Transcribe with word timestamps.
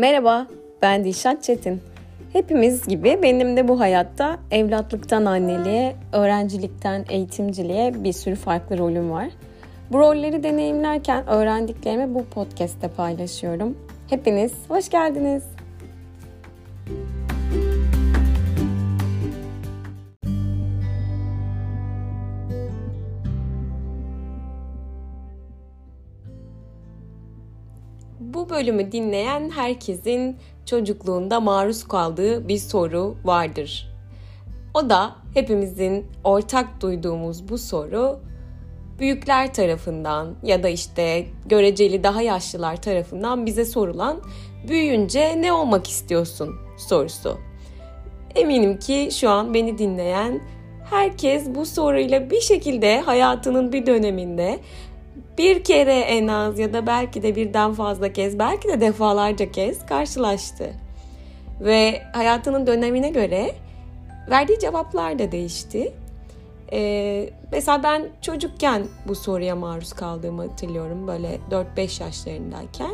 Merhaba, 0.00 0.46
ben 0.82 1.04
Dilşat 1.04 1.42
Çetin. 1.42 1.80
Hepimiz 2.32 2.86
gibi 2.86 3.18
benim 3.22 3.56
de 3.56 3.68
bu 3.68 3.80
hayatta 3.80 4.38
evlatlıktan 4.50 5.24
anneliğe, 5.24 5.96
öğrencilikten 6.12 7.04
eğitimciliğe 7.10 8.04
bir 8.04 8.12
sürü 8.12 8.34
farklı 8.34 8.78
rolüm 8.78 9.10
var. 9.10 9.28
Bu 9.92 9.98
rolleri 9.98 10.42
deneyimlerken 10.42 11.26
öğrendiklerimi 11.26 12.14
bu 12.14 12.24
podcast'te 12.24 12.88
paylaşıyorum. 12.88 13.78
Hepiniz 14.10 14.52
hoş 14.68 14.88
geldiniz. 14.88 15.42
Bölümü 28.60 28.92
dinleyen 28.92 29.50
herkesin 29.50 30.36
çocukluğunda 30.66 31.40
maruz 31.40 31.88
kaldığı 31.88 32.48
bir 32.48 32.58
soru 32.58 33.16
vardır. 33.24 33.94
O 34.74 34.90
da 34.90 35.16
hepimizin 35.34 36.06
ortak 36.24 36.80
duyduğumuz 36.80 37.48
bu 37.48 37.58
soru 37.58 38.20
büyükler 38.98 39.54
tarafından 39.54 40.34
ya 40.42 40.62
da 40.62 40.68
işte 40.68 41.26
göreceli 41.46 42.04
daha 42.04 42.22
yaşlılar 42.22 42.82
tarafından 42.82 43.46
bize 43.46 43.64
sorulan 43.64 44.20
büyüyünce 44.68 45.42
ne 45.42 45.52
olmak 45.52 45.88
istiyorsun 45.88 46.54
sorusu. 46.78 47.38
Eminim 48.34 48.78
ki 48.78 49.08
şu 49.12 49.30
an 49.30 49.54
beni 49.54 49.78
dinleyen 49.78 50.40
herkes 50.90 51.46
bu 51.54 51.66
soruyla 51.66 52.30
bir 52.30 52.40
şekilde 52.40 53.00
hayatının 53.00 53.72
bir 53.72 53.86
döneminde 53.86 54.60
bir 55.40 55.64
kere 55.64 56.00
en 56.00 56.26
az 56.26 56.58
ya 56.58 56.72
da 56.72 56.86
belki 56.86 57.22
de 57.22 57.36
birden 57.36 57.72
fazla 57.72 58.12
kez, 58.12 58.38
belki 58.38 58.68
de 58.68 58.80
defalarca 58.80 59.52
kez 59.52 59.86
karşılaştı. 59.86 60.70
Ve 61.60 62.02
hayatının 62.12 62.66
dönemine 62.66 63.10
göre 63.10 63.54
verdiği 64.30 64.58
cevaplar 64.58 65.18
da 65.18 65.32
değişti. 65.32 65.92
Ee, 66.72 67.30
mesela 67.52 67.82
ben 67.82 68.08
çocukken 68.22 68.86
bu 69.08 69.14
soruya 69.14 69.56
maruz 69.56 69.92
kaldığımı 69.92 70.42
hatırlıyorum 70.48 71.06
böyle 71.08 71.38
4-5 71.76 72.02
yaşlarındayken. 72.02 72.92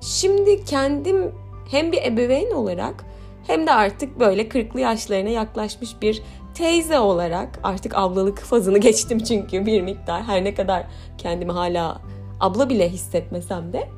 Şimdi 0.00 0.64
kendim 0.64 1.34
hem 1.70 1.92
bir 1.92 2.02
ebeveyn 2.02 2.50
olarak 2.50 3.04
hem 3.46 3.66
de 3.66 3.72
artık 3.72 4.20
böyle 4.20 4.42
40'lı 4.42 4.80
yaşlarına 4.80 5.28
yaklaşmış 5.28 6.02
bir 6.02 6.22
teyze 6.60 6.98
olarak 6.98 7.60
artık 7.62 7.98
ablalık 7.98 8.38
fazını 8.44 8.78
geçtim 8.78 9.18
çünkü 9.18 9.66
bir 9.66 9.82
miktar 9.82 10.22
her 10.22 10.44
ne 10.44 10.54
kadar 10.54 10.86
kendimi 11.18 11.52
hala 11.52 12.00
abla 12.40 12.68
bile 12.68 12.88
hissetmesem 12.88 13.72
de. 13.72 13.88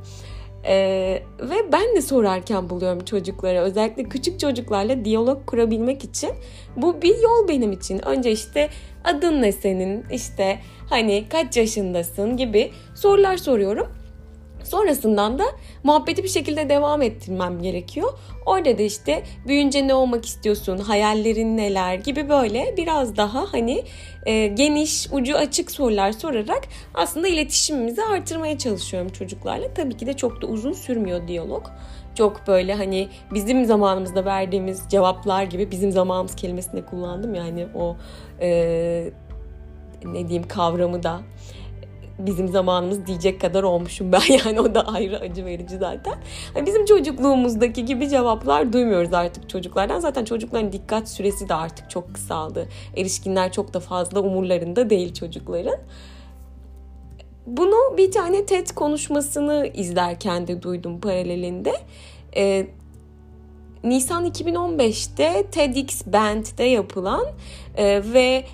Ee, 0.64 1.22
ve 1.40 1.72
ben 1.72 1.96
de 1.96 2.02
sorarken 2.02 2.70
buluyorum 2.70 3.04
çocuklara 3.04 3.60
özellikle 3.60 4.02
küçük 4.02 4.40
çocuklarla 4.40 5.04
diyalog 5.04 5.46
kurabilmek 5.46 6.04
için 6.04 6.30
bu 6.76 7.02
bir 7.02 7.22
yol 7.22 7.48
benim 7.48 7.72
için. 7.72 8.06
Önce 8.06 8.32
işte 8.32 8.68
adın 9.04 9.42
ne 9.42 9.52
senin 9.52 10.04
işte 10.12 10.58
hani 10.88 11.24
kaç 11.30 11.56
yaşındasın 11.56 12.36
gibi 12.36 12.70
sorular 12.94 13.36
soruyorum 13.36 13.88
Sonrasından 14.72 15.38
da 15.38 15.44
muhabbeti 15.84 16.22
bir 16.22 16.28
şekilde 16.28 16.68
devam 16.68 17.02
ettirmem 17.02 17.62
gerekiyor. 17.62 18.12
Orada 18.46 18.78
da 18.78 18.82
işte 18.82 19.22
büyünce 19.46 19.88
ne 19.88 19.94
olmak 19.94 20.26
istiyorsun, 20.26 20.78
hayallerin 20.78 21.56
neler 21.56 21.94
gibi 21.94 22.28
böyle 22.28 22.74
biraz 22.76 23.16
daha 23.16 23.52
hani 23.52 23.84
e, 24.26 24.46
geniş, 24.46 25.08
ucu 25.12 25.36
açık 25.36 25.70
sorular 25.70 26.12
sorarak 26.12 26.62
aslında 26.94 27.28
iletişimimizi 27.28 28.02
artırmaya 28.02 28.58
çalışıyorum 28.58 29.08
çocuklarla. 29.08 29.74
Tabii 29.74 29.96
ki 29.96 30.06
de 30.06 30.12
çok 30.12 30.42
da 30.42 30.46
uzun 30.46 30.72
sürmüyor 30.72 31.28
diyalog. 31.28 31.66
Çok 32.14 32.46
böyle 32.46 32.74
hani 32.74 33.08
bizim 33.34 33.64
zamanımızda 33.64 34.24
verdiğimiz 34.24 34.82
cevaplar 34.88 35.42
gibi 35.42 35.70
bizim 35.70 35.92
zamanımız 35.92 36.36
kelimesini 36.36 36.84
kullandım 36.84 37.34
yani 37.34 37.66
o 37.74 37.96
e, 38.40 39.10
ne 40.04 40.28
diyeyim 40.28 40.48
kavramı 40.48 41.02
da 41.02 41.20
bizim 42.18 42.48
zamanımız 42.48 43.06
diyecek 43.06 43.40
kadar 43.40 43.62
olmuşum 43.62 44.12
ben 44.12 44.22
yani 44.44 44.60
o 44.60 44.74
da 44.74 44.88
ayrı 44.88 45.18
acı 45.18 45.44
verici 45.44 45.78
zaten. 45.78 46.14
Yani 46.56 46.66
bizim 46.66 46.84
çocukluğumuzdaki 46.84 47.84
gibi 47.84 48.08
cevaplar 48.08 48.72
duymuyoruz 48.72 49.12
artık 49.12 49.48
çocuklardan. 49.48 50.00
Zaten 50.00 50.24
çocukların 50.24 50.72
dikkat 50.72 51.08
süresi 51.08 51.48
de 51.48 51.54
artık 51.54 51.90
çok 51.90 52.14
kısaldı. 52.14 52.68
Erişkinler 52.96 53.52
çok 53.52 53.74
da 53.74 53.80
fazla 53.80 54.20
umurlarında 54.20 54.90
değil 54.90 55.14
çocukların. 55.14 55.78
Bunu 57.46 57.96
bir 57.96 58.10
tane 58.10 58.46
TED 58.46 58.68
konuşmasını 58.68 59.70
izlerken 59.74 60.46
de 60.46 60.62
duydum 60.62 61.00
paralelinde. 61.00 61.72
Ee, 62.36 62.66
Nisan 63.84 64.26
2015'te 64.26 65.46
TEDx 65.50 66.06
Band'de 66.06 66.64
yapılan 66.64 67.26
e, 67.76 68.02
ve 68.12 68.44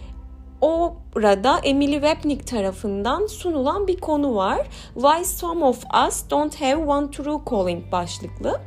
orada 0.60 1.60
Emily 1.64 1.92
Wapnick 1.92 2.46
tarafından 2.46 3.26
sunulan 3.26 3.86
bir 3.86 3.96
konu 3.96 4.34
var. 4.34 4.66
Why 4.94 5.24
Some 5.24 5.64
of 5.64 5.84
Us 6.08 6.30
Don't 6.30 6.60
Have 6.60 6.76
One 6.76 7.10
True 7.10 7.40
Calling 7.50 7.92
başlıklı. 7.92 8.60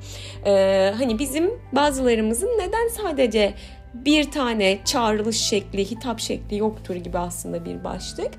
Ee, 0.46 0.94
hani 0.98 1.20
bizim 1.20 1.52
bazılarımızın 1.74 2.50
neden 2.58 2.88
sadece 2.88 3.54
bir 3.94 4.32
tane 4.32 4.80
çağrılış 4.86 5.38
şekli, 5.38 5.92
hitap 5.92 6.20
şekli 6.20 6.58
yoktur 6.58 6.96
gibi 6.96 7.18
aslında 7.18 7.66
bir 7.66 7.84
başlık. 7.84 8.32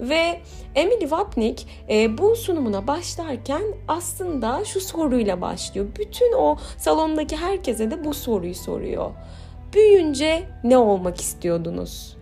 Ve 0.00 0.40
Emily 0.74 1.00
Wapnick 1.00 1.66
e, 1.90 2.18
bu 2.18 2.36
sunumuna 2.36 2.86
başlarken 2.86 3.62
aslında 3.88 4.64
şu 4.64 4.80
soruyla 4.80 5.40
başlıyor. 5.40 5.86
Bütün 5.98 6.32
o 6.32 6.56
salondaki 6.78 7.36
herkese 7.36 7.90
de 7.90 8.04
bu 8.04 8.14
soruyu 8.14 8.54
soruyor. 8.54 9.10
Büyüyünce 9.74 10.42
ne 10.64 10.78
olmak 10.78 11.20
istiyordunuz? 11.20 12.19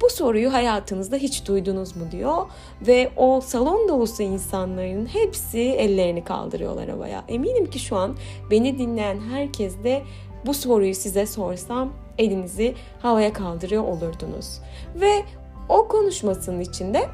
Bu 0.00 0.10
soruyu 0.10 0.52
hayatınızda 0.52 1.16
hiç 1.16 1.46
duydunuz 1.46 1.96
mu 1.96 2.10
diyor 2.12 2.46
ve 2.86 3.10
o 3.16 3.40
salon 3.40 3.88
dolusu 3.88 4.22
insanların 4.22 5.06
hepsi 5.06 5.58
ellerini 5.58 6.24
kaldırıyorlar 6.24 6.88
havaya. 6.88 7.24
Eminim 7.28 7.70
ki 7.70 7.78
şu 7.78 7.96
an 7.96 8.16
beni 8.50 8.78
dinleyen 8.78 9.20
herkes 9.32 9.84
de 9.84 10.02
bu 10.46 10.54
soruyu 10.54 10.94
size 10.94 11.26
sorsam 11.26 11.92
elinizi 12.18 12.74
havaya 13.02 13.32
kaldırıyor 13.32 13.82
olurdunuz. 13.82 14.60
Ve 14.94 15.24
o 15.68 15.88
konuşmasının 15.88 16.60
içinde 16.60 17.08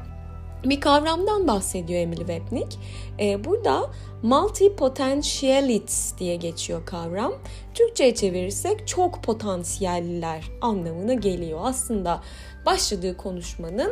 bir 0.65 0.81
kavramdan 0.81 1.47
bahsediyor 1.47 1.99
Emily 2.01 2.19
Wapnick. 2.19 2.77
Ee, 3.19 3.43
burada 3.45 3.89
multi-potentialities 4.23 6.17
diye 6.17 6.35
geçiyor 6.35 6.85
kavram. 6.85 7.33
Türkçe'ye 7.73 8.15
çevirirsek 8.15 8.87
çok 8.87 9.23
potansiyelliler 9.23 10.43
anlamına 10.61 11.13
geliyor. 11.13 11.59
Aslında 11.63 12.21
başladığı 12.65 13.17
konuşmanın 13.17 13.91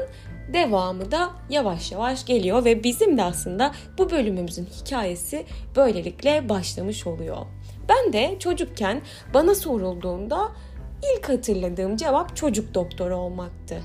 devamı 0.54 1.12
da 1.12 1.30
yavaş 1.50 1.92
yavaş 1.92 2.26
geliyor 2.26 2.66
ve 2.66 2.84
bizim 2.84 3.18
de 3.18 3.24
aslında 3.24 3.72
bu 3.98 4.12
bölümümüzün 4.12 4.66
hikayesi 4.66 5.46
böylelikle 5.76 6.50
başlamış 6.50 7.08
oluyor. 7.08 7.38
Ben 7.90 8.14
de 8.14 8.40
çocukken 8.40 9.02
bana 9.34 9.56
sorulduğunda 9.56 10.52
ilk 11.16 11.30
hatırladığım 11.30 11.98
cevap 11.98 12.36
çocuk 12.36 12.74
doktoru 12.74 13.16
olmaktı. 13.16 13.82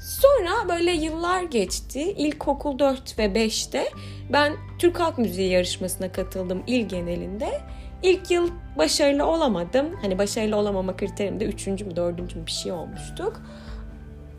Sonra 0.00 0.68
böyle 0.68 0.90
yıllar 0.90 1.42
geçti. 1.42 2.00
İlkokul 2.02 2.78
4 2.78 3.18
ve 3.18 3.24
5'te 3.24 3.90
ben 4.32 4.52
Türk 4.78 5.00
Halk 5.00 5.18
Müziği 5.18 5.50
yarışmasına 5.50 6.12
katıldım 6.12 6.62
il 6.66 6.88
genelinde. 6.88 7.60
İlk 8.02 8.30
yıl 8.30 8.50
başarılı 8.78 9.26
olamadım. 9.26 9.86
Hani 10.02 10.18
başarılı 10.18 10.56
olamama 10.56 10.96
kriterim 10.96 11.40
de 11.40 11.44
üçüncü 11.44 11.84
mü 11.84 11.96
dördüncü 11.96 12.38
mü 12.38 12.46
bir 12.46 12.50
şey 12.50 12.72
olmuştuk. 12.72 13.42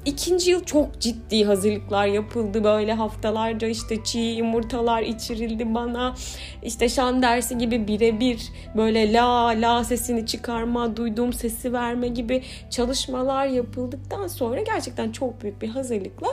İkinci 0.05 0.51
yıl 0.51 0.63
çok 0.63 0.99
ciddi 0.99 1.43
hazırlıklar 1.43 2.07
yapıldı. 2.07 2.63
Böyle 2.63 2.93
haftalarca 2.93 3.67
işte 3.67 4.03
çiğ 4.03 4.19
yumurtalar 4.19 5.01
içirildi 5.01 5.75
bana. 5.75 6.15
İşte 6.63 6.89
şan 6.89 7.21
dersi 7.21 7.57
gibi 7.57 7.87
birebir 7.87 8.41
böyle 8.77 9.13
la 9.13 9.47
la 9.47 9.83
sesini 9.83 10.25
çıkarma, 10.25 10.97
duyduğum 10.97 11.33
sesi 11.33 11.73
verme 11.73 12.07
gibi 12.07 12.43
çalışmalar 12.69 13.45
yapıldıktan 13.45 14.27
sonra 14.27 14.61
gerçekten 14.61 15.11
çok 15.11 15.41
büyük 15.41 15.61
bir 15.61 15.67
hazırlıkla 15.67 16.27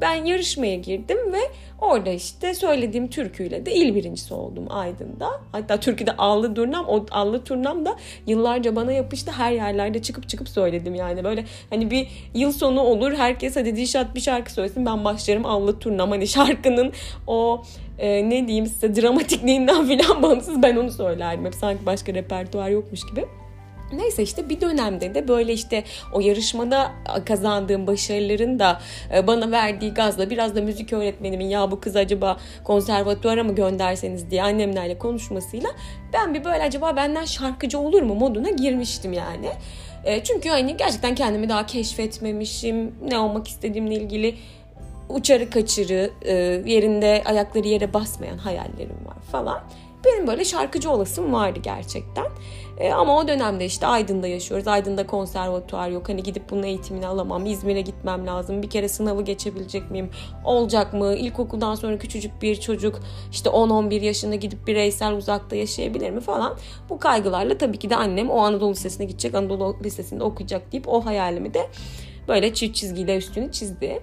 ben 0.00 0.14
yarışmaya 0.24 0.76
girdim 0.76 1.32
ve 1.32 1.40
orada 1.80 2.10
işte 2.10 2.54
söylediğim 2.54 3.10
türküyle 3.10 3.66
de 3.66 3.74
il 3.74 3.94
birincisi 3.94 4.34
oldum 4.34 4.66
Aydın'da. 4.70 5.30
Hatta 5.52 5.80
türküde 5.80 6.16
Allı 6.16 6.54
Turnam, 6.54 6.86
o 6.88 7.06
Allı 7.10 7.44
Turnam 7.44 7.86
da 7.86 7.96
yıllarca 8.26 8.76
bana 8.76 8.92
yapıştı. 8.92 9.32
Her 9.32 9.52
yerlerde 9.52 10.02
çıkıp 10.02 10.28
çıkıp 10.28 10.48
söyledim 10.48 10.94
yani. 10.94 11.24
Böyle 11.24 11.44
hani 11.70 11.90
bir 11.90 12.08
yıl 12.34 12.52
sonu 12.52 12.80
olur 12.80 13.13
herkes 13.14 13.56
hadi 13.56 13.76
Dişat 13.76 14.14
bir 14.14 14.20
şarkı 14.20 14.52
söylesin 14.52 14.86
ben 14.86 15.04
başlarım 15.04 15.46
Allı 15.46 15.78
Turnam. 15.78 16.10
Hani 16.10 16.28
şarkının 16.28 16.92
o 17.26 17.62
e, 17.98 18.30
ne 18.30 18.46
diyeyim 18.46 18.66
size 18.66 19.02
dramatikliğinden 19.02 19.98
falan 19.98 20.22
bağımsız 20.22 20.62
ben 20.62 20.76
onu 20.76 20.90
söylerdim. 20.90 21.44
Hep 21.44 21.54
sanki 21.54 21.86
başka 21.86 22.14
repertuar 22.14 22.68
yokmuş 22.68 23.00
gibi. 23.06 23.24
Neyse 23.92 24.22
işte 24.22 24.48
bir 24.48 24.60
dönemde 24.60 25.14
de 25.14 25.28
böyle 25.28 25.52
işte 25.52 25.84
o 26.12 26.20
yarışmada 26.20 26.92
kazandığım 27.26 27.86
başarıların 27.86 28.58
da 28.58 28.80
e, 29.14 29.26
bana 29.26 29.50
verdiği 29.50 29.94
gazla 29.94 30.30
biraz 30.30 30.56
da 30.56 30.60
müzik 30.60 30.92
öğretmenimin 30.92 31.46
ya 31.46 31.70
bu 31.70 31.80
kız 31.80 31.96
acaba 31.96 32.36
konservatuara 32.64 33.44
mı 33.44 33.54
gönderseniz 33.54 34.30
diye 34.30 34.42
annemlerle 34.42 34.98
konuşmasıyla 34.98 35.70
ben 36.12 36.34
bir 36.34 36.44
böyle 36.44 36.62
acaba 36.62 36.96
benden 36.96 37.24
şarkıcı 37.24 37.78
olur 37.78 38.02
mu 38.02 38.14
moduna 38.14 38.50
girmiştim 38.50 39.12
yani. 39.12 39.48
E, 40.04 40.24
çünkü 40.24 40.48
hani 40.48 40.76
gerçekten 40.76 41.14
kendimi 41.14 41.48
daha 41.48 41.66
keşfetmemişim. 41.66 42.94
Ne 43.10 43.18
olmak 43.18 43.48
istediğimle 43.48 43.94
ilgili 43.94 44.34
uçarı 45.08 45.50
kaçırı, 45.50 46.10
e, 46.22 46.32
yerinde 46.72 47.22
ayakları 47.24 47.68
yere 47.68 47.92
basmayan 47.92 48.38
hayallerim 48.38 49.06
var 49.06 49.16
falan. 49.32 49.62
Benim 50.04 50.26
böyle 50.26 50.44
şarkıcı 50.44 50.90
olasım 50.90 51.32
vardı 51.32 51.58
gerçekten. 51.62 52.26
E, 52.78 52.92
ama 52.92 53.18
o 53.18 53.28
dönemde 53.28 53.64
işte 53.64 53.86
Aydın'da 53.86 54.26
yaşıyoruz. 54.26 54.68
Aydın'da 54.68 55.06
konservatuar 55.06 55.88
yok. 55.88 56.08
Hani 56.08 56.22
gidip 56.22 56.50
bunun 56.50 56.62
eğitimini 56.62 57.06
alamam. 57.06 57.46
İzmir'e 57.46 57.80
gitmem 57.80 58.26
lazım. 58.26 58.62
Bir 58.62 58.70
kere 58.70 58.88
sınavı 58.88 59.22
geçebilecek 59.22 59.90
miyim? 59.90 60.10
Olacak 60.44 60.94
mı? 60.94 61.14
İlkokuldan 61.14 61.74
sonra 61.74 61.98
küçücük 61.98 62.42
bir 62.42 62.56
çocuk 62.60 63.00
işte 63.32 63.50
10-11 63.50 64.04
yaşında 64.04 64.34
gidip 64.34 64.66
bireysel 64.66 65.12
uzakta 65.12 65.56
yaşayabilir 65.56 66.10
mi 66.10 66.20
falan. 66.20 66.56
Bu 66.88 66.98
kaygılarla 66.98 67.58
tabii 67.58 67.78
ki 67.78 67.90
de 67.90 67.96
annem 67.96 68.30
o 68.30 68.38
Anadolu 68.38 68.70
Lisesi'ne 68.70 69.06
gidecek. 69.06 69.34
Anadolu 69.34 69.76
Lisesi'nde 69.84 70.24
okuyacak 70.24 70.72
deyip 70.72 70.88
o 70.88 71.06
hayalimi 71.06 71.54
de 71.54 71.70
böyle 72.28 72.54
çift 72.54 72.76
çizgiyle 72.76 73.16
üstünü 73.16 73.52
çizdi. 73.52 74.00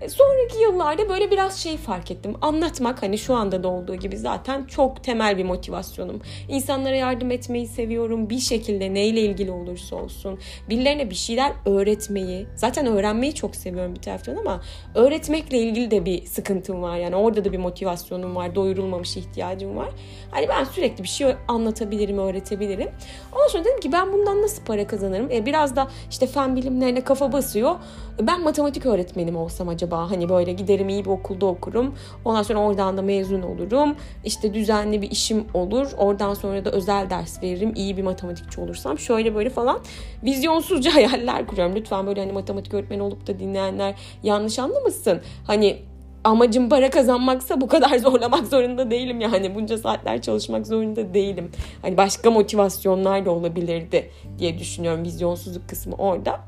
E, 0.00 0.08
sonraki 0.08 0.58
yıllarda 0.62 1.08
böyle 1.08 1.30
biraz 1.30 1.58
şey 1.58 1.76
fark 1.76 2.10
ettim. 2.10 2.34
Anlatmak 2.40 3.02
hani 3.02 3.18
şu 3.18 3.34
anda 3.34 3.62
da 3.62 3.68
olduğu 3.68 3.94
gibi 3.94 4.16
zaten 4.16 4.64
çok 4.64 5.04
temel 5.04 5.38
bir 5.38 5.44
motivasyonum. 5.44 6.20
İnsanlara 6.48 6.96
yardım 6.96 7.30
etmeyi 7.30 7.66
seviyorum. 7.66 8.30
Bir 8.30 8.38
şekilde 8.38 8.94
neyle 8.94 9.20
ilgili 9.20 9.50
olursa 9.50 9.96
olsun. 9.96 10.38
Birilerine 10.68 11.10
bir 11.10 11.14
şeyler 11.14 11.52
öğretmeyi. 11.66 12.46
Zaten 12.56 12.86
öğrenmeyi 12.86 13.34
çok 13.34 13.56
seviyorum 13.56 13.94
bir 13.94 14.00
taraftan 14.00 14.36
ama 14.36 14.60
öğretmekle 14.94 15.58
ilgili 15.58 15.90
de 15.90 16.04
bir 16.04 16.26
sıkıntım 16.26 16.82
var. 16.82 16.96
Yani 16.96 17.16
orada 17.16 17.44
da 17.44 17.52
bir 17.52 17.58
motivasyonum 17.58 18.36
var. 18.36 18.54
Doyurulmamış 18.54 19.16
ihtiyacım 19.16 19.76
var. 19.76 19.88
Hani 20.30 20.48
ben 20.48 20.64
sürekli 20.64 21.02
bir 21.02 21.08
şey 21.08 21.34
anlatabilirim, 21.48 22.18
öğretebilirim. 22.18 22.88
Ondan 23.32 23.48
sonra 23.48 23.64
dedim 23.64 23.80
ki 23.80 23.92
ben 23.92 24.12
bundan 24.12 24.42
nasıl 24.42 24.64
para 24.64 24.86
kazanırım? 24.86 25.30
E, 25.30 25.46
biraz 25.46 25.76
da 25.76 25.88
işte 26.10 26.26
fen 26.26 26.56
bilimlerine 26.56 27.04
kafa 27.04 27.32
basıyor. 27.32 27.74
Ben 28.20 28.42
matematik 28.42 28.86
öğretmenim 28.86 29.36
olsam 29.36 29.68
acaba 29.68 29.89
hani 29.96 30.28
böyle 30.28 30.52
giderim 30.52 30.88
iyi 30.88 31.04
bir 31.04 31.10
okulda 31.10 31.46
okurum. 31.46 31.94
Ondan 32.24 32.42
sonra 32.42 32.58
oradan 32.58 32.96
da 32.96 33.02
mezun 33.02 33.42
olurum. 33.42 33.96
İşte 34.24 34.54
düzenli 34.54 35.02
bir 35.02 35.10
işim 35.10 35.44
olur. 35.54 35.90
Oradan 35.98 36.34
sonra 36.34 36.64
da 36.64 36.70
özel 36.70 37.10
ders 37.10 37.42
veririm. 37.42 37.72
İyi 37.76 37.96
bir 37.96 38.02
matematikçi 38.02 38.60
olursam 38.60 38.98
şöyle 38.98 39.34
böyle 39.34 39.50
falan 39.50 39.78
vizyonsuzca 40.24 40.94
hayaller 40.94 41.46
kuruyorum. 41.46 41.76
Lütfen 41.76 42.06
böyle 42.06 42.20
hani 42.20 42.32
matematik 42.32 42.74
öğretmeni 42.74 43.02
olup 43.02 43.26
da 43.26 43.38
dinleyenler 43.38 43.94
yanlış 44.22 44.58
anlamasın. 44.58 45.20
Hani 45.46 45.78
amacım 46.24 46.68
para 46.68 46.90
kazanmaksa 46.90 47.60
bu 47.60 47.68
kadar 47.68 47.98
zorlamak 47.98 48.46
zorunda 48.46 48.90
değilim 48.90 49.20
yani 49.20 49.54
bunca 49.54 49.78
saatler 49.78 50.22
çalışmak 50.22 50.66
zorunda 50.66 51.14
değilim. 51.14 51.50
Hani 51.82 51.96
başka 51.96 52.30
motivasyonlar 52.30 53.26
da 53.26 53.30
olabilirdi 53.30 54.10
diye 54.38 54.58
düşünüyorum 54.58 55.04
vizyonsuzluk 55.04 55.68
kısmı 55.68 55.94
orada. 55.94 56.40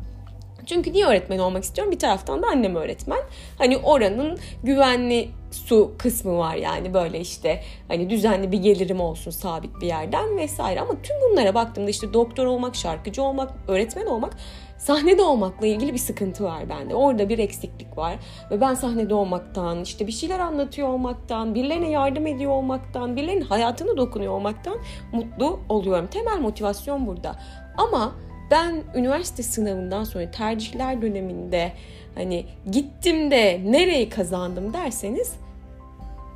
Çünkü 0.67 0.93
niye 0.93 1.07
öğretmen 1.07 1.39
olmak 1.39 1.65
istiyorum? 1.65 1.93
Bir 1.93 1.99
taraftan 1.99 2.43
da 2.43 2.47
annem 2.47 2.77
öğretmen. 2.77 3.21
Hani 3.59 3.77
oranın 3.77 4.39
güvenli 4.63 5.29
su 5.51 5.93
kısmı 5.99 6.39
var 6.39 6.55
yani 6.55 6.95
böyle 6.95 7.21
işte 7.21 7.63
hani 7.89 8.11
düzenli 8.11 8.53
bir 8.53 8.59
gelirim 8.59 9.01
olsun 9.01 9.31
sabit 9.31 9.81
bir 9.81 9.87
yerden 9.87 10.37
vesaire. 10.37 10.81
Ama 10.81 10.93
tüm 11.03 11.17
bunlara 11.31 11.55
baktığımda 11.55 11.91
işte 11.91 12.15
doktor 12.15 12.47
olmak, 12.47 12.77
şarkıcı 12.77 13.23
olmak, 13.23 13.51
öğretmen 13.69 14.07
olmak 14.07 14.37
sahnede 14.83 15.23
olmakla 15.23 15.67
ilgili 15.67 15.93
bir 15.93 15.99
sıkıntı 15.99 16.45
var 16.45 16.69
bende. 16.69 16.95
Orada 16.95 17.29
bir 17.29 17.39
eksiklik 17.39 17.99
var 17.99 18.17
ve 18.51 18.61
ben 18.61 18.75
sahnede 18.75 19.15
olmaktan, 19.15 19.83
işte 19.83 20.07
bir 20.07 20.13
şeyler 20.13 20.39
anlatıyor 20.39 20.89
olmaktan, 20.89 21.55
birilerine 21.55 21.91
yardım 21.91 22.27
ediyor 22.27 22.51
olmaktan, 22.51 23.17
birilerinin 23.17 23.45
hayatını 23.45 23.97
dokunuyor 23.97 24.33
olmaktan 24.33 24.79
mutlu 25.13 25.61
oluyorum. 25.69 26.07
Temel 26.07 26.39
motivasyon 26.39 27.07
burada. 27.07 27.37
Ama 27.77 28.13
ben 28.51 28.83
üniversite 28.95 29.43
sınavından 29.43 30.05
sonra 30.05 30.31
tercihler 30.31 31.03
döneminde 31.03 31.73
hani 32.15 32.47
gittim 32.71 33.31
de 33.31 33.61
nereyi 33.65 34.09
kazandım 34.09 34.73
derseniz 34.73 35.33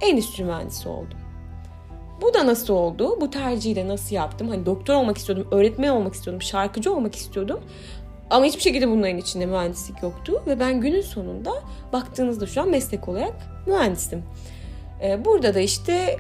endüstri 0.01 0.45
mühendisi 0.45 0.89
oldum. 0.89 1.19
Bu 2.23 2.35
da 2.35 2.47
nasıl 2.47 2.75
oldu? 2.75 3.21
Bu 3.21 3.31
tercihi 3.31 3.77
de 3.77 3.89
nasıl 3.89 4.17
yaptım? 4.17 4.49
Hani 4.49 4.67
doktor 4.67 4.95
olmak 4.95 5.19
istiyordum, 5.19 5.49
öğretmen 5.51 5.89
olmak 5.89 6.15
istiyordum, 6.15 6.43
şarkıcı 6.43 6.95
olmak 6.95 7.15
istiyordum. 7.15 7.61
Ama 8.31 8.45
hiçbir 8.45 8.63
şekilde 8.63 8.89
bunların 8.91 9.19
içinde 9.19 9.47
mühendislik 9.47 10.03
yoktu. 10.03 10.43
Ve 10.47 10.61
ben 10.61 10.81
günün 10.81 11.01
sonunda 11.01 11.53
baktığınızda 11.93 12.47
şu 12.47 12.61
an 12.61 12.69
meslek 12.69 13.09
olarak 13.09 13.35
mühendisim. 13.67 14.23
Ee, 15.03 15.25
burada 15.25 15.55
da 15.55 15.61
işte 15.61 16.17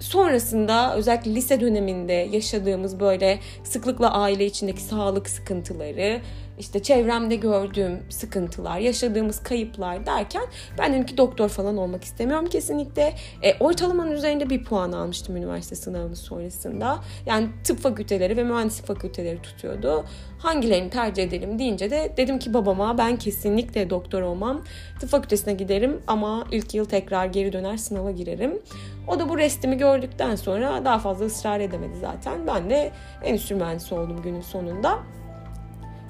sonrasında 0.00 0.96
özellikle 0.96 1.34
lise 1.34 1.60
döneminde 1.60 2.12
yaşadığımız 2.12 3.00
böyle 3.00 3.38
sıklıkla 3.64 4.12
aile 4.12 4.46
içindeki 4.46 4.82
sağlık 4.82 5.28
sıkıntıları, 5.28 6.20
işte 6.58 6.82
çevremde 6.82 7.36
gördüğüm 7.36 8.02
sıkıntılar, 8.08 8.78
yaşadığımız 8.78 9.42
kayıplar 9.42 10.06
derken 10.06 10.42
ben 10.78 10.92
dedim 10.92 11.06
ki 11.06 11.16
doktor 11.16 11.48
falan 11.48 11.76
olmak 11.76 12.04
istemiyorum 12.04 12.46
kesinlikle. 12.46 13.14
E, 13.42 13.58
ortalamanın 13.60 14.10
üzerinde 14.10 14.50
bir 14.50 14.64
puan 14.64 14.92
almıştım 14.92 15.36
üniversite 15.36 15.76
sınavının 15.76 16.14
sonrasında. 16.14 16.98
Yani 17.26 17.48
tıp 17.64 17.78
fakülteleri 17.78 18.36
ve 18.36 18.44
mühendislik 18.44 18.86
fakülteleri 18.86 19.42
tutuyordu. 19.42 20.04
Hangilerini 20.38 20.90
tercih 20.90 21.22
edelim 21.22 21.58
deyince 21.58 21.90
de 21.90 22.12
dedim 22.16 22.38
ki 22.38 22.54
babama 22.54 22.98
ben 22.98 23.16
kesinlikle 23.16 23.90
doktor 23.90 24.22
olmam. 24.22 24.64
Tıp 25.00 25.10
fakültesine 25.10 25.54
giderim 25.54 26.00
ama 26.06 26.44
ilk 26.52 26.74
yıl 26.74 26.84
tekrar 26.84 27.26
geri 27.26 27.52
döner 27.52 27.76
sınava 27.76 28.10
girerim. 28.10 28.62
O 29.08 29.18
da 29.18 29.28
bu 29.28 29.38
restimi 29.38 29.78
gördükten 29.78 30.36
sonra 30.36 30.84
daha 30.84 30.98
fazla 30.98 31.24
ısrar 31.24 31.60
edemedi 31.60 31.98
zaten. 32.00 32.46
Ben 32.46 32.70
de 32.70 32.92
endüstri 33.24 33.54
mühendisi 33.54 33.94
oldum 33.94 34.22
günün 34.22 34.40
sonunda. 34.40 34.98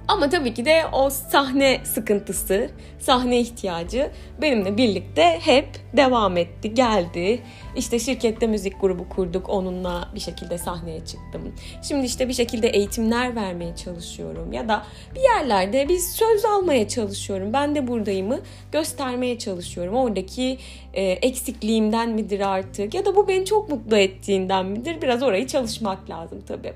Ama 0.09 0.29
tabii 0.29 0.55
ki 0.55 0.65
de 0.65 0.83
o 0.93 1.11
sahne 1.11 1.81
sıkıntısı, 1.85 2.71
sahne 2.99 3.41
ihtiyacı 3.41 4.11
benimle 4.43 4.77
birlikte 4.77 5.39
hep 5.41 5.69
devam 5.97 6.37
etti, 6.37 6.75
geldi. 6.75 7.41
İşte 7.77 7.99
şirkette 7.99 8.47
müzik 8.47 8.81
grubu 8.81 9.09
kurduk, 9.09 9.49
onunla 9.49 10.09
bir 10.15 10.21
şekilde 10.21 10.59
sahneye 10.59 11.05
çıktım. 11.05 11.55
Şimdi 11.83 12.07
işte 12.07 12.29
bir 12.29 12.33
şekilde 12.33 12.69
eğitimler 12.69 13.37
vermeye 13.37 13.77
çalışıyorum 13.77 14.53
ya 14.53 14.69
da 14.69 14.85
bir 15.15 15.21
yerlerde 15.21 15.89
bir 15.89 15.99
söz 15.99 16.45
almaya 16.45 16.89
çalışıyorum. 16.89 17.53
Ben 17.53 17.75
de 17.75 17.89
buradayımı 17.89 18.41
göstermeye 18.73 19.39
çalışıyorum. 19.39 19.95
Oradaki 19.95 20.59
e, 20.95 21.03
eksikliğimden 21.03 22.11
midir 22.11 22.41
artık 22.41 22.95
ya 22.95 23.05
da 23.05 23.17
bu 23.17 23.29
beni 23.29 23.45
çok 23.45 23.69
mutlu 23.69 23.97
ettiğinden 23.97 24.67
midir? 24.67 25.03
Biraz 25.03 25.23
orayı 25.23 25.47
çalışmak 25.47 26.11
lazım 26.11 26.43
tabii. 26.49 26.73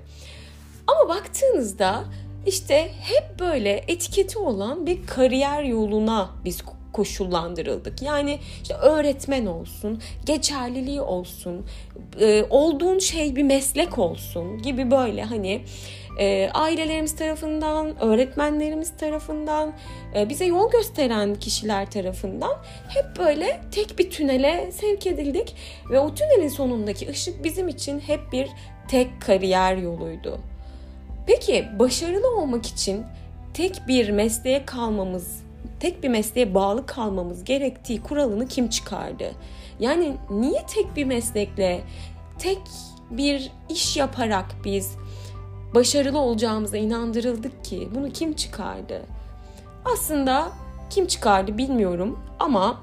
Ama 0.86 1.08
baktığınızda 1.08 2.04
işte 2.46 2.90
hep 3.00 3.40
böyle 3.40 3.84
etiketi 3.88 4.38
olan 4.38 4.86
bir 4.86 5.06
kariyer 5.06 5.62
yoluna 5.62 6.30
biz 6.44 6.62
koşullandırıldık. 6.92 8.02
Yani 8.02 8.38
işte 8.62 8.74
öğretmen 8.74 9.46
olsun, 9.46 10.02
geçerliliği 10.26 11.00
olsun, 11.00 11.66
e, 12.20 12.44
olduğun 12.50 12.98
şey 12.98 13.36
bir 13.36 13.42
meslek 13.42 13.98
olsun 13.98 14.62
gibi 14.62 14.90
böyle 14.90 15.22
hani 15.22 15.64
e, 16.18 16.50
ailelerimiz 16.54 17.16
tarafından, 17.16 18.02
öğretmenlerimiz 18.02 18.96
tarafından, 18.96 19.72
e, 20.16 20.28
bize 20.28 20.44
yol 20.44 20.70
gösteren 20.70 21.34
kişiler 21.34 21.90
tarafından 21.90 22.56
hep 22.88 23.18
böyle 23.18 23.60
tek 23.70 23.98
bir 23.98 24.10
tünele 24.10 24.72
sevk 24.72 25.06
edildik 25.06 25.56
ve 25.90 26.00
o 26.00 26.14
tünelin 26.14 26.48
sonundaki 26.48 27.08
ışık 27.08 27.44
bizim 27.44 27.68
için 27.68 28.00
hep 28.00 28.20
bir 28.32 28.48
tek 28.88 29.22
kariyer 29.22 29.76
yoluydu. 29.76 30.51
Peki 31.26 31.68
başarılı 31.78 32.36
olmak 32.36 32.66
için 32.66 33.04
tek 33.54 33.82
bir 33.88 34.10
mesleğe 34.10 34.66
kalmamız, 34.66 35.42
tek 35.80 36.02
bir 36.02 36.08
mesleğe 36.08 36.54
bağlı 36.54 36.86
kalmamız 36.86 37.44
gerektiği 37.44 38.02
kuralını 38.02 38.48
kim 38.48 38.68
çıkardı? 38.68 39.32
Yani 39.80 40.16
niye 40.30 40.66
tek 40.74 40.96
bir 40.96 41.04
meslekle, 41.04 41.80
tek 42.38 42.60
bir 43.10 43.52
iş 43.68 43.96
yaparak 43.96 44.46
biz 44.64 44.96
başarılı 45.74 46.18
olacağımıza 46.18 46.76
inandırıldık 46.76 47.64
ki? 47.64 47.88
Bunu 47.94 48.10
kim 48.10 48.32
çıkardı? 48.32 49.02
Aslında 49.84 50.52
kim 50.90 51.06
çıkardı 51.06 51.58
bilmiyorum 51.58 52.18
ama 52.38 52.80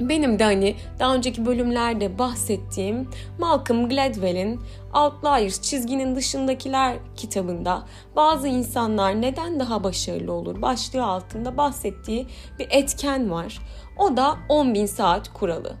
benim 0.00 0.38
de 0.38 0.44
hani 0.44 0.76
daha 0.98 1.14
önceki 1.14 1.46
bölümlerde 1.46 2.18
bahsettiğim 2.18 3.08
Malcolm 3.38 3.88
Gladwell'in 3.88 4.60
Outliers 4.94 5.60
çizginin 5.60 6.16
dışındakiler 6.16 6.96
kitabında 7.16 7.86
bazı 8.16 8.48
insanlar 8.48 9.22
neden 9.22 9.60
daha 9.60 9.84
başarılı 9.84 10.32
olur 10.32 10.62
başlığı 10.62 11.04
altında 11.04 11.56
bahsettiği 11.56 12.26
bir 12.58 12.66
etken 12.70 13.30
var. 13.30 13.58
O 13.98 14.16
da 14.16 14.36
10.000 14.48 14.86
saat 14.86 15.32
kuralı. 15.32 15.76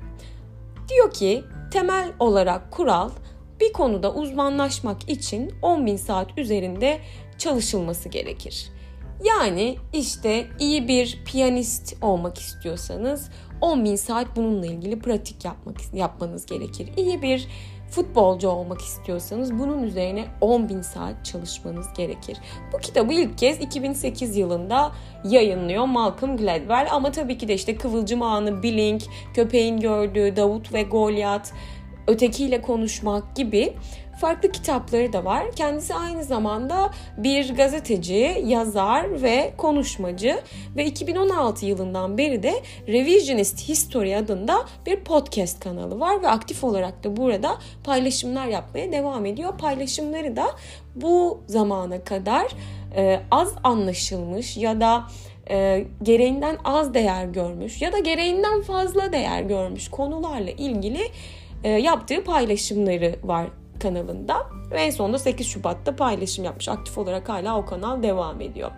Diyor 0.88 1.12
ki 1.12 1.44
temel 1.70 2.12
olarak 2.18 2.70
kural 2.70 3.10
bir 3.60 3.72
konuda 3.72 4.14
uzmanlaşmak 4.14 5.10
için 5.10 5.50
10.000 5.62 5.98
saat 5.98 6.38
üzerinde 6.38 6.98
çalışılması 7.38 8.08
gerekir. 8.08 8.70
Yani 9.24 9.76
işte 9.92 10.46
iyi 10.58 10.88
bir 10.88 11.22
piyanist 11.24 11.96
olmak 12.02 12.38
istiyorsanız 12.38 13.30
10 13.60 13.84
bin 13.84 13.96
saat 13.96 14.36
bununla 14.36 14.66
ilgili 14.66 14.98
pratik 14.98 15.44
yapmak 15.44 15.94
yapmanız 15.94 16.46
gerekir. 16.46 16.88
İyi 16.96 17.22
bir 17.22 17.48
futbolcu 17.90 18.48
olmak 18.48 18.80
istiyorsanız 18.80 19.58
bunun 19.58 19.82
üzerine 19.82 20.24
10 20.40 20.68
bin 20.68 20.80
saat 20.80 21.24
çalışmanız 21.24 21.86
gerekir. 21.96 22.38
Bu 22.72 22.78
kitabı 22.78 23.12
ilk 23.12 23.38
kez 23.38 23.60
2008 23.60 24.36
yılında 24.36 24.92
yayınlıyor 25.24 25.84
Malcolm 25.84 26.36
Gladwell 26.36 26.88
ama 26.92 27.12
tabii 27.12 27.38
ki 27.38 27.48
de 27.48 27.54
işte 27.54 27.76
Kıvılcım 27.76 28.22
Ağını, 28.22 28.62
Blink, 28.62 29.02
Köpeğin 29.34 29.80
Gördüğü, 29.80 30.36
Davut 30.36 30.72
ve 30.72 30.82
Goliath, 30.82 31.50
Ötekiyle 32.06 32.62
Konuşmak 32.62 33.36
gibi 33.36 33.74
farklı 34.18 34.52
kitapları 34.52 35.12
da 35.12 35.24
var. 35.24 35.52
Kendisi 35.56 35.94
aynı 35.94 36.24
zamanda 36.24 36.90
bir 37.16 37.54
gazeteci, 37.54 38.42
yazar 38.46 39.22
ve 39.22 39.52
konuşmacı 39.56 40.40
ve 40.76 40.84
2016 40.84 41.66
yılından 41.66 42.18
beri 42.18 42.42
de 42.42 42.54
Revisionist 42.88 43.68
History 43.68 44.16
adında 44.16 44.66
bir 44.86 45.00
podcast 45.00 45.60
kanalı 45.60 46.00
var 46.00 46.22
ve 46.22 46.28
aktif 46.28 46.64
olarak 46.64 47.04
da 47.04 47.16
burada 47.16 47.58
paylaşımlar 47.84 48.46
yapmaya 48.46 48.92
devam 48.92 49.26
ediyor. 49.26 49.58
Paylaşımları 49.58 50.36
da 50.36 50.46
bu 50.94 51.40
zamana 51.46 52.04
kadar 52.04 52.46
e, 52.96 53.20
az 53.30 53.54
anlaşılmış 53.64 54.56
ya 54.56 54.80
da 54.80 55.04
e, 55.50 55.84
gereğinden 56.02 56.56
az 56.64 56.94
değer 56.94 57.24
görmüş 57.24 57.82
ya 57.82 57.92
da 57.92 57.98
gereğinden 57.98 58.62
fazla 58.62 59.12
değer 59.12 59.42
görmüş 59.42 59.88
konularla 59.88 60.50
ilgili 60.50 61.00
e, 61.64 61.68
yaptığı 61.70 62.24
paylaşımları 62.24 63.14
var 63.24 63.46
kanalında. 63.78 64.46
Ve 64.70 64.80
en 64.80 64.90
sonunda 64.90 65.18
8 65.18 65.46
Şubat'ta 65.46 65.96
paylaşım 65.96 66.44
yapmış. 66.44 66.68
Aktif 66.68 66.98
olarak 66.98 67.28
hala 67.28 67.58
o 67.58 67.66
kanal 67.66 68.02
devam 68.02 68.40
ediyor. 68.40 68.70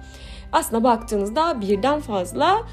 Aslında 0.53 0.85
baktığınızda 0.85 1.61
birden 1.61 2.01
fazla 2.01 2.67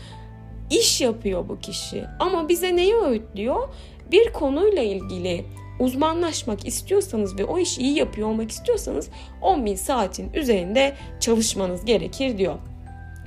iş 0.70 1.02
yapıyor 1.02 1.50
bu 1.50 1.60
kişi. 1.60 2.06
Ama 2.20 2.50
bize 2.50 2.76
neyi 2.76 2.96
öğütlüyor? 2.96 3.70
Bir 4.12 4.34
konuyla 4.34 4.84
ilgili 4.84 5.46
uzmanlaşmak 5.80 6.68
istiyorsanız 6.68 7.40
ve 7.40 7.46
o 7.46 7.60
işi 7.60 7.82
iyi 7.82 7.98
yapıyor 7.98 8.30
olmak 8.30 8.52
istiyorsanız 8.52 9.10
10 9.42 9.66
bin 9.66 9.76
saatin 9.76 10.34
üzerinde 10.34 10.96
çalışmanız 11.20 11.86
gerekir 11.86 12.38
diyor. 12.38 12.56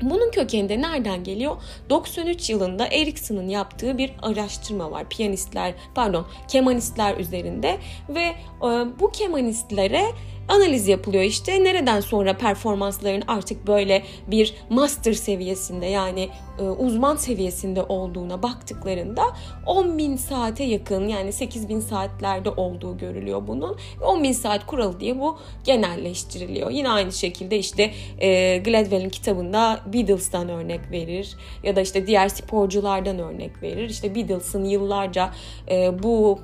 Bunun 0.02 0.30
kökeninde 0.30 0.82
nereden 0.82 1.24
geliyor? 1.24 1.56
93 1.90 2.50
yılında 2.50 2.86
Erikson'un 2.86 3.48
yaptığı 3.48 3.98
bir 3.98 4.12
araştırma 4.22 4.90
var. 4.90 5.08
Piyanistler, 5.08 5.74
pardon, 5.94 6.26
kemanistler 6.48 7.16
üzerinde 7.16 7.78
ve 8.08 8.22
e, 8.22 8.66
bu 9.00 9.10
kemanistlere 9.10 10.04
analiz 10.48 10.88
yapılıyor 10.88 11.24
işte. 11.24 11.64
Nereden 11.64 12.00
sonra 12.00 12.36
performansların 12.36 13.22
artık 13.28 13.66
böyle 13.66 14.02
bir 14.26 14.54
master 14.70 15.12
seviyesinde 15.12 15.86
yani 15.86 16.28
e, 16.58 16.62
uzman 16.62 17.16
seviyesinde 17.16 17.82
olduğuna 17.82 18.42
baktıklarında 18.42 19.22
10 19.66 19.98
bin 19.98 20.16
saate 20.16 20.64
yakın 20.64 21.08
yani 21.08 21.32
8 21.32 21.68
bin 21.68 21.80
saatlerde 21.80 22.50
olduğu 22.50 22.98
görülüyor 22.98 23.42
bunun. 23.46 23.76
10 24.04 24.22
bin 24.22 24.32
saat 24.32 24.66
kuralı 24.66 25.00
diye 25.00 25.20
bu 25.20 25.38
genelleştiriliyor. 25.64 26.70
Yine 26.70 26.88
aynı 26.88 27.12
şekilde 27.12 27.58
işte 27.58 27.90
e, 28.18 28.58
Gladwell'in 28.58 29.10
kitabında 29.10 29.80
Beatles'tan 29.86 30.48
örnek 30.48 30.90
verir 30.90 31.36
ya 31.62 31.76
da 31.76 31.80
işte 31.80 32.06
diğer 32.06 32.28
sporculardan 32.28 33.18
örnek 33.18 33.62
verir. 33.62 33.88
İşte 33.88 34.14
Beatles'ın 34.14 34.64
yıllarca 34.64 35.30
e, 35.70 36.02
bu 36.02 36.40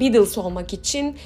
Beatles 0.00 0.38
olmak 0.38 0.72
için 0.72 1.16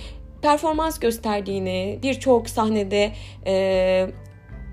performans 0.43 0.99
gösterdiğini, 0.99 1.99
birçok 2.03 2.49
sahnede 2.49 3.13
e, 3.47 4.07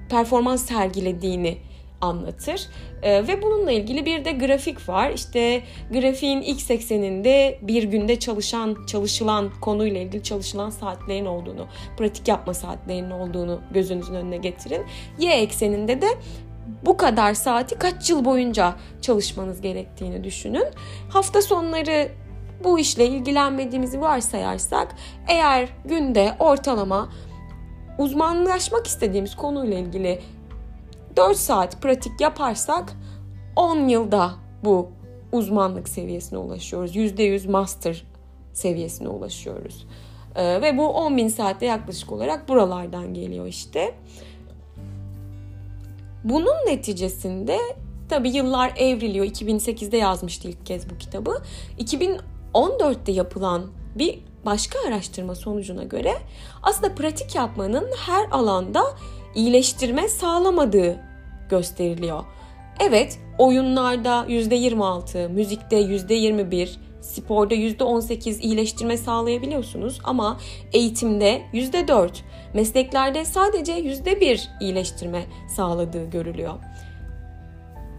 performans 0.10 0.66
sergilediğini 0.66 1.58
anlatır. 2.04 2.68
E, 3.04 3.28
ve 3.28 3.42
bununla 3.42 3.72
ilgili 3.72 4.06
bir 4.06 4.26
de 4.26 4.32
grafik 4.32 4.90
var. 4.90 5.12
İşte 5.12 5.64
grafiğin 5.92 6.42
ilk 6.42 6.72
ekseninde 6.72 7.60
bir 7.62 7.84
günde 7.84 8.20
çalışan, 8.20 8.78
çalışılan 8.88 9.52
konuyla 9.62 10.02
ilgili 10.02 10.24
çalışılan 10.24 10.70
saatlerin 10.70 11.26
olduğunu, 11.26 11.68
pratik 11.98 12.28
yapma 12.28 12.54
saatlerinin 12.54 13.12
olduğunu 13.12 13.62
gözünüzün 13.72 14.14
önüne 14.14 14.38
getirin. 14.38 14.86
Y 15.20 15.34
ekseninde 15.34 16.02
de 16.02 16.08
bu 16.86 16.98
kadar 16.98 17.34
saati 17.34 17.76
kaç 17.76 18.10
yıl 18.10 18.26
boyunca 18.26 18.76
çalışmanız 19.02 19.62
gerektiğini 19.62 20.24
düşünün. 20.24 20.66
Hafta 21.10 21.42
sonları 21.42 22.10
bu 22.64 22.80
işle 22.80 23.08
ilgilenmediğimizi 23.08 24.02
varsayarsak 24.02 24.96
eğer 25.28 25.70
günde 25.86 26.36
ortalama 26.40 27.10
uzmanlaşmak 27.98 28.88
istediğimiz 28.88 29.36
konuyla 29.36 29.78
ilgili 29.78 30.22
4 31.16 31.38
saat 31.38 31.82
pratik 31.82 32.22
yaparsak 32.22 32.94
10 33.56 33.88
yılda 33.88 34.32
bu 34.64 34.90
uzmanlık 35.32 35.90
seviyesine 35.90 36.40
ulaşıyoruz. 36.40 36.96
%100 36.96 37.52
master 37.52 38.06
seviyesine 38.54 39.08
ulaşıyoruz. 39.08 39.88
Ee, 40.36 40.62
ve 40.62 40.78
bu 40.78 40.88
10 40.88 41.18
bin 41.18 41.28
saatte 41.28 41.66
yaklaşık 41.66 42.12
olarak 42.12 42.50
buralardan 42.50 43.14
geliyor 43.14 43.46
işte. 43.46 43.96
Bunun 46.24 46.56
neticesinde 46.68 47.58
tabi 48.10 48.30
yıllar 48.30 48.74
evriliyor. 48.78 49.26
2008'de 49.26 49.98
yazmıştı 49.98 50.48
ilk 50.48 50.66
kez 50.66 50.90
bu 50.90 50.98
kitabı. 50.98 51.42
2014'te 52.54 53.12
yapılan 53.12 53.72
bir 53.96 54.20
başka 54.46 54.80
araştırma 54.88 55.36
sonucuna 55.36 55.84
göre 55.84 56.14
aslında 56.64 56.96
pratik 56.96 57.36
yapmanın 57.36 57.88
her 58.06 58.30
alanda 58.32 58.84
iyileştirme 59.36 60.08
sağlamadığı 60.10 61.00
gösteriliyor. 61.50 62.24
Evet, 62.80 63.20
oyunlarda 63.38 64.26
%26, 64.28 65.30
müzikte 65.30 65.82
%21, 65.82 66.70
sporda 67.02 67.56
%18 67.56 68.42
iyileştirme 68.42 68.98
sağlayabiliyorsunuz 68.98 70.00
ama 70.04 70.40
eğitimde 70.74 71.42
%4, 71.54 72.10
mesleklerde 72.54 73.26
sadece 73.26 73.74
%1 73.74 74.50
iyileştirme 74.62 75.26
sağladığı 75.56 76.10
görülüyor. 76.10 76.54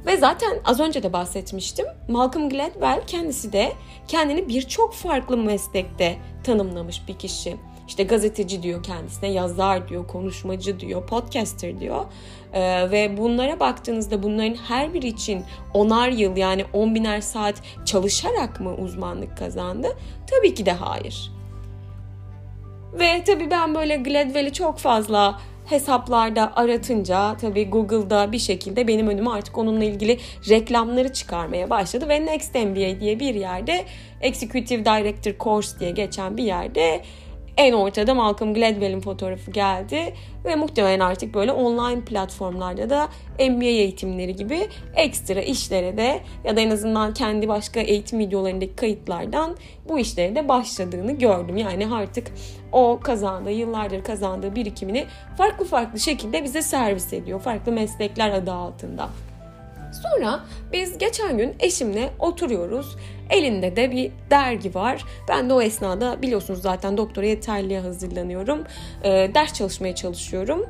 Ve 0.07 0.17
zaten 0.17 0.59
az 0.65 0.81
önce 0.81 1.03
de 1.03 1.13
bahsetmiştim. 1.13 1.87
Malcolm 2.09 2.49
Gladwell 2.49 3.07
kendisi 3.07 3.53
de 3.53 3.73
kendini 4.09 4.49
birçok 4.49 4.95
farklı 4.95 5.37
meslekte 5.37 6.17
tanımlamış 6.45 7.09
bir 7.09 7.19
kişi. 7.19 7.57
İşte 7.89 8.03
gazeteci 8.03 8.63
diyor 8.63 8.83
kendisine, 8.83 9.31
yazar 9.31 9.89
diyor, 9.89 10.07
konuşmacı 10.07 10.81
diyor, 10.81 11.07
podcaster 11.07 11.81
diyor. 11.81 12.05
Ee, 12.53 12.91
ve 12.91 13.17
bunlara 13.17 13.61
baktığınızda 13.61 14.23
bunların 14.23 14.55
her 14.55 14.95
biri 14.95 15.07
için 15.07 15.45
onar 15.75 16.09
yıl 16.09 16.37
yani 16.37 16.65
on 16.73 16.95
biner 16.95 17.21
saat 17.21 17.63
çalışarak 17.85 18.61
mı 18.61 18.75
uzmanlık 18.75 19.39
kazandı? 19.39 19.89
Tabii 20.31 20.55
ki 20.55 20.67
de 20.67 20.73
hayır. 20.73 21.33
Ve 22.93 23.25
tabii 23.25 23.51
ben 23.51 23.75
böyle 23.75 23.97
Gladwell'i 23.97 24.53
çok 24.53 24.79
fazla 24.79 25.41
hesaplarda 25.65 26.57
aratınca 26.57 27.37
tabii 27.37 27.71
Google'da 27.71 28.33
bir 28.33 28.39
şekilde 28.39 28.89
benim 28.89 29.09
önüme 29.09 29.31
artık 29.31 29.59
onunla 29.59 29.85
ilgili 29.85 30.19
reklamları 30.49 31.13
çıkarmaya 31.13 31.71
başladı. 31.71 32.09
Ve 32.09 32.27
Next 32.27 32.55
MBA 32.55 33.01
diye 33.01 33.21
bir 33.21 33.35
yerde 33.35 33.85
Executive 34.21 34.85
Director 34.85 35.33
Course 35.41 35.81
diye 35.81 35.91
geçen 35.91 36.37
bir 36.37 36.45
yerde 36.45 37.01
en 37.57 37.73
ortada 37.73 38.15
Malcolm 38.15 38.55
Gladwell'in 38.55 39.01
fotoğrafı 39.01 39.51
geldi 39.51 40.15
ve 40.45 40.57
muhtemelen 40.57 41.01
artık 41.01 41.35
böyle 41.35 41.53
online 41.53 42.01
platformlarda 42.01 42.91
da 42.91 43.09
MBA 43.39 43.65
eğitimleri 43.65 44.37
gibi 44.37 44.69
ekstra 44.97 45.41
işlere 45.41 45.97
de 45.97 46.21
ya 46.45 46.57
da 46.57 46.61
en 46.61 46.71
azından 46.71 47.15
kendi 47.15 47.49
başka 47.49 47.81
eğitim 47.81 48.19
videolarındaki 48.19 48.77
kayıtlardan 48.77 49.57
bu 49.89 49.99
işlere 49.99 50.35
de 50.35 50.49
başladığını 50.49 51.13
gördüm. 51.13 51.57
Yani 51.57 51.87
artık 51.95 52.27
o 52.73 53.01
kazandığı, 53.03 53.51
yıllardır 53.51 54.05
kazandığı 54.05 54.55
birikimini 54.55 55.07
farklı 55.39 55.65
farklı 55.65 56.01
şekilde 56.01 56.45
bize 56.45 56.63
servis 56.63 57.13
ediyor. 57.13 57.41
Farklı 57.41 57.73
meslekler 57.73 58.31
adı 58.31 58.53
altında. 58.53 59.09
Sonra 60.03 60.41
biz 60.73 60.99
geçen 60.99 61.39
gün 61.39 61.55
eşimle 61.61 62.11
oturuyoruz. 62.19 62.97
Elinde 63.31 63.77
de 63.77 63.91
bir 63.91 64.13
dergi 64.31 64.75
var. 64.75 65.05
Ben 65.29 65.51
de 65.51 65.55
o 65.55 65.63
esnada 65.63 66.23
biliyorsunuz 66.23 66.63
zaten 66.63 66.97
doktora 66.97 67.27
yeterliğe 67.27 67.81
hazırlanıyorum. 67.81 68.65
Ee, 69.05 69.31
ders 69.35 69.53
çalışmaya 69.53 69.95
çalışıyorum. 69.95 70.67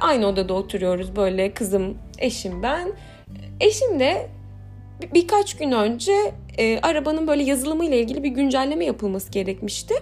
Aynı 0.00 0.26
odada 0.26 0.54
oturuyoruz 0.54 1.16
böyle 1.16 1.54
kızım, 1.54 1.98
eşim 2.18 2.62
ben. 2.62 2.92
Eşim 3.60 4.00
de 4.00 4.28
bir, 5.02 5.14
birkaç 5.14 5.56
gün 5.56 5.72
önce 5.72 6.12
e, 6.58 6.80
arabanın 6.80 7.26
böyle 7.26 7.42
yazılımı 7.42 7.84
ile 7.84 8.00
ilgili 8.00 8.22
bir 8.22 8.28
güncelleme 8.28 8.84
yapılması 8.84 9.30
gerekmişti. 9.30 9.94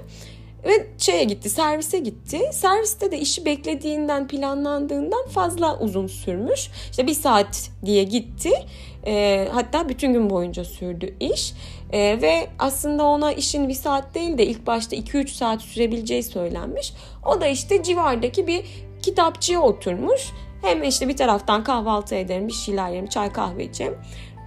Ve 0.64 0.86
şeye 0.98 1.24
gitti, 1.24 1.50
servise 1.50 1.98
gitti. 1.98 2.40
Serviste 2.52 3.10
de 3.10 3.18
işi 3.18 3.44
beklediğinden, 3.44 4.28
planlandığından 4.28 5.26
fazla 5.28 5.78
uzun 5.78 6.06
sürmüş. 6.06 6.70
İşte 6.90 7.06
bir 7.06 7.14
saat 7.14 7.70
diye 7.84 8.02
gitti. 8.02 8.50
E, 9.06 9.48
hatta 9.52 9.88
bütün 9.88 10.12
gün 10.12 10.30
boyunca 10.30 10.64
sürdü 10.64 11.14
iş. 11.20 11.54
E, 11.92 12.22
ve 12.22 12.48
aslında 12.58 13.04
ona 13.04 13.32
işin 13.32 13.68
bir 13.68 13.74
saat 13.74 14.14
değil 14.14 14.38
de 14.38 14.46
ilk 14.46 14.66
başta 14.66 14.96
2-3 14.96 15.28
saat 15.28 15.62
sürebileceği 15.62 16.22
söylenmiş. 16.22 16.94
O 17.26 17.40
da 17.40 17.46
işte 17.46 17.82
civardaki 17.82 18.46
bir 18.46 18.64
kitapçıya 19.02 19.60
oturmuş. 19.60 20.32
Hem 20.62 20.82
işte 20.82 21.08
bir 21.08 21.16
taraftan 21.16 21.64
kahvaltı 21.64 22.14
ederim, 22.14 22.48
bir 22.48 22.52
şeyler 22.52 22.90
yerim, 22.90 23.06
çay 23.06 23.32
kahve 23.32 23.64
içerim. 23.64 23.98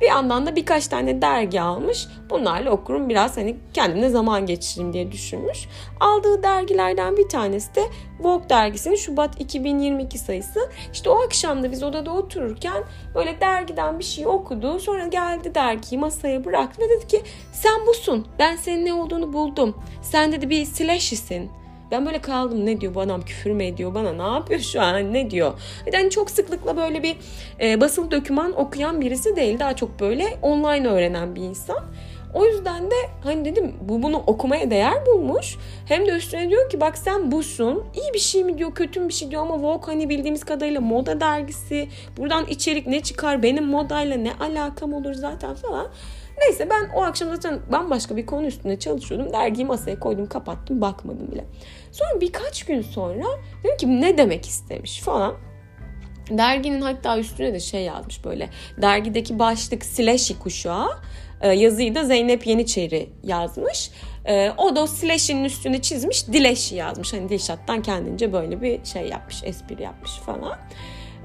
Bir 0.02 0.06
yandan 0.06 0.46
da 0.46 0.56
birkaç 0.56 0.88
tane 0.88 1.22
dergi 1.22 1.62
almış. 1.62 2.08
Bunlarla 2.30 2.72
okurum 2.72 3.10
biraz 3.10 3.38
hani 3.38 3.56
kendimle 3.74 4.10
zaman 4.10 4.46
geçireyim 4.46 4.94
diye 4.94 5.12
düşünmüş. 5.12 5.68
Aldığı 6.00 6.44
dergilerden 6.44 7.18
bir 7.18 7.30
tanesi 7.30 7.75
de 7.75 7.84
Vogue 8.20 8.50
dergisinin 8.50 8.96
Şubat 8.96 9.42
2022 9.42 10.18
sayısı. 10.18 10.70
İşte 10.94 11.10
o 11.10 11.24
akşam 11.25 11.64
da 11.64 11.72
biz 11.72 11.84
odada 11.84 12.12
otururken 12.12 12.84
böyle 13.16 13.42
dergiden 13.42 14.00
bir 14.00 14.04
şey 14.04 14.28
okudu. 14.28 14.80
Sonra 14.80 15.08
geldi 15.08 15.56
dergiyi 15.56 16.00
masaya 16.00 16.46
bıraktı 16.46 16.82
ve 16.82 16.90
dedi 16.90 17.08
ki 17.08 17.22
sen 17.54 17.88
busun. 17.88 18.28
Ben 18.40 18.56
senin 18.56 18.86
ne 18.86 18.94
olduğunu 18.94 19.34
buldum. 19.34 19.75
Sen 20.02 20.32
dedi 20.32 20.50
bir 20.50 20.66
slash'isin. 20.66 21.52
Ben 21.92 22.06
böyle 22.06 22.20
kaldım 22.20 22.65
ne 22.65 22.82
diyor 22.82 22.96
bu 22.96 23.01
adam 23.01 23.22
küfür 23.22 23.51
mü 23.51 23.63
ediyor 23.63 23.94
bana 23.96 24.13
ne 24.13 24.36
yapıyor 24.36 24.60
şu 24.60 24.82
an 24.82 25.13
ne 25.13 25.32
diyor. 25.32 25.54
De 25.92 25.98
hani 25.98 26.10
çok 26.10 26.32
sıklıkla 26.32 26.77
böyle 26.77 27.04
bir 27.04 27.18
e, 27.62 27.82
basılı 27.82 28.12
doküman 28.12 28.60
okuyan 28.60 29.01
birisi 29.01 29.36
değil 29.36 29.60
daha 29.60 29.75
çok 29.75 30.00
böyle 30.00 30.25
online 30.42 30.88
öğrenen 30.88 31.36
bir 31.36 31.42
insan. 31.42 31.86
O 32.36 32.46
yüzden 32.46 32.92
de 32.92 32.96
hani 33.24 33.46
dedim 33.46 33.74
bu 33.82 34.04
bunu 34.04 34.18
okumaya 34.18 34.72
değer 34.72 35.06
bulmuş. 35.06 35.58
Hem 35.86 36.06
de 36.06 36.12
üstüne 36.12 36.50
diyor 36.50 36.70
ki 36.70 36.82
bak 36.82 36.98
sen 36.98 37.32
busun. 37.32 37.84
İyi 37.96 38.13
bir 38.13 38.20
şey 38.20 38.44
mi 38.44 38.58
diyor 38.58 38.75
kötü 38.75 39.00
mü 39.00 39.08
bir 39.08 39.13
şey 39.13 39.32
diyor 39.32 39.42
ama 39.42 39.62
Vogue 39.62 39.94
hani 39.94 40.10
bildiğimiz 40.10 40.44
kadarıyla 40.44 40.82
moda 40.82 41.20
dergisi. 41.20 41.88
Buradan 42.18 42.46
içerik 42.46 42.88
ne 42.88 43.01
çıkar 43.01 43.44
benim 43.44 43.65
modayla 43.65 44.18
ne 44.18 44.34
alakam 44.34 44.94
olur 44.94 45.13
zaten 45.13 45.56
falan. 45.56 45.88
Neyse 46.38 46.70
ben 46.70 46.89
o 46.96 47.04
akşam 47.04 47.30
zaten 47.30 47.60
bambaşka 47.72 48.18
bir 48.18 48.25
konu 48.25 48.46
üstünde 48.46 48.80
çalışıyordum. 48.80 49.34
Dergiyi 49.34 49.65
masaya 49.65 50.00
koydum 50.00 50.30
kapattım 50.30 50.82
bakmadım 50.82 51.32
bile. 51.32 51.46
Sonra 51.92 52.22
birkaç 52.22 52.65
gün 52.65 52.82
sonra 52.82 53.25
dedim 53.63 53.77
ki 53.77 54.01
ne 54.01 54.18
demek 54.18 54.46
istemiş 54.46 55.00
falan. 55.00 55.36
Derginin 56.30 56.82
hatta 56.82 57.20
üstüne 57.20 57.54
de 57.54 57.60
şey 57.60 57.84
yazmış 57.84 58.25
böyle. 58.25 58.50
Dergideki 58.82 59.39
başlık 59.39 59.86
Slashy 59.86 60.34
kuşağı. 60.39 60.89
E, 61.42 61.50
yazıyı 61.50 61.96
da 61.96 62.04
Zeynep 62.04 62.48
Yeniçeri 62.48 63.10
yazmış. 63.24 63.92
E, 64.25 64.51
o 64.58 64.75
da 64.75 64.84
o 64.84 64.88
slash'in 64.88 65.44
üstüne 65.44 65.82
çizmiş 65.82 66.27
Dileşi 66.27 66.75
yazmış. 66.75 67.13
Hani 67.13 67.30
Dilşat'tan 67.30 67.82
kendince 67.82 68.34
böyle 68.34 68.62
bir 68.62 68.86
şey 68.86 69.08
yapmış, 69.08 69.44
espri 69.44 69.84
yapmış 69.84 70.12
falan. 70.12 70.58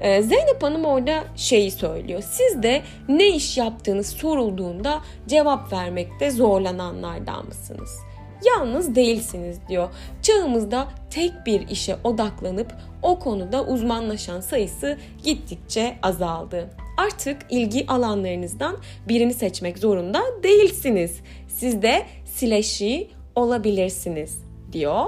Ee, 0.01 0.21
Zeynep 0.21 0.63
Hanım 0.63 0.85
orada 0.85 1.23
şeyi 1.35 1.71
söylüyor. 1.71 2.23
Siz 2.31 2.63
de 2.63 2.81
ne 3.09 3.29
iş 3.29 3.57
yaptığınız 3.57 4.07
sorulduğunda 4.07 5.01
cevap 5.27 5.73
vermekte 5.73 6.31
zorlananlardan 6.31 7.45
mısınız? 7.45 7.99
Yalnız 8.45 8.95
değilsiniz 8.95 9.59
diyor. 9.69 9.89
Çağımızda 10.21 10.87
tek 11.09 11.31
bir 11.45 11.67
işe 11.67 11.95
odaklanıp 12.03 12.73
o 13.01 13.19
konuda 13.19 13.65
uzmanlaşan 13.65 14.41
sayısı 14.41 14.97
gittikçe 15.23 15.95
azaldı. 16.01 16.69
Artık 16.97 17.37
ilgi 17.49 17.87
alanlarınızdan 17.87 18.77
birini 19.07 19.33
seçmek 19.33 19.77
zorunda 19.77 20.21
değilsiniz. 20.43 21.19
Siz 21.47 21.81
de 21.81 22.05
sileşi 22.25 23.09
olabilirsiniz 23.35 24.43
diyor. 24.71 25.05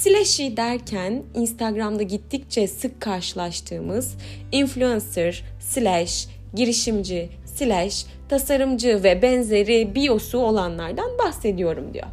Slashy 0.00 0.56
derken 0.56 1.22
Instagram'da 1.34 2.02
gittikçe 2.02 2.66
sık 2.66 3.00
karşılaştığımız 3.00 4.16
influencer, 4.52 5.44
slash, 5.60 6.28
girişimci, 6.54 7.28
slash, 7.44 8.06
tasarımcı 8.28 9.02
ve 9.02 9.22
benzeri 9.22 9.94
biosu 9.94 10.38
olanlardan 10.38 11.18
bahsediyorum 11.18 11.94
diyor. 11.94 12.06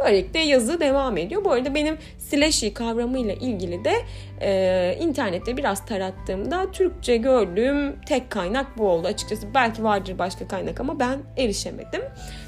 Böylelikle 0.00 0.40
yazı 0.40 0.80
devam 0.80 1.16
ediyor. 1.16 1.44
Bu 1.44 1.50
arada 1.50 1.74
benim 1.74 1.98
slashy 2.18 2.68
kavramıyla 2.68 3.34
ilgili 3.34 3.84
de 3.84 3.94
e, 4.40 4.98
internette 5.00 5.56
biraz 5.56 5.86
tarattığımda 5.86 6.70
Türkçe 6.70 7.16
gördüğüm 7.16 8.00
tek 8.00 8.30
kaynak 8.30 8.78
bu 8.78 8.88
oldu. 8.88 9.06
Açıkçası 9.06 9.46
belki 9.54 9.84
vardır 9.84 10.18
başka 10.18 10.48
kaynak 10.48 10.80
ama 10.80 10.98
ben 10.98 11.18
erişemedim. 11.36 12.02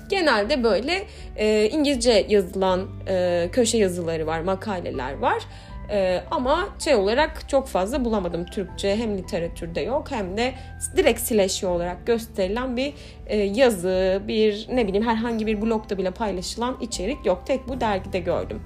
Genelde 0.09 0.65
böyle 0.65 1.07
e, 1.37 1.69
İngilizce 1.69 2.27
yazılan 2.29 2.87
e, 3.09 3.49
köşe 3.53 3.79
yazıları 3.79 4.27
var, 4.27 4.41
makaleler 4.41 5.19
var. 5.19 5.43
Ee, 5.91 6.23
ama 6.31 6.69
şey 6.79 6.95
olarak 6.95 7.49
çok 7.49 7.69
fazla 7.69 8.05
bulamadım 8.05 8.45
Türkçe 8.47 8.97
hem 8.97 9.19
literatürde 9.19 9.81
yok 9.81 10.11
hem 10.11 10.37
de 10.37 10.55
direkt 10.97 11.21
sileşi 11.21 11.67
olarak 11.67 12.07
gösterilen 12.07 12.77
bir 12.77 12.95
e, 13.27 13.37
yazı, 13.37 14.23
bir 14.29 14.67
ne 14.73 14.87
bileyim 14.87 15.07
herhangi 15.07 15.47
bir 15.47 15.63
blogda 15.63 15.99
bile 15.99 16.11
paylaşılan 16.11 16.77
içerik 16.81 17.27
yok. 17.27 17.43
Tek 17.47 17.69
bu 17.69 17.81
dergide 17.81 18.19
gördüm. 18.19 18.63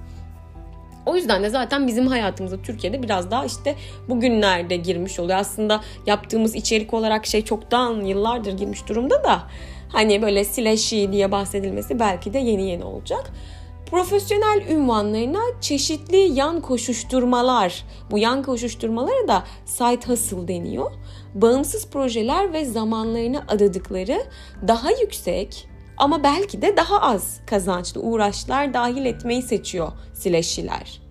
O 1.05 1.15
yüzden 1.15 1.43
de 1.43 1.49
zaten 1.49 1.87
bizim 1.87 2.07
hayatımızda 2.07 2.61
Türkiye'de 2.61 3.03
biraz 3.03 3.31
daha 3.31 3.45
işte 3.45 3.75
bugünlerde 4.09 4.75
girmiş 4.75 5.19
oluyor. 5.19 5.39
Aslında 5.39 5.81
yaptığımız 6.05 6.55
içerik 6.55 6.93
olarak 6.93 7.25
şey 7.25 7.41
çoktan 7.41 8.01
yıllardır 8.01 8.57
girmiş 8.57 8.87
durumda 8.87 9.23
da 9.23 9.43
hani 9.91 10.21
böyle 10.21 10.43
slashy 10.43 11.11
diye 11.11 11.31
bahsedilmesi 11.31 11.99
belki 11.99 12.33
de 12.33 12.39
yeni 12.39 12.69
yeni 12.69 12.83
olacak. 12.83 13.31
Profesyonel 13.85 14.61
ünvanlarına 14.69 15.41
çeşitli 15.61 16.17
yan 16.17 16.61
koşuşturmalar, 16.61 17.85
bu 18.11 18.17
yan 18.17 18.43
koşuşturmalara 18.43 19.27
da 19.27 19.43
side 19.65 20.07
hustle 20.07 20.47
deniyor. 20.47 20.91
Bağımsız 21.33 21.87
projeler 21.87 22.53
ve 22.53 22.65
zamanlarını 22.65 23.43
adadıkları 23.47 24.23
daha 24.67 24.91
yüksek 24.91 25.67
ama 25.97 26.23
belki 26.23 26.61
de 26.61 26.77
daha 26.77 27.01
az 27.01 27.39
kazançlı 27.45 28.01
uğraşlar 28.01 28.73
dahil 28.73 29.05
etmeyi 29.05 29.41
seçiyor 29.41 29.91
sileşiler. 30.13 31.01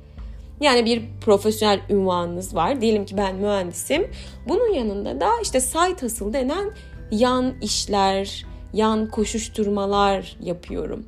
Yani 0.60 0.84
bir 0.84 1.02
profesyonel 1.20 1.80
ünvanınız 1.90 2.54
var. 2.54 2.80
Diyelim 2.80 3.06
ki 3.06 3.16
ben 3.16 3.36
mühendisim. 3.36 4.10
Bunun 4.48 4.74
yanında 4.74 5.20
da 5.20 5.30
işte 5.42 5.60
side 5.60 6.02
hustle 6.02 6.32
denen 6.32 6.70
yan 7.10 7.54
işler, 7.62 8.46
yan 8.72 9.10
koşuşturmalar 9.10 10.36
yapıyorum 10.40 11.04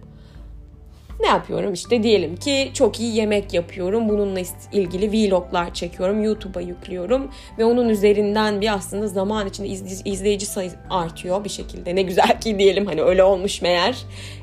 ne 1.22 1.28
yapıyorum? 1.28 1.72
İşte 1.72 2.02
diyelim 2.02 2.36
ki 2.36 2.70
çok 2.74 3.00
iyi 3.00 3.16
yemek 3.16 3.54
yapıyorum. 3.54 4.08
Bununla 4.08 4.40
ilgili 4.72 5.12
vloglar 5.12 5.74
çekiyorum. 5.74 6.24
YouTube'a 6.24 6.60
yüklüyorum. 6.60 7.30
Ve 7.58 7.64
onun 7.64 7.88
üzerinden 7.88 8.60
bir 8.60 8.72
aslında 8.72 9.08
zaman 9.08 9.48
içinde 9.48 9.68
izleyici 10.04 10.46
sayısı 10.46 10.76
artıyor 10.90 11.44
bir 11.44 11.48
şekilde. 11.48 11.96
Ne 11.96 12.02
güzel 12.02 12.40
ki 12.40 12.58
diyelim 12.58 12.86
hani 12.86 13.02
öyle 13.02 13.24
olmuş 13.24 13.62
meğer. 13.62 13.96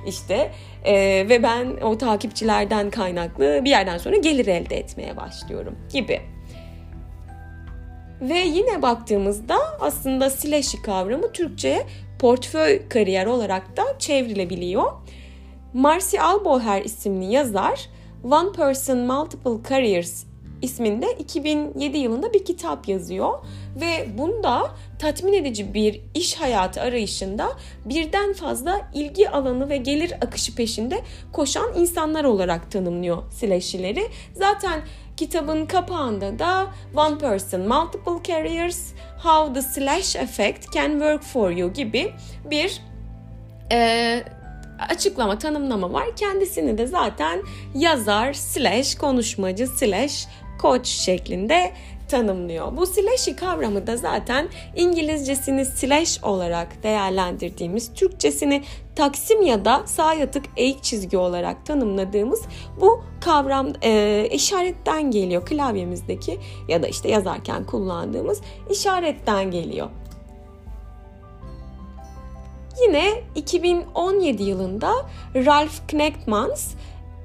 İşte 0.08 0.51
ee, 0.86 1.25
ve 1.29 1.43
ben 1.43 1.67
o 1.84 1.97
takipçilerden 1.97 2.89
kaynaklı 2.89 3.62
bir 3.65 3.69
yerden 3.69 3.97
sonra 3.97 4.15
gelir 4.15 4.47
elde 4.47 4.77
etmeye 4.77 5.17
başlıyorum 5.17 5.75
gibi. 5.91 6.21
Ve 8.21 8.39
yine 8.39 8.82
baktığımızda 8.82 9.58
aslında 9.79 10.29
slashy 10.29 10.82
kavramı 10.82 11.32
Türkçe'ye 11.32 11.86
portföy 12.19 12.88
kariyer 12.89 13.25
olarak 13.25 13.77
da 13.77 13.84
çevrilebiliyor. 13.99 14.91
Marcy 15.73 16.19
Alboher 16.19 16.82
isimli 16.82 17.25
yazar 17.34 17.89
One 18.23 18.51
Person 18.51 18.97
Multiple 18.97 19.69
Careers 19.69 20.23
isminde 20.62 21.13
2007 21.19 21.97
yılında 21.97 22.34
bir 22.34 22.45
kitap 22.45 22.88
yazıyor 22.88 23.39
ve 23.82 24.17
bunda 24.17 24.71
tatmin 24.99 25.34
edici 25.34 25.73
bir 25.73 26.01
iş 26.13 26.36
hayatı 26.36 26.82
arayışında 26.82 27.49
birden 27.86 28.34
fazla 28.34 28.89
ilgi 28.93 29.29
alanı 29.29 29.69
ve 29.69 29.77
gelir 29.77 30.13
akışı 30.21 30.55
peşinde 30.55 31.01
koşan 31.34 31.73
insanlar 31.77 32.23
olarak 32.23 32.71
tanımlıyor 32.71 33.32
Slash'ileri. 33.32 34.03
Zaten 34.36 34.82
kitabın 35.17 35.65
kapağında 35.65 36.39
da 36.39 36.67
One 36.95 37.17
Person 37.17 37.62
Multiple 37.62 38.23
Careers 38.23 38.93
How 39.23 39.53
the 39.53 39.62
Slash 39.62 40.15
Effect 40.15 40.73
Can 40.73 40.91
Work 40.91 41.23
For 41.23 41.51
You 41.51 41.73
gibi 41.73 42.13
bir 42.45 42.82
e, 43.71 44.23
açıklama, 44.89 45.38
tanımlama 45.38 45.93
var. 45.93 46.15
Kendisini 46.15 46.77
de 46.77 46.88
zaten 46.88 47.39
yazar 47.75 48.34
slash 48.34 48.95
konuşmacı 48.95 49.67
slash 49.67 50.27
coach 50.62 50.88
şeklinde 50.88 51.71
tanımlıyor. 52.09 52.77
Bu 52.77 52.85
slashy 52.85 53.35
kavramı 53.35 53.87
da 53.87 53.97
zaten 53.97 54.47
İngilizcesini 54.75 55.65
slash 55.65 56.23
olarak 56.23 56.83
değerlendirdiğimiz, 56.83 57.93
Türkçesini 57.93 58.63
taksim 58.95 59.41
ya 59.41 59.65
da 59.65 59.83
sağ 59.85 60.13
yatık 60.13 60.45
eğik 60.57 60.83
çizgi 60.83 61.17
olarak 61.17 61.65
tanımladığımız 61.65 62.41
bu 62.81 63.03
kavram 63.21 63.67
e, 63.83 64.27
işaretten 64.31 65.11
geliyor. 65.11 65.45
Klavyemizdeki 65.45 66.39
ya 66.67 66.83
da 66.83 66.87
işte 66.87 67.09
yazarken 67.09 67.65
kullandığımız 67.65 68.41
işaretten 68.69 69.51
geliyor. 69.51 69.89
Yine 72.81 73.21
2017 73.35 74.43
yılında 74.43 74.91
Ralph 75.35 75.87
Knechtmans 75.87 76.73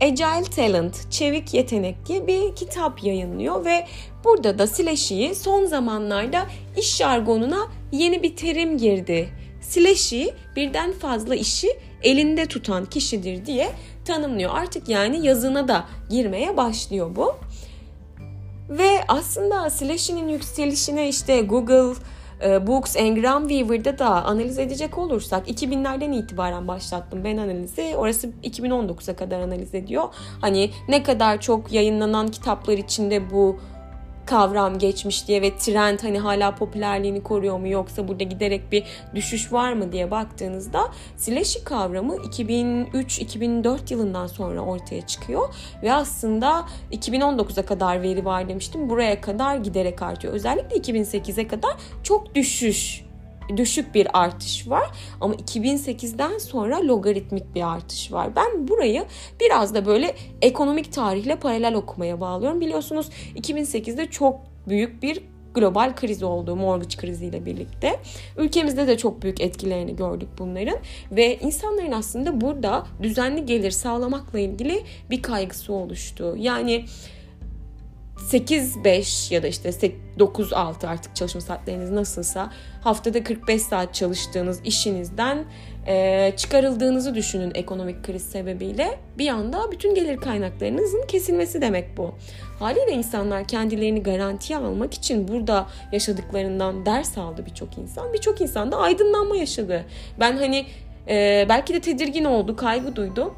Agile 0.05 0.51
Talent, 0.57 1.11
Çevik 1.11 1.55
Yetenek 1.55 2.07
diye 2.07 2.27
bir 2.27 2.57
kitap 2.57 3.05
yayınlıyor 3.05 3.65
ve 3.65 3.87
burada 4.25 4.59
da 4.59 4.67
Slashy'yi 4.67 5.35
son 5.35 5.65
zamanlarda 5.65 6.47
iş 6.77 6.97
jargonuna 6.97 7.69
yeni 7.93 8.23
bir 8.23 8.37
terim 8.37 8.79
girdi. 8.79 9.29
Slashy 9.61 10.25
birden 10.57 10.93
fazla 10.93 11.35
işi 11.35 11.69
elinde 12.03 12.47
tutan 12.47 12.85
kişidir 12.85 13.47
diye 13.47 13.71
tanımlıyor. 14.05 14.51
Artık 14.55 14.89
yani 14.89 15.27
yazına 15.27 15.69
da 15.69 15.85
girmeye 16.11 16.57
başlıyor 16.57 17.17
bu. 17.17 17.37
Ve 18.69 19.01
aslında 19.09 19.71
Slashy'nin 19.71 20.29
yükselişine 20.29 21.09
işte 21.09 21.41
Google 21.41 22.01
e, 22.45 22.67
Books, 22.67 22.97
Engram 22.97 23.49
Weaver'da 23.49 23.99
da 23.99 24.25
analiz 24.25 24.59
edecek 24.59 24.99
olursak 24.99 25.49
2000'lerden 25.49 26.13
itibaren 26.13 26.69
başlattım 26.69 27.25
ben 27.25 27.37
analizi. 27.37 27.95
Orası 27.97 28.31
2019'a 28.45 29.17
kadar 29.17 29.41
analiz 29.41 29.75
ediyor. 29.75 30.05
Hani 30.41 30.71
ne 30.89 31.03
kadar 31.03 31.41
çok 31.41 31.73
yayınlanan 31.73 32.29
kitaplar 32.29 32.79
içinde 32.79 33.31
bu 33.31 33.57
kavram 34.27 34.79
geçmiş 34.79 35.29
diye 35.29 35.43
ve 35.43 35.57
trend 35.57 35.99
hani 36.03 36.19
hala 36.19 36.55
popülerliğini 36.55 37.23
koruyor 37.23 37.59
mu 37.59 37.69
yoksa 37.69 38.09
burada 38.09 38.25
giderek 38.25 38.73
bir 38.73 38.85
düşüş 39.15 39.53
var 39.53 39.73
mı 39.73 39.93
diye 39.93 40.11
baktığınızda 40.11 40.91
slashy 41.17 41.65
kavramı 41.65 42.17
2003-2004 42.17 43.93
yılından 43.93 44.27
sonra 44.27 44.61
ortaya 44.61 45.07
çıkıyor 45.07 45.55
ve 45.83 45.93
aslında 45.93 46.65
2019'a 46.93 47.67
kadar 47.67 48.03
veri 48.03 48.25
var 48.25 48.49
demiştim. 48.49 48.91
Buraya 48.91 49.21
kadar 49.21 49.57
giderek 49.57 50.03
artıyor. 50.03 50.35
Özellikle 50.35 50.77
2008'e 50.77 51.49
kadar 51.49 51.73
çok 52.03 52.35
düşüş 52.35 53.04
düşük 53.57 53.95
bir 53.95 54.23
artış 54.23 54.69
var 54.69 54.91
ama 55.21 55.35
2008'den 55.35 56.39
sonra 56.39 56.87
logaritmik 56.87 57.55
bir 57.55 57.73
artış 57.73 58.13
var. 58.13 58.37
Ben 58.37 58.69
burayı 58.69 59.05
biraz 59.41 59.75
da 59.75 59.87
böyle 59.87 60.15
ekonomik 60.43 60.93
tarihle 60.93 61.37
paralel 61.37 61.75
okumaya 61.75 62.21
bağlıyorum. 62.21 62.61
Biliyorsunuz 62.61 63.11
2008'de 63.37 64.07
çok 64.07 64.41
büyük 64.69 65.03
bir 65.03 65.21
global 65.55 65.95
kriz 65.97 66.23
oldu 66.23 66.57
mortgage 66.57 66.97
kriziyle 66.97 67.47
birlikte. 67.47 68.01
Ülkemizde 68.37 68.87
de 68.87 68.97
çok 68.97 69.23
büyük 69.23 69.41
etkilerini 69.41 69.97
gördük 69.97 70.29
bunların 70.39 70.79
ve 71.11 71.39
insanların 71.39 71.93
aslında 71.93 72.41
burada 72.41 72.87
düzenli 73.03 73.47
gelir 73.47 73.71
sağlamakla 73.71 74.39
ilgili 74.39 74.83
bir 75.11 75.23
kaygısı 75.23 75.73
oluştu. 75.73 76.35
Yani 76.39 76.85
8-5 78.31 79.35
ya 79.35 79.43
da 79.43 79.47
işte 79.47 79.71
9-6 80.19 80.87
artık 80.87 81.17
çalışma 81.17 81.41
saatleriniz 81.41 81.91
nasılsa 81.91 82.51
haftada 82.81 83.25
45 83.25 83.63
saat 83.63 83.95
çalıştığınız 83.95 84.61
işinizden 84.65 85.45
e, 85.87 86.33
çıkarıldığınızı 86.37 87.15
düşünün 87.15 87.53
ekonomik 87.55 88.05
kriz 88.05 88.23
sebebiyle. 88.23 88.99
Bir 89.19 89.29
anda 89.29 89.73
bütün 89.73 89.95
gelir 89.95 90.17
kaynaklarınızın 90.17 91.07
kesilmesi 91.07 91.61
demek 91.61 91.97
bu. 91.97 92.15
Haliyle 92.59 92.93
insanlar 92.93 93.45
kendilerini 93.45 94.03
garantiye 94.03 94.59
almak 94.59 94.95
için 94.95 95.29
burada 95.29 95.67
yaşadıklarından 95.93 96.87
ders 96.87 97.19
aldı 97.19 97.47
birçok 97.47 97.79
insan. 97.79 98.13
Birçok 98.13 98.41
insan 98.41 98.73
da 98.73 98.77
aydınlanma 98.77 99.37
yaşadı. 99.37 99.85
Ben 100.21 100.37
hani 100.37 100.67
e, 101.09 101.47
belki 101.49 101.75
de 101.75 101.81
tedirgin 101.81 102.25
oldu, 102.25 102.57
kaygı 102.57 102.97
duydu. 102.97 103.35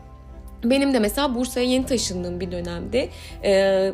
Benim 0.64 0.94
de 0.94 0.98
mesela 0.98 1.34
Bursa'ya 1.34 1.66
yeni 1.66 1.86
taşındığım 1.86 2.40
bir 2.40 2.52
dönemde 2.52 3.08
e, 3.44 3.92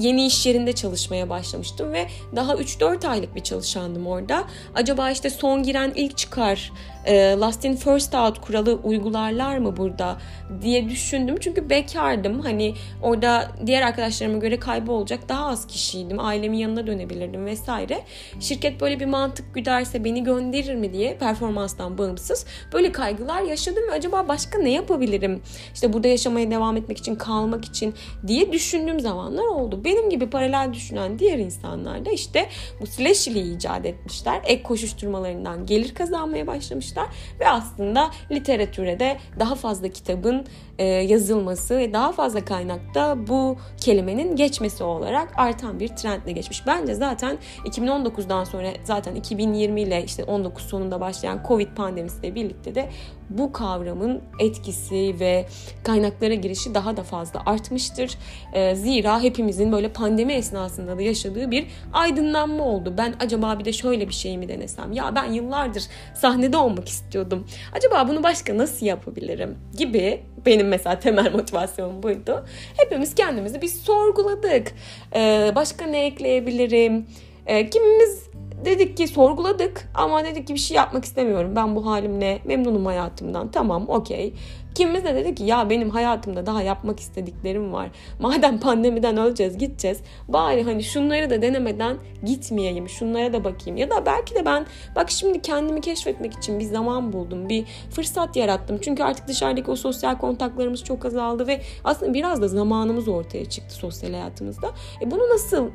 yeni 0.00 0.26
iş 0.26 0.46
yerinde 0.46 0.72
çalışmaya 0.72 1.28
başlamıştım 1.30 1.92
ve 1.92 2.06
daha 2.36 2.54
3-4 2.54 3.08
aylık 3.08 3.34
bir 3.34 3.40
çalışandım 3.40 4.06
orada. 4.06 4.44
Acaba 4.74 5.10
işte 5.10 5.30
son 5.30 5.62
giren 5.62 5.92
ilk 5.94 6.16
çıkar 6.16 6.72
last 7.08 7.64
in 7.64 7.76
first 7.76 8.14
out 8.14 8.40
kuralı 8.40 8.74
uygularlar 8.84 9.58
mı 9.58 9.76
burada 9.76 10.16
diye 10.62 10.88
düşündüm. 10.88 11.36
Çünkü 11.40 11.70
bekardım. 11.70 12.40
Hani 12.40 12.74
orada 13.02 13.50
diğer 13.66 13.82
arkadaşlarıma 13.82 14.38
göre 14.38 14.58
kaybolacak 14.58 15.28
daha 15.28 15.46
az 15.46 15.66
kişiydim. 15.66 16.20
Ailemin 16.20 16.58
yanına 16.58 16.86
dönebilirdim 16.86 17.46
vesaire. 17.46 18.00
Şirket 18.40 18.80
böyle 18.80 19.00
bir 19.00 19.06
mantık 19.06 19.54
güderse 19.54 20.04
beni 20.04 20.24
gönderir 20.24 20.74
mi 20.74 20.92
diye 20.92 21.16
performanstan 21.18 21.98
bağımsız 21.98 22.46
böyle 22.72 22.92
kaygılar 22.92 23.42
yaşadım 23.42 23.82
ve 23.90 23.92
acaba 23.92 24.28
başka 24.28 24.58
ne 24.58 24.70
yapabilirim? 24.70 25.42
İşte 25.74 25.92
burada 25.92 26.08
yaşamaya 26.08 26.50
devam 26.50 26.76
etmek 26.76 26.98
için, 26.98 27.14
kalmak 27.14 27.64
için 27.64 27.94
diye 28.26 28.52
düşündüğüm 28.52 29.00
zamanlar 29.00 29.44
oldu. 29.44 29.84
Benim 29.84 30.10
gibi 30.10 30.30
paralel 30.30 30.72
düşünen 30.72 31.18
diğer 31.18 31.38
insanlar 31.38 32.04
da 32.04 32.10
işte 32.10 32.46
bu 32.80 32.86
slash'liği 32.86 33.56
icat 33.56 33.86
etmişler. 33.86 34.40
Ek 34.44 34.62
koşuşturmalarından 34.62 35.66
gelir 35.66 35.94
kazanmaya 35.94 36.46
başlamışlar 36.46 36.89
yapmışlar 36.96 37.08
ve 37.40 37.48
aslında 37.48 38.10
literatüre 38.30 39.00
de 39.00 39.18
daha 39.38 39.54
fazla 39.54 39.88
kitabın 39.88 40.46
e, 40.78 40.84
yazılması 40.84 41.78
ve 41.78 41.92
daha 41.92 42.12
fazla 42.12 42.44
kaynakta 42.44 43.26
bu 43.26 43.56
kelimenin 43.80 44.36
geçmesi 44.36 44.84
olarak 44.84 45.32
artan 45.36 45.80
bir 45.80 45.88
trendle 45.88 46.32
geçmiş. 46.32 46.66
Bence 46.66 46.94
zaten 46.94 47.38
2019'dan 47.64 48.44
sonra 48.44 48.68
zaten 48.84 49.14
2020 49.14 49.80
ile 49.80 50.04
işte 50.04 50.24
19 50.24 50.64
sonunda 50.64 51.00
başlayan 51.00 51.40
Covid 51.48 51.68
pandemisiyle 51.76 52.34
birlikte 52.34 52.74
de 52.74 52.88
bu 53.30 53.52
kavramın 53.52 54.22
etkisi 54.38 55.14
ve 55.20 55.46
kaynaklara 55.84 56.34
girişi 56.34 56.74
daha 56.74 56.96
da 56.96 57.02
fazla 57.02 57.42
artmıştır. 57.46 58.18
E, 58.52 58.74
zira 58.74 59.22
hepimizin 59.22 59.72
böyle 59.72 59.88
pandemi 59.88 60.32
esnasında 60.32 60.98
da 60.98 61.02
yaşadığı 61.02 61.50
bir 61.50 61.66
aydınlanma 61.92 62.64
oldu. 62.64 62.94
Ben 62.98 63.14
acaba 63.20 63.58
bir 63.58 63.64
de 63.64 63.72
şöyle 63.72 64.08
bir 64.08 64.14
şey 64.14 64.38
mi 64.38 64.48
denesem? 64.48 64.92
Ya 64.92 65.14
ben 65.14 65.32
yıllardır 65.32 65.82
sahnede 66.14 66.56
olmak 66.56 66.88
istiyordum. 66.88 67.46
Acaba 67.72 68.08
bunu 68.08 68.22
başka 68.22 68.58
nasıl 68.58 68.86
yapabilirim? 68.86 69.58
Gibi 69.78 70.22
benim 70.46 70.68
mesela 70.68 70.98
temel 70.98 71.32
motivasyonum 71.36 72.02
buydu. 72.02 72.44
Hepimiz 72.76 73.14
kendimizi 73.14 73.62
bir 73.62 73.68
sorguladık. 73.68 74.72
Ee, 75.14 75.52
başka 75.54 75.86
ne 75.86 76.06
ekleyebilirim? 76.06 77.06
Ee, 77.46 77.70
kimimiz 77.70 78.29
dedik 78.64 78.96
ki 78.96 79.08
sorguladık 79.08 79.88
ama 79.94 80.24
dedik 80.24 80.46
ki 80.46 80.54
bir 80.54 80.58
şey 80.58 80.76
yapmak 80.76 81.04
istemiyorum. 81.04 81.56
Ben 81.56 81.76
bu 81.76 81.86
halimle 81.86 82.40
memnunum 82.44 82.86
hayatımdan. 82.86 83.50
Tamam 83.50 83.88
okey. 83.88 84.34
Kimimiz 84.74 85.04
de 85.04 85.14
dedi 85.14 85.34
ki 85.34 85.44
ya 85.44 85.70
benim 85.70 85.90
hayatımda 85.90 86.46
daha 86.46 86.62
yapmak 86.62 87.00
istediklerim 87.00 87.72
var. 87.72 87.90
Madem 88.20 88.60
pandemiden 88.60 89.16
öleceğiz 89.16 89.58
gideceğiz. 89.58 90.00
Bari 90.28 90.62
hani 90.62 90.82
şunları 90.82 91.30
da 91.30 91.42
denemeden 91.42 91.96
gitmeyeyim. 92.24 92.88
Şunlara 92.88 93.32
da 93.32 93.44
bakayım. 93.44 93.76
Ya 93.76 93.90
da 93.90 94.06
belki 94.06 94.34
de 94.34 94.44
ben 94.44 94.66
bak 94.96 95.10
şimdi 95.10 95.42
kendimi 95.42 95.80
keşfetmek 95.80 96.32
için 96.32 96.58
bir 96.58 96.64
zaman 96.64 97.12
buldum. 97.12 97.48
Bir 97.48 97.64
fırsat 97.90 98.36
yarattım. 98.36 98.78
Çünkü 98.80 99.02
artık 99.02 99.28
dışarıdaki 99.28 99.70
o 99.70 99.76
sosyal 99.76 100.18
kontaklarımız 100.18 100.84
çok 100.84 101.04
azaldı 101.04 101.46
ve 101.46 101.60
aslında 101.84 102.14
biraz 102.14 102.42
da 102.42 102.48
zamanımız 102.48 103.08
ortaya 103.08 103.44
çıktı 103.44 103.74
sosyal 103.74 104.12
hayatımızda. 104.12 104.70
E 105.02 105.10
bunu 105.10 105.30
nasıl 105.30 105.70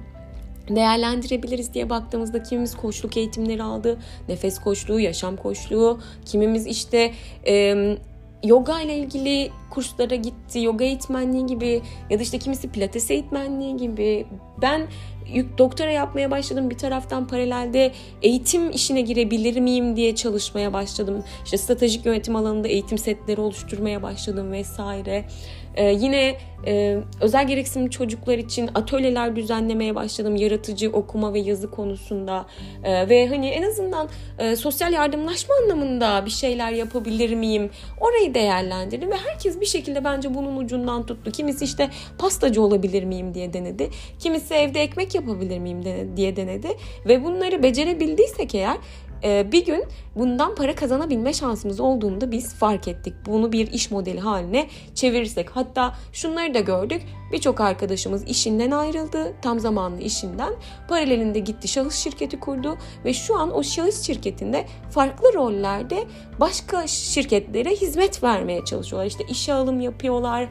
değerlendirebiliriz 0.70 1.74
diye 1.74 1.90
baktığımızda 1.90 2.44
kimimiz 2.44 2.76
koçluk 2.76 3.18
eğitimleri 3.18 3.64
aldı. 3.64 3.98
Nefes 4.30 4.60
koçluğu, 4.60 5.00
yaşam 5.00 5.38
koçluğu, 5.38 6.00
kimimiz 6.26 6.68
işte 6.68 7.12
e, 7.48 7.76
yoga 8.44 8.82
ile 8.82 8.98
ilgili 8.98 9.52
kurslara 9.70 10.16
gitti, 10.16 10.60
yoga 10.60 10.86
eğitmenliği 10.86 11.46
gibi 11.46 11.82
ya 12.10 12.20
da 12.20 12.24
işte 12.24 12.40
kimisi 12.40 12.72
pilates 12.72 13.12
eğitmenliği 13.12 13.78
gibi. 13.78 14.26
Ben 14.62 14.88
doktora 15.58 15.92
yapmaya 15.92 16.32
başladım. 16.32 16.70
Bir 16.70 16.78
taraftan 16.78 17.28
paralelde 17.28 17.92
eğitim 18.22 18.72
işine 18.72 19.02
girebilir 19.02 19.60
miyim 19.60 19.96
diye 19.96 20.16
çalışmaya 20.16 20.74
başladım. 20.74 21.24
İşte 21.46 21.58
stratejik 21.58 22.06
yönetim 22.06 22.36
alanında 22.36 22.68
eğitim 22.68 22.98
setleri 22.98 23.42
oluşturmaya 23.42 24.04
başladım 24.04 24.52
vesaire. 24.52 25.26
Ee, 25.76 25.92
yine 25.92 26.38
e, 26.68 26.98
özel 27.22 27.48
gereksinimli 27.48 27.92
çocuklar 27.92 28.38
için 28.38 28.70
atölyeler 28.76 29.36
düzenlemeye 29.36 29.96
başladım. 29.96 30.36
Yaratıcı 30.36 30.90
okuma 30.90 31.34
ve 31.34 31.40
yazı 31.40 31.72
konusunda. 31.72 32.46
Ee, 32.84 33.10
ve 33.10 33.28
hani 33.28 33.48
en 33.48 33.64
azından 33.64 34.10
e, 34.40 34.56
sosyal 34.56 34.94
yardımlaşma 34.94 35.56
anlamında 35.64 36.26
bir 36.26 36.32
şeyler 36.32 36.72
yapabilir 36.72 37.36
miyim? 37.36 37.70
Orayı 38.02 38.34
değerlendirdim 38.34 39.12
ve 39.12 39.18
herkes 39.18 39.62
bir 39.62 39.66
şekilde 39.66 40.04
bence 40.04 40.34
bunun 40.34 40.58
ucundan 40.58 41.06
tuttu. 41.06 41.32
Kimisi 41.32 41.66
işte 41.66 41.90
pastacı 42.18 42.62
olabilir 42.62 43.04
miyim 43.04 43.34
diye 43.34 43.54
denedi. 43.54 43.90
Kimisi 44.20 44.54
evde 44.54 44.82
ekmek 44.82 45.16
yapabilir 45.16 45.60
miyim 45.60 45.84
diye 46.18 46.36
denedi. 46.36 46.68
Ve 47.06 47.24
bunları 47.24 47.64
becerebildiysek 47.64 48.56
eğer 48.56 48.78
ee, 49.24 49.52
bir 49.52 49.66
gün 49.66 49.84
bundan 50.16 50.56
para 50.56 50.76
kazanabilme 50.76 51.34
şansımız 51.34 51.80
olduğunu 51.80 52.22
da 52.22 52.32
biz 52.32 52.54
fark 52.54 52.88
ettik. 52.88 53.14
Bunu 53.26 53.52
bir 53.52 53.72
iş 53.72 53.92
modeli 53.92 54.20
haline 54.20 54.68
çevirirsek. 54.96 55.50
Hatta 55.50 55.96
şunları 56.14 56.54
da 56.54 56.60
gördük. 56.60 57.02
Birçok 57.32 57.62
arkadaşımız 57.62 58.24
işinden 58.28 58.72
ayrıldı. 58.72 59.34
Tam 59.42 59.60
zamanlı 59.60 60.02
işinden. 60.02 60.54
Paralelinde 60.90 61.40
gitti 61.40 61.68
şahıs 61.68 61.96
şirketi 61.96 62.40
kurdu. 62.40 62.78
Ve 63.06 63.14
şu 63.14 63.36
an 63.36 63.56
o 63.56 63.64
şahıs 63.64 64.06
şirketinde 64.06 64.66
farklı 64.92 65.34
rollerde 65.34 66.04
başka 66.40 66.88
şirketlere 66.88 67.70
hizmet 67.70 68.24
vermeye 68.24 68.66
çalışıyorlar. 68.66 69.08
İşte 69.08 69.24
işe 69.30 69.54
alım 69.54 69.80
yapıyorlar. 69.80 70.48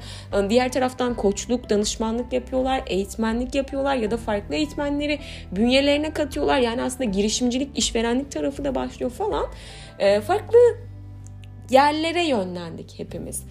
Diğer 0.49 0.73
taraftan 0.73 1.15
koçluk, 1.15 1.71
danışmanlık 1.71 2.33
yapıyorlar. 2.33 2.83
Eğitmenlik 2.87 3.55
yapıyorlar 3.55 3.97
ya 3.97 4.11
da 4.11 4.17
farklı 4.17 4.55
eğitmenleri 4.55 5.19
bünyelerine 5.53 6.13
katıyorlar. 6.13 6.59
Yani 6.59 6.83
aslında 6.83 7.05
girişimcilik, 7.05 7.79
işverenlik 7.79 8.33
tarafı 8.33 8.65
da 8.65 8.75
başlıyor 8.75 9.11
falan. 9.11 9.47
E, 9.99 10.21
farklı 10.21 10.59
yerlere 11.71 12.27
yönlendik 12.27 12.99
hepimiz. 12.99 13.45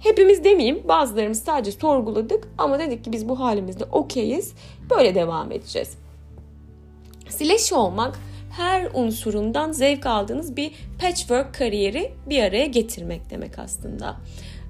Hepimiz 0.00 0.44
demeyeyim 0.44 0.88
bazılarımız 0.88 1.42
sadece 1.42 1.72
sorguladık 1.72 2.48
ama 2.58 2.78
dedik 2.78 3.04
ki 3.04 3.12
biz 3.12 3.28
bu 3.28 3.40
halimizde 3.40 3.84
okeyiz 3.84 4.54
böyle 4.90 5.14
devam 5.14 5.52
edeceğiz. 5.52 5.98
Slash 7.28 7.72
olmak 7.72 8.18
her 8.56 8.88
unsurundan 8.94 9.72
zevk 9.72 10.06
aldığınız 10.06 10.56
bir 10.56 10.72
patchwork 11.00 11.54
kariyeri 11.54 12.12
bir 12.26 12.42
araya 12.42 12.66
getirmek 12.66 13.30
demek 13.30 13.58
aslında. 13.58 14.16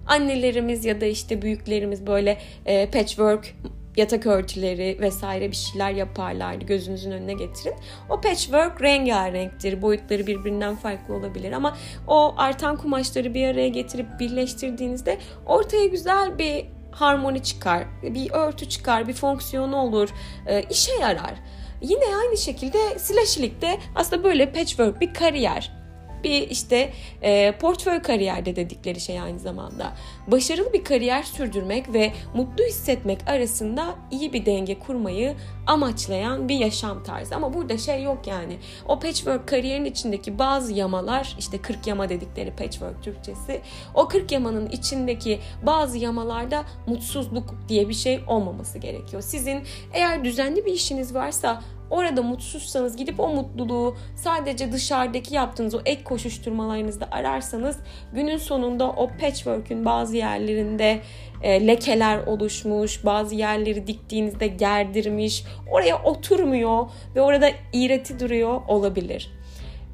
Annelerimiz 0.06 0.84
ya 0.84 1.00
da 1.00 1.06
işte 1.06 1.42
büyüklerimiz 1.42 2.06
böyle 2.06 2.38
e, 2.66 2.90
patchwork 2.90 3.54
yatak 3.96 4.26
örtüleri 4.26 4.96
vesaire 5.00 5.50
bir 5.50 5.56
şeyler 5.56 5.90
yaparlardı. 5.90 6.64
Gözünüzün 6.64 7.10
önüne 7.10 7.32
getirin. 7.32 7.74
O 8.10 8.20
patchwork 8.20 8.82
rengarenktir. 8.82 9.82
Boyutları 9.82 10.26
birbirinden 10.26 10.76
farklı 10.76 11.14
olabilir 11.14 11.52
ama 11.52 11.76
o 12.06 12.34
artan 12.36 12.76
kumaşları 12.76 13.34
bir 13.34 13.48
araya 13.48 13.68
getirip 13.68 14.06
birleştirdiğinizde 14.20 15.18
ortaya 15.46 15.86
güzel 15.86 16.38
bir 16.38 16.66
harmoni 16.90 17.42
çıkar, 17.42 17.84
bir 18.02 18.30
örtü 18.30 18.68
çıkar, 18.68 19.08
bir 19.08 19.12
fonksiyonu 19.12 19.76
olur, 19.76 20.08
e, 20.46 20.62
işe 20.62 20.92
yarar. 20.92 21.34
Yine 21.80 22.04
aynı 22.22 22.36
şekilde 22.36 22.98
slashilikte 22.98 23.78
aslında 23.94 24.24
böyle 24.24 24.52
patchwork 24.52 25.00
bir 25.00 25.14
kariyer 25.14 25.85
bir 26.24 26.50
işte 26.50 26.92
e, 27.22 27.52
portföy 27.52 28.02
kariyerde 28.02 28.56
dedikleri 28.56 29.00
şey 29.00 29.20
aynı 29.20 29.38
zamanda. 29.38 29.92
Başarılı 30.26 30.72
bir 30.72 30.84
kariyer 30.84 31.22
sürdürmek 31.22 31.92
ve 31.92 32.12
mutlu 32.34 32.64
hissetmek 32.64 33.28
arasında 33.28 33.94
iyi 34.10 34.32
bir 34.32 34.46
denge 34.46 34.78
kurmayı 34.78 35.34
amaçlayan 35.66 36.48
bir 36.48 36.54
yaşam 36.54 37.02
tarzı. 37.02 37.36
Ama 37.36 37.54
burada 37.54 37.78
şey 37.78 38.02
yok 38.02 38.26
yani. 38.26 38.58
O 38.88 38.98
patchwork 38.98 39.48
kariyerin 39.48 39.84
içindeki 39.84 40.38
bazı 40.38 40.72
yamalar 40.72 41.36
işte 41.38 41.62
40 41.62 41.86
yama 41.86 42.08
dedikleri 42.08 42.56
patchwork 42.56 43.02
Türkçesi. 43.02 43.60
O 43.94 44.08
40 44.08 44.32
yamanın 44.32 44.68
içindeki 44.70 45.40
bazı 45.62 45.98
yamalarda 45.98 46.64
mutsuzluk 46.86 47.54
diye 47.68 47.88
bir 47.88 47.94
şey 47.94 48.20
olmaması 48.26 48.78
gerekiyor. 48.78 49.22
Sizin 49.22 49.62
eğer 49.92 50.24
düzenli 50.24 50.66
bir 50.66 50.72
işiniz 50.72 51.14
varsa 51.14 51.62
Orada 51.90 52.22
mutsuzsanız 52.22 52.96
gidip 52.96 53.20
o 53.20 53.28
mutluluğu 53.28 53.96
sadece 54.16 54.72
dışarıdaki 54.72 55.34
yaptığınız 55.34 55.74
o 55.74 55.80
ek 55.84 56.04
koşuşturmalarınızda 56.04 57.08
ararsanız 57.10 57.76
günün 58.12 58.36
sonunda 58.36 58.90
o 58.90 59.08
patchwork'ün 59.20 59.84
bazı 59.84 60.16
yerlerinde 60.16 61.00
e, 61.42 61.66
lekeler 61.66 62.26
oluşmuş, 62.26 63.04
bazı 63.04 63.34
yerleri 63.34 63.86
diktiğinizde 63.86 64.46
gerdirmiş, 64.46 65.44
oraya 65.70 66.02
oturmuyor 66.02 66.86
ve 67.14 67.20
orada 67.20 67.50
iğreti 67.72 68.20
duruyor 68.20 68.60
olabilir. 68.68 69.30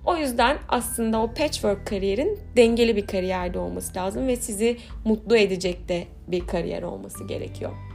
O 0.06 0.16
yüzden 0.16 0.56
aslında 0.68 1.22
o 1.22 1.34
patchwork 1.34 1.86
kariyerin 1.86 2.38
dengeli 2.56 2.96
bir 2.96 3.06
kariyerde 3.06 3.58
olması 3.58 3.98
lazım 3.98 4.26
ve 4.26 4.36
sizi 4.36 4.76
mutlu 5.04 5.36
edecek 5.36 5.88
de 5.88 6.04
bir 6.28 6.46
kariyer 6.46 6.82
olması 6.82 7.24
gerekiyor. 7.24 7.91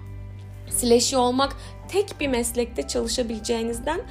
Slashy 0.69 1.17
olmak 1.17 1.57
tek 1.87 2.19
bir 2.19 2.27
meslekte 2.27 2.87
çalışabileceğinizden 2.87 4.01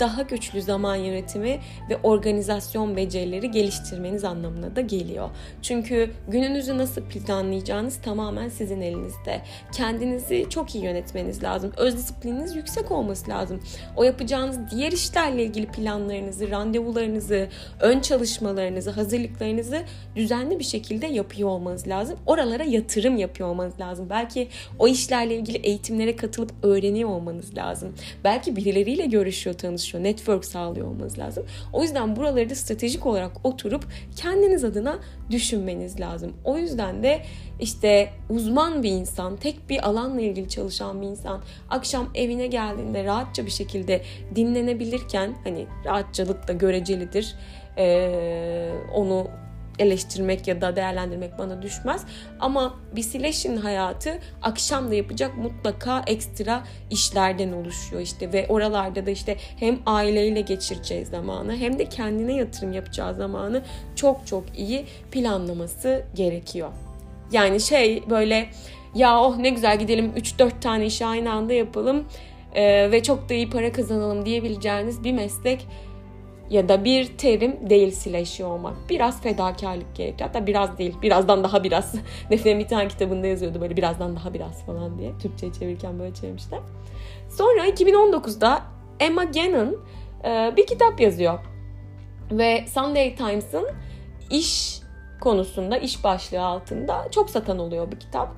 daha 0.00 0.22
güçlü 0.22 0.62
zaman 0.62 0.96
yönetimi 0.96 1.60
ve 1.90 1.96
organizasyon 2.02 2.96
becerileri 2.96 3.50
geliştirmeniz 3.50 4.24
anlamına 4.24 4.76
da 4.76 4.80
geliyor. 4.80 5.30
Çünkü 5.62 6.10
gününüzü 6.28 6.78
nasıl 6.78 7.02
planlayacağınız 7.02 8.00
tamamen 8.02 8.48
sizin 8.48 8.80
elinizde. 8.80 9.42
Kendinizi 9.72 10.46
çok 10.50 10.74
iyi 10.74 10.84
yönetmeniz 10.84 11.42
lazım. 11.42 11.72
Öz 11.76 11.96
disiplininiz 11.96 12.56
yüksek 12.56 12.90
olması 12.90 13.30
lazım. 13.30 13.60
O 13.96 14.04
yapacağınız 14.04 14.58
diğer 14.70 14.92
işlerle 14.92 15.44
ilgili 15.44 15.66
planlarınızı, 15.66 16.50
randevularınızı, 16.50 17.48
ön 17.80 18.00
çalışmalarınızı, 18.00 18.90
hazırlıklarınızı 18.90 19.82
düzenli 20.16 20.58
bir 20.58 20.64
şekilde 20.64 21.06
yapıyor 21.06 21.48
olmanız 21.48 21.88
lazım. 21.88 22.18
Oralara 22.26 22.64
yatırım 22.64 23.16
yapıyor 23.16 23.48
olmanız 23.48 23.80
lazım. 23.80 24.06
Belki 24.10 24.48
o 24.78 24.88
işlerle 24.88 25.36
ilgili 25.36 25.58
eğitimlere 25.58 26.16
katılıp 26.16 26.52
öğreniyor 26.62 27.10
olmanız 27.10 27.56
lazım. 27.56 27.94
Belki 28.24 28.56
birileriyle 28.56 29.06
görüşüyor, 29.06 29.56
tanışıyor 29.56 29.85
çalışıyor. 29.86 30.04
Network 30.04 30.44
sağlıyor 30.44 30.86
olmanız 30.86 31.18
lazım. 31.18 31.46
O 31.72 31.82
yüzden 31.82 32.16
buraları 32.16 32.50
da 32.50 32.54
stratejik 32.54 33.06
olarak 33.06 33.32
oturup 33.44 33.84
kendiniz 34.16 34.64
adına 34.64 34.98
düşünmeniz 35.30 36.00
lazım. 36.00 36.32
O 36.44 36.58
yüzden 36.58 37.02
de 37.02 37.22
işte 37.60 38.10
uzman 38.30 38.82
bir 38.82 38.90
insan, 38.90 39.36
tek 39.36 39.70
bir 39.70 39.88
alanla 39.88 40.20
ilgili 40.20 40.48
çalışan 40.48 41.02
bir 41.02 41.06
insan 41.06 41.42
akşam 41.70 42.10
evine 42.14 42.46
geldiğinde 42.46 43.04
rahatça 43.04 43.46
bir 43.46 43.50
şekilde 43.50 44.02
dinlenebilirken 44.34 45.34
hani 45.44 45.66
rahatçılık 45.84 46.48
da 46.48 46.52
görecelidir. 46.52 47.34
Ee, 47.78 48.70
onu 48.94 49.28
eleştirmek 49.78 50.48
ya 50.48 50.60
da 50.60 50.76
değerlendirmek 50.76 51.38
bana 51.38 51.62
düşmez. 51.62 52.04
Ama 52.40 52.74
bir 52.96 53.02
Silesh'in 53.02 53.56
hayatı 53.56 54.18
akşam 54.42 54.90
da 54.90 54.94
yapacak 54.94 55.36
mutlaka 55.36 56.02
ekstra 56.06 56.64
işlerden 56.90 57.52
oluşuyor 57.52 58.02
işte 58.02 58.32
ve 58.32 58.46
oralarda 58.48 59.06
da 59.06 59.10
işte 59.10 59.36
hem 59.60 59.78
aileyle 59.86 60.40
geçireceği 60.40 61.04
zamanı 61.04 61.56
hem 61.56 61.78
de 61.78 61.88
kendine 61.88 62.36
yatırım 62.36 62.72
yapacağı 62.72 63.14
zamanı 63.14 63.62
çok 63.96 64.26
çok 64.26 64.44
iyi 64.58 64.84
planlaması 65.12 66.04
gerekiyor. 66.14 66.70
Yani 67.32 67.60
şey 67.60 68.02
böyle 68.10 68.48
ya 68.94 69.20
oh 69.20 69.36
ne 69.36 69.50
güzel 69.50 69.78
gidelim 69.78 70.12
3-4 70.16 70.60
tane 70.60 70.86
işi 70.86 71.06
aynı 71.06 71.32
anda 71.32 71.52
yapalım 71.52 72.04
ve 72.90 73.02
çok 73.02 73.28
da 73.28 73.34
iyi 73.34 73.50
para 73.50 73.72
kazanalım 73.72 74.26
diyebileceğiniz 74.26 75.04
bir 75.04 75.12
meslek 75.12 75.66
ya 76.50 76.68
da 76.68 76.84
bir 76.84 77.16
terim 77.18 77.70
değil 77.70 77.90
sileşiyor 77.90 78.50
olmak. 78.50 78.74
Biraz 78.90 79.22
fedakarlık 79.22 79.96
gerekiyor. 79.96 80.30
Hatta 80.30 80.46
biraz 80.46 80.78
değil. 80.78 80.94
Birazdan 81.02 81.44
daha 81.44 81.64
biraz. 81.64 81.94
Defne'nin 82.30 82.58
bir 82.58 82.68
tane 82.68 82.88
kitabında 82.88 83.26
yazıyordu 83.26 83.60
böyle 83.60 83.76
birazdan 83.76 84.16
daha 84.16 84.34
biraz 84.34 84.66
falan 84.66 84.98
diye. 84.98 85.12
Türkçe'ye 85.18 85.52
çevirirken 85.52 85.98
böyle 85.98 86.14
çevirmişler. 86.14 86.60
Sonra 87.30 87.68
2019'da 87.68 88.62
Emma 89.00 89.24
Gannon 89.24 89.76
e, 90.24 90.52
bir 90.56 90.66
kitap 90.66 91.00
yazıyor. 91.00 91.38
Ve 92.30 92.64
Sunday 92.74 93.14
Times'ın 93.14 93.66
iş 94.30 94.80
konusunda, 95.20 95.78
iş 95.78 96.04
başlığı 96.04 96.42
altında 96.42 97.08
çok 97.10 97.30
satan 97.30 97.58
oluyor 97.58 97.92
bir 97.92 98.00
kitap. 98.00 98.28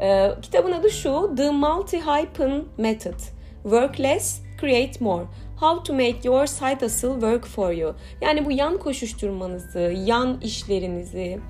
E, 0.00 0.30
kitabın 0.42 0.72
adı 0.72 0.90
şu, 0.90 1.34
The 1.36 1.42
Multi-Hyphen 1.42 2.62
Method. 2.78 3.20
Work 3.62 4.00
less, 4.00 4.42
create 4.60 5.04
more. 5.04 5.24
How 5.64 5.82
to 5.82 5.92
make 5.92 6.18
your 6.24 6.46
side 6.46 6.84
hustle 6.84 7.12
work 7.12 7.46
for 7.46 7.72
you. 7.72 7.94
Yani 8.20 8.44
bu 8.44 8.52
yan 8.52 8.78
koşuşturmanızı, 8.78 9.94
yan 10.04 10.40
işlerinizi 10.40 11.40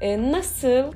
e, 0.00 0.32
nasıl 0.32 0.92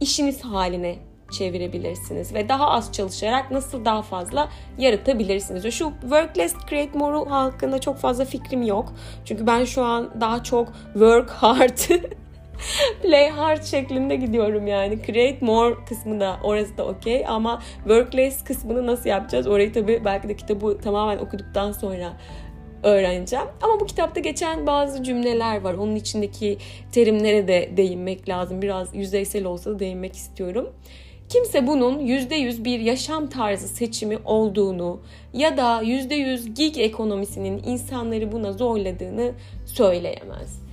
işiniz 0.00 0.44
haline 0.44 0.98
çevirebilirsiniz 1.30 2.34
ve 2.34 2.48
daha 2.48 2.70
az 2.70 2.92
çalışarak 2.92 3.50
nasıl 3.50 3.84
daha 3.84 4.02
fazla 4.02 4.48
yaratabilirsiniz. 4.78 5.74
Şu 5.74 5.92
work 6.00 6.38
less 6.38 6.54
create 6.70 6.98
more 6.98 7.30
hakkında 7.30 7.80
çok 7.80 7.96
fazla 7.96 8.24
fikrim 8.24 8.62
yok. 8.62 8.92
Çünkü 9.24 9.46
ben 9.46 9.64
şu 9.64 9.82
an 9.82 10.20
daha 10.20 10.42
çok 10.42 10.72
work 10.92 11.30
hard 11.30 11.78
play 13.02 13.28
hard 13.28 13.62
şeklinde 13.62 14.16
gidiyorum 14.16 14.66
yani. 14.66 14.98
Create 15.06 15.38
more 15.40 15.74
kısmı 15.88 16.20
da 16.20 16.36
orası 16.42 16.78
da 16.78 16.86
okey 16.86 17.24
ama 17.26 17.62
work 17.84 18.46
kısmını 18.46 18.86
nasıl 18.86 19.08
yapacağız? 19.08 19.46
Orayı 19.46 19.72
tabii 19.72 20.02
belki 20.04 20.28
de 20.28 20.36
kitabı 20.36 20.78
tamamen 20.78 21.18
okuduktan 21.18 21.72
sonra 21.72 22.12
öğreneceğim. 22.82 23.46
Ama 23.62 23.80
bu 23.80 23.86
kitapta 23.86 24.20
geçen 24.20 24.66
bazı 24.66 25.02
cümleler 25.02 25.60
var. 25.60 25.74
Onun 25.74 25.94
içindeki 25.94 26.58
terimlere 26.92 27.48
de 27.48 27.70
değinmek 27.76 28.28
lazım. 28.28 28.62
Biraz 28.62 28.94
yüzeysel 28.94 29.44
olsa 29.44 29.70
da 29.70 29.78
değinmek 29.78 30.16
istiyorum. 30.16 30.72
Kimse 31.28 31.66
bunun 31.66 31.98
%100 31.98 32.64
bir 32.64 32.80
yaşam 32.80 33.28
tarzı 33.28 33.68
seçimi 33.68 34.18
olduğunu 34.24 35.00
ya 35.32 35.56
da 35.56 35.82
%100 35.82 36.54
gig 36.54 36.78
ekonomisinin 36.78 37.62
insanları 37.66 38.32
buna 38.32 38.52
zorladığını 38.52 39.32
söyleyemez 39.66 40.65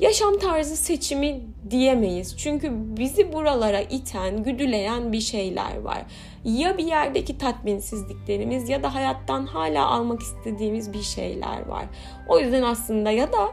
yaşam 0.00 0.38
tarzı 0.38 0.76
seçimi 0.76 1.40
diyemeyiz. 1.70 2.36
Çünkü 2.38 2.70
bizi 2.72 3.32
buralara 3.32 3.80
iten, 3.80 4.42
güdüleyen 4.42 5.12
bir 5.12 5.20
şeyler 5.20 5.80
var. 5.80 6.02
Ya 6.44 6.78
bir 6.78 6.84
yerdeki 6.84 7.38
tatminsizliklerimiz 7.38 8.68
ya 8.68 8.82
da 8.82 8.94
hayattan 8.94 9.46
hala 9.46 9.86
almak 9.86 10.20
istediğimiz 10.20 10.92
bir 10.92 11.02
şeyler 11.02 11.66
var. 11.66 11.84
O 12.28 12.38
yüzden 12.38 12.62
aslında 12.62 13.10
ya 13.10 13.32
da 13.32 13.48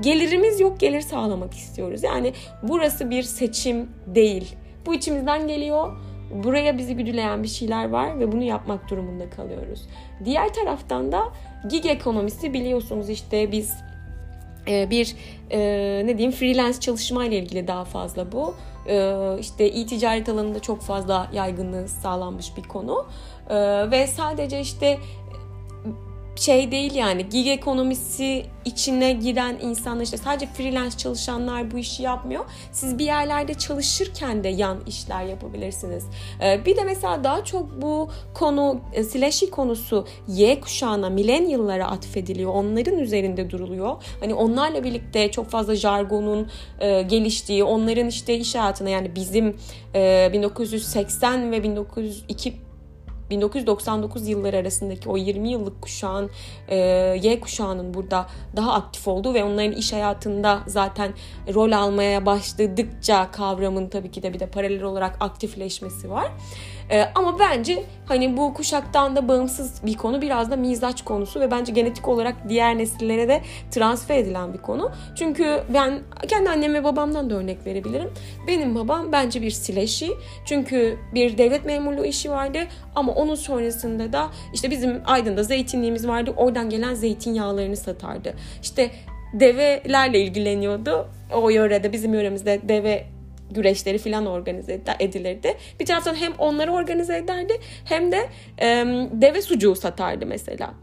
gelirimiz 0.00 0.60
yok 0.60 0.80
gelir 0.80 1.00
sağlamak 1.00 1.54
istiyoruz. 1.54 2.02
Yani 2.02 2.32
burası 2.62 3.10
bir 3.10 3.22
seçim 3.22 3.90
değil. 4.06 4.56
Bu 4.86 4.94
içimizden 4.94 5.48
geliyor. 5.48 5.96
Buraya 6.44 6.78
bizi 6.78 6.96
güdüleyen 6.96 7.42
bir 7.42 7.48
şeyler 7.48 7.88
var 7.88 8.18
ve 8.18 8.32
bunu 8.32 8.42
yapmak 8.42 8.90
durumunda 8.90 9.30
kalıyoruz. 9.30 9.88
Diğer 10.24 10.54
taraftan 10.54 11.12
da 11.12 11.22
gig 11.70 11.86
ekonomisi 11.86 12.52
biliyorsunuz 12.52 13.10
işte 13.10 13.52
biz 13.52 13.74
bir 14.66 15.16
e, 15.50 15.58
ne 16.06 16.18
diyeyim 16.18 16.32
freelance 16.32 16.80
çalışma 16.80 17.24
ile 17.24 17.38
ilgili 17.38 17.66
daha 17.66 17.84
fazla 17.84 18.32
bu. 18.32 18.54
E, 18.88 19.16
işte 19.40 19.64
e-ticaret 19.64 20.28
alanında 20.28 20.60
çok 20.60 20.82
fazla 20.82 21.30
yaygınlığı 21.32 21.88
sağlanmış 21.88 22.56
bir 22.56 22.62
konu. 22.62 23.06
E, 23.50 23.56
ve 23.90 24.06
sadece 24.06 24.60
işte 24.60 24.98
şey 26.36 26.70
değil 26.70 26.94
yani 26.94 27.28
gig 27.28 27.46
ekonomisi 27.46 28.46
içine 28.64 29.12
giren 29.12 29.58
insanlar 29.62 30.02
işte 30.02 30.16
sadece 30.16 30.46
freelance 30.46 30.96
çalışanlar 30.96 31.70
bu 31.70 31.78
işi 31.78 32.02
yapmıyor. 32.02 32.44
Siz 32.72 32.98
bir 32.98 33.04
yerlerde 33.04 33.54
çalışırken 33.54 34.44
de 34.44 34.48
yan 34.48 34.78
işler 34.86 35.24
yapabilirsiniz. 35.24 36.04
Ee, 36.42 36.66
bir 36.66 36.76
de 36.76 36.84
mesela 36.84 37.24
daha 37.24 37.44
çok 37.44 37.82
bu 37.82 38.10
konu 38.34 38.80
e, 38.92 39.04
slashy 39.04 39.46
konusu 39.46 40.06
Y 40.28 40.60
kuşağına, 40.60 41.10
millennial'lara 41.10 41.86
atfediliyor. 41.86 42.54
Onların 42.54 42.98
üzerinde 42.98 43.50
duruluyor. 43.50 44.02
Hani 44.20 44.34
onlarla 44.34 44.84
birlikte 44.84 45.30
çok 45.30 45.50
fazla 45.50 45.74
jargonun 45.74 46.48
e, 46.80 47.02
geliştiği, 47.02 47.64
onların 47.64 48.06
işte 48.06 48.36
iş 48.36 48.54
hayatına 48.54 48.88
yani 48.88 49.14
bizim 49.14 49.56
e, 49.94 50.30
1980 50.32 51.52
ve 51.52 51.62
1902 51.62 52.69
1999 53.30 54.28
yılları 54.28 54.56
arasındaki 54.56 55.08
o 55.08 55.16
20 55.16 55.50
yıllık 55.50 55.82
kuşağın 55.82 56.30
e, 56.68 56.76
Y 57.22 57.40
kuşağının 57.40 57.94
burada 57.94 58.26
daha 58.56 58.72
aktif 58.72 59.08
olduğu 59.08 59.34
ve 59.34 59.44
onların 59.44 59.72
iş 59.72 59.92
hayatında 59.92 60.60
zaten 60.66 61.12
rol 61.54 61.72
almaya 61.72 62.26
başladıkça 62.26 63.30
kavramın 63.30 63.88
tabii 63.88 64.10
ki 64.10 64.22
de 64.22 64.34
bir 64.34 64.40
de 64.40 64.46
paralel 64.46 64.82
olarak 64.82 65.16
aktifleşmesi 65.20 66.10
var. 66.10 66.32
Ee, 66.90 67.04
ama 67.14 67.38
bence 67.38 67.84
hani 68.06 68.36
bu 68.36 68.54
kuşaktan 68.54 69.16
da 69.16 69.28
bağımsız 69.28 69.86
bir 69.86 69.94
konu 69.94 70.22
biraz 70.22 70.50
da 70.50 70.56
mizaç 70.56 71.02
konusu 71.02 71.40
ve 71.40 71.50
bence 71.50 71.72
genetik 71.72 72.08
olarak 72.08 72.34
diğer 72.48 72.78
nesillere 72.78 73.28
de 73.28 73.40
transfer 73.70 74.18
edilen 74.18 74.52
bir 74.52 74.58
konu. 74.58 74.90
Çünkü 75.14 75.60
ben 75.74 76.00
kendi 76.28 76.50
annem 76.50 76.74
ve 76.74 76.84
babamdan 76.84 77.30
da 77.30 77.34
örnek 77.34 77.66
verebilirim. 77.66 78.10
Benim 78.46 78.74
babam 78.74 79.12
bence 79.12 79.42
bir 79.42 79.50
sileşi. 79.50 80.10
Çünkü 80.44 80.98
bir 81.14 81.38
devlet 81.38 81.64
memurluğu 81.64 82.04
işi 82.04 82.30
vardı 82.30 82.58
ama 82.94 83.12
onun 83.12 83.34
sonrasında 83.34 84.12
da 84.12 84.30
işte 84.54 84.70
bizim 84.70 85.02
Aydın'da 85.06 85.42
zeytinliğimiz 85.42 86.08
vardı. 86.08 86.34
Oradan 86.36 86.70
gelen 86.70 86.94
zeytinyağlarını 86.94 87.76
satardı. 87.76 88.34
İşte 88.62 88.90
develerle 89.32 90.20
ilgileniyordu. 90.20 91.08
O 91.34 91.50
yörede 91.50 91.92
bizim 91.92 92.14
yöremizde 92.14 92.60
deve 92.68 93.06
güreşleri 93.50 93.98
falan 93.98 94.26
organize 94.26 94.80
edilirdi. 95.00 95.56
Bir 95.80 95.86
taraftan 95.86 96.14
hem 96.14 96.32
onları 96.32 96.72
organize 96.72 97.16
ederdi 97.16 97.60
hem 97.84 98.12
de 98.12 98.28
e, 98.58 98.66
deve 99.12 99.42
sucuğu 99.42 99.74
satardı 99.74 100.26
mesela. 100.26 100.74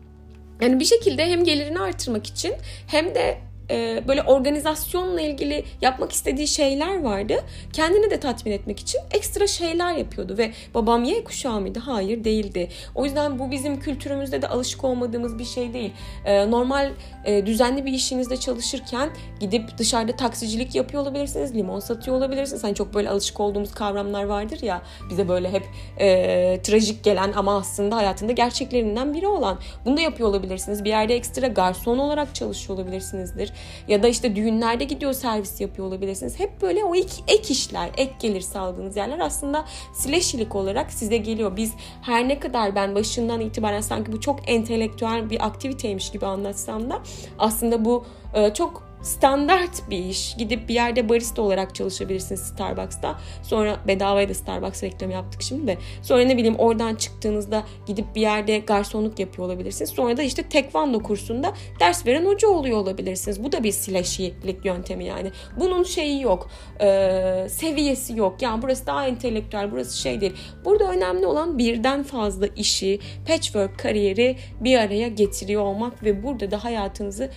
Yani 0.62 0.80
bir 0.80 0.86
şekilde 0.86 1.26
hem 1.26 1.44
gelirini 1.44 1.80
artırmak 1.80 2.28
için 2.28 2.54
hem 2.88 3.16
de 3.16 3.38
e, 3.72 4.04
böyle 4.08 4.24
organizasyonla 4.24 5.22
ilgili 5.22 5.64
yapmak 5.82 6.12
istediği 6.12 6.48
şeyler 6.48 7.02
vardı. 7.02 7.34
Kendini 7.74 8.10
de 8.10 8.20
tatmin 8.20 8.52
etmek 8.52 8.80
için 8.80 9.02
ekstra 9.12 9.48
şeyler 9.48 9.94
yapıyordu 9.94 10.38
ve 10.38 10.52
babam 10.74 11.04
Y 11.04 11.24
kuşağı 11.24 11.62
mıydı? 11.62 11.80
Hayır 11.80 12.24
değildi. 12.24 12.70
O 12.96 13.06
yüzden 13.06 13.40
bu 13.40 13.52
bizim 13.52 13.80
kültürümüzde 13.80 14.42
de 14.42 14.48
alışık 14.48 14.84
olmadığımız 14.84 15.40
bir 15.40 15.46
şey 15.46 15.74
değil. 15.74 15.92
E, 16.26 16.52
normal 16.52 16.92
e, 17.26 17.46
düzenli 17.46 17.86
bir 17.86 17.94
işinizde 17.94 18.38
çalışırken 18.38 19.10
gidip 19.40 19.78
dışarıda 19.78 20.16
taksicilik 20.16 20.76
yapıyor 20.76 21.04
olabilirsiniz, 21.04 21.56
limon 21.56 21.80
satıyor 21.80 22.18
olabilirsiniz. 22.18 22.64
Hani 22.64 22.76
çok 22.76 22.94
böyle 22.94 23.10
alışık 23.10 23.40
olduğumuz 23.40 23.74
kavramlar 23.74 24.24
vardır 24.24 24.62
ya 24.62 24.82
bize 25.10 25.28
böyle 25.30 25.52
hep 25.52 25.64
e, 26.00 26.62
trajik 26.62 27.04
gelen 27.04 27.34
ama 27.36 27.58
aslında 27.58 27.96
hayatında 27.96 28.32
gerçeklerinden 28.32 29.14
biri 29.14 29.28
olan. 29.28 29.60
Bunu 29.86 29.98
da 29.98 30.02
yapıyor 30.02 30.30
olabilirsiniz. 30.30 30.84
Bir 30.84 30.90
yerde 30.90 31.16
ekstra 31.16 31.48
garson 31.48 31.98
olarak 31.98 32.36
çalışıyor 32.36 32.80
olabilirsinizdir 32.80 33.52
ya 33.88 34.04
da 34.04 34.08
işte 34.08 34.36
düğünlerde 34.36 34.84
gidiyor 34.84 35.14
servis 35.14 35.62
yapıyor 35.62 35.88
olabilirsiniz. 35.88 36.40
Hep 36.40 36.62
böyle 36.62 36.84
o 36.84 36.96
ek, 36.96 37.14
ek 37.28 37.54
işler, 37.54 37.90
ek 37.98 38.14
gelir 38.20 38.42
sağladığınız 38.42 38.98
yerler 38.98 39.20
aslında 39.20 39.66
slashilik 39.94 40.56
olarak 40.56 40.92
size 40.92 41.18
geliyor. 41.18 41.58
Biz 41.58 41.74
her 42.02 42.28
ne 42.28 42.40
kadar 42.40 42.76
ben 42.76 42.96
başından 42.96 43.42
itibaren 43.42 43.82
sanki 43.82 44.12
bu 44.12 44.20
çok 44.20 44.50
entelektüel 44.50 45.30
bir 45.30 45.46
aktiviteymiş 45.46 46.12
gibi 46.12 46.26
anlatsam 46.26 46.90
da 46.90 47.02
aslında 47.40 47.86
bu 47.86 48.06
e, 48.34 48.54
çok 48.54 48.87
standart 49.02 49.90
bir 49.90 49.98
iş. 49.98 50.36
Gidip 50.38 50.70
bir 50.70 50.74
yerde 50.74 51.10
barista 51.10 51.42
olarak 51.42 51.76
çalışabilirsiniz 51.76 52.42
Starbucks'ta. 52.42 53.20
Sonra 53.44 53.78
bedavaya 53.88 54.30
da 54.30 54.34
Starbucks 54.34 54.84
reklamı 54.84 55.14
yaptık 55.14 55.42
şimdi 55.42 55.68
de. 55.68 55.78
Sonra 56.02 56.24
ne 56.24 56.38
bileyim 56.38 56.56
oradan 56.56 56.96
çıktığınızda 56.96 57.64
gidip 57.86 58.16
bir 58.16 58.22
yerde 58.22 58.58
garsonluk 58.60 59.20
yapıyor 59.20 59.48
olabilirsiniz. 59.48 59.90
Sonra 59.90 60.18
da 60.18 60.24
işte 60.24 60.44
tekvando 60.44 61.00
kursunda 61.00 61.54
ders 61.80 62.06
veren 62.06 62.26
hoca 62.26 62.48
oluyor 62.48 62.78
olabilirsiniz. 62.78 63.44
Bu 63.44 63.52
da 63.52 63.64
bir 63.64 63.72
slashy'lik 63.72 64.66
yöntemi 64.66 65.06
yani. 65.06 65.32
Bunun 65.60 65.84
şeyi 65.84 66.22
yok. 66.22 66.50
E, 66.82 67.48
seviyesi 67.50 68.18
yok. 68.18 68.42
Yani 68.42 68.62
burası 68.62 68.86
daha 68.86 69.08
entelektüel, 69.08 69.72
burası 69.72 69.98
şey 69.98 70.22
değil. 70.22 70.34
Burada 70.66 70.92
önemli 70.92 71.26
olan 71.26 71.58
birden 71.58 72.04
fazla 72.04 72.48
işi, 72.48 73.00
patchwork 73.28 73.80
kariyeri 73.80 74.38
bir 74.60 74.78
araya 74.78 75.08
getiriyor 75.08 75.62
olmak 75.62 76.04
ve 76.04 76.24
burada 76.24 76.52
da 76.52 76.64
hayatınızı 76.64 77.32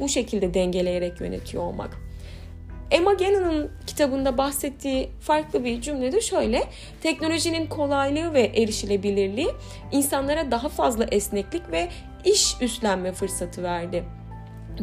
bu 0.00 0.08
şekilde 0.08 0.54
dengeleyerek 0.54 1.20
yönetiyor 1.20 1.62
olmak. 1.62 1.98
Emma 2.90 3.12
Gannon'ın 3.12 3.70
kitabında 3.86 4.38
bahsettiği 4.38 5.10
farklı 5.20 5.64
bir 5.64 5.80
cümle 5.80 6.12
de 6.12 6.20
şöyle. 6.20 6.62
Teknolojinin 7.02 7.66
kolaylığı 7.66 8.34
ve 8.34 8.40
erişilebilirliği 8.40 9.48
insanlara 9.92 10.50
daha 10.50 10.68
fazla 10.68 11.04
esneklik 11.04 11.72
ve 11.72 11.88
iş 12.24 12.56
üstlenme 12.60 13.12
fırsatı 13.12 13.62
verdi. 13.62 14.04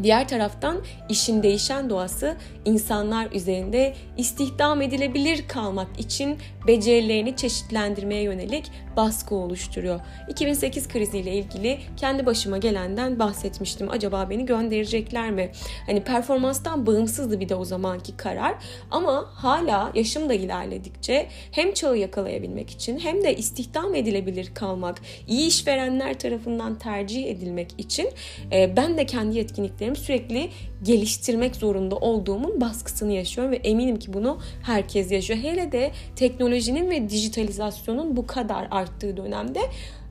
Diğer 0.02 0.28
taraftan 0.28 0.84
işin 1.08 1.42
değişen 1.42 1.90
doğası 1.90 2.36
insanlar 2.64 3.32
üzerinde 3.32 3.94
istihdam 4.16 4.82
edilebilir 4.82 5.48
kalmak 5.48 6.00
için 6.00 6.38
becerilerini 6.66 7.36
çeşitlendirmeye 7.36 8.22
yönelik 8.22 8.70
baskı 8.96 9.34
oluşturuyor. 9.34 10.00
2008 10.28 10.88
kriziyle 10.88 11.32
ilgili 11.32 11.78
kendi 11.96 12.26
başıma 12.26 12.58
gelenden 12.58 13.18
bahsetmiştim. 13.18 13.90
Acaba 13.90 14.30
beni 14.30 14.46
gönderecekler 14.46 15.30
mi? 15.30 15.50
Hani 15.86 16.04
performanstan 16.04 16.86
bağımsızdı 16.86 17.40
bir 17.40 17.48
de 17.48 17.54
o 17.54 17.64
zamanki 17.64 18.16
karar. 18.16 18.54
Ama 18.90 19.30
hala 19.34 19.92
yaşım 19.94 20.28
da 20.28 20.34
ilerledikçe 20.34 21.28
hem 21.50 21.72
çağı 21.72 21.98
yakalayabilmek 21.98 22.70
için 22.70 22.98
hem 22.98 23.24
de 23.24 23.36
istihdam 23.36 23.94
edilebilir 23.94 24.54
kalmak, 24.54 25.00
iyi 25.28 25.46
işverenler 25.46 26.18
tarafından 26.18 26.78
tercih 26.78 27.30
edilmek 27.30 27.70
için 27.78 28.08
e, 28.52 28.76
ben 28.76 28.98
de 28.98 29.06
kendi 29.06 29.36
yetkinliklerimi 29.38 29.96
sürekli 29.96 30.50
geliştirmek 30.84 31.56
zorunda 31.56 31.96
olduğumun 31.96 32.60
baskısını 32.60 33.12
yaşıyorum 33.12 33.52
ve 33.52 33.56
eminim 33.56 33.98
ki 33.98 34.12
bunu 34.12 34.38
herkes 34.62 35.12
yaşıyor. 35.12 35.38
Hele 35.38 35.72
de 35.72 35.90
teknolojinin 36.16 36.90
ve 36.90 37.08
dijitalizasyonun 37.08 38.16
bu 38.16 38.26
kadar 38.26 38.68
arttığı 38.70 39.16
dönemde 39.16 39.60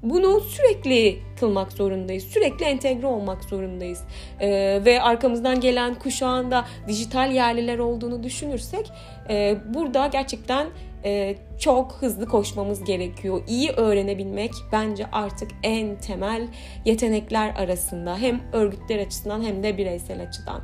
bunu 0.04 0.40
sürekli 0.40 1.20
kılmak 1.40 1.72
zorundayız. 1.72 2.24
Sürekli 2.24 2.66
entegre 2.66 3.08
olmak 3.08 3.44
zorundayız. 3.44 4.02
Ee, 4.40 4.82
ve 4.86 5.02
arkamızdan 5.02 5.60
gelen 5.60 5.96
kuşağın 5.96 6.52
da 6.52 6.66
dijital 6.88 7.32
yerliler 7.32 7.78
olduğunu 7.78 8.24
düşünürsek 8.24 8.92
e, 9.30 9.58
burada 9.74 10.08
gerçekten 10.08 10.68
e, 11.06 11.36
çok 11.60 11.92
hızlı 11.92 12.26
koşmamız 12.26 12.84
gerekiyor. 12.84 13.42
İyi 13.48 13.72
öğrenebilmek 13.72 14.52
bence 14.72 15.06
artık 15.12 15.52
en 15.64 16.00
temel 16.00 16.48
yetenekler 16.86 17.56
arasında 17.56 18.18
hem 18.18 18.42
örgütler 18.54 19.00
açısından 19.00 19.44
hem 19.44 19.64
de 19.64 19.78
bireysel 19.78 20.22
açıdan. 20.22 20.62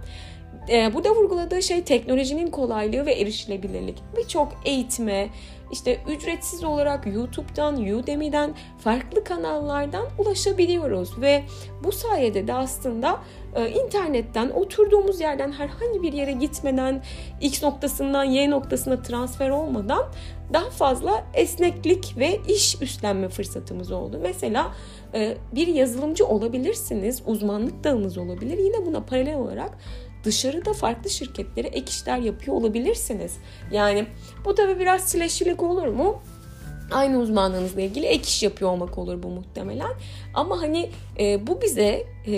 E, 0.69 0.93
burada 0.93 1.10
vurguladığı 1.10 1.62
şey 1.62 1.84
teknolojinin 1.84 2.47
kolaylığı 2.47 3.06
ve 3.06 3.13
erişilebilirlik. 3.13 3.97
Birçok 4.17 4.54
eğitime, 4.65 5.30
işte 5.71 6.01
ücretsiz 6.08 6.63
olarak 6.63 7.08
YouTube'dan, 7.08 7.77
Udemy'den, 7.77 8.53
farklı 8.77 9.23
kanallardan 9.23 10.05
ulaşabiliyoruz 10.17 11.21
ve 11.21 11.43
bu 11.84 11.91
sayede 11.91 12.47
de 12.47 12.53
aslında 12.53 13.19
e, 13.55 13.69
internetten 13.69 14.49
oturduğumuz 14.49 15.21
yerden 15.21 15.51
herhangi 15.51 16.01
bir 16.01 16.13
yere 16.13 16.32
gitmeden 16.32 17.03
X 17.41 17.63
noktasından 17.63 18.23
Y 18.23 18.49
noktasına 18.49 19.01
transfer 19.01 19.49
olmadan 19.49 20.05
daha 20.53 20.69
fazla 20.69 21.25
esneklik 21.34 22.17
ve 22.17 22.39
iş 22.47 22.82
üstlenme 22.82 23.29
fırsatımız 23.29 23.91
oldu. 23.91 24.19
Mesela 24.21 24.73
e, 25.13 25.38
bir 25.55 25.67
yazılımcı 25.67 26.27
olabilirsiniz, 26.27 27.21
uzmanlık 27.25 27.84
dalınız 27.84 28.17
olabilir. 28.17 28.58
Yine 28.58 28.86
buna 28.86 29.01
paralel 29.01 29.36
olarak 29.36 29.77
dışarıda 30.23 30.73
farklı 30.73 31.10
şirketlere 31.10 31.67
ek 31.67 31.86
işler 31.89 32.17
yapıyor 32.17 32.58
olabilirsiniz. 32.58 33.38
Yani 33.71 34.05
bu 34.45 34.55
tabi 34.55 34.79
biraz 34.79 35.01
sileşilik 35.01 35.63
olur 35.63 35.88
mu? 35.88 36.21
Aynı 36.91 37.17
uzmanlığınızla 37.17 37.82
ilgili 37.82 38.05
ek 38.05 38.23
iş 38.23 38.43
yapıyor 38.43 38.71
olmak 38.71 38.97
olur 38.97 39.23
bu 39.23 39.27
muhtemelen. 39.27 39.91
Ama 40.34 40.62
hani 40.62 40.89
e, 41.19 41.47
bu 41.47 41.62
bize 41.62 42.05
e, 42.27 42.36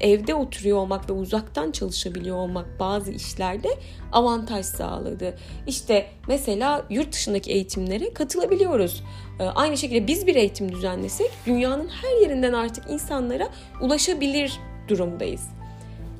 evde 0.00 0.34
oturuyor 0.34 0.78
olmak 0.78 1.10
ve 1.10 1.12
uzaktan 1.12 1.70
çalışabiliyor 1.70 2.36
olmak 2.36 2.80
bazı 2.80 3.12
işlerde 3.12 3.68
avantaj 4.12 4.66
sağladı. 4.66 5.38
İşte 5.66 6.06
mesela 6.28 6.86
yurt 6.90 7.12
dışındaki 7.12 7.52
eğitimlere 7.52 8.14
katılabiliyoruz. 8.14 9.04
E, 9.40 9.44
aynı 9.44 9.76
şekilde 9.76 10.06
biz 10.06 10.26
bir 10.26 10.34
eğitim 10.34 10.72
düzenlesek 10.72 11.30
dünyanın 11.46 11.88
her 11.88 12.20
yerinden 12.22 12.52
artık 12.52 12.90
insanlara 12.90 13.48
ulaşabilir 13.80 14.60
durumdayız. 14.88 15.42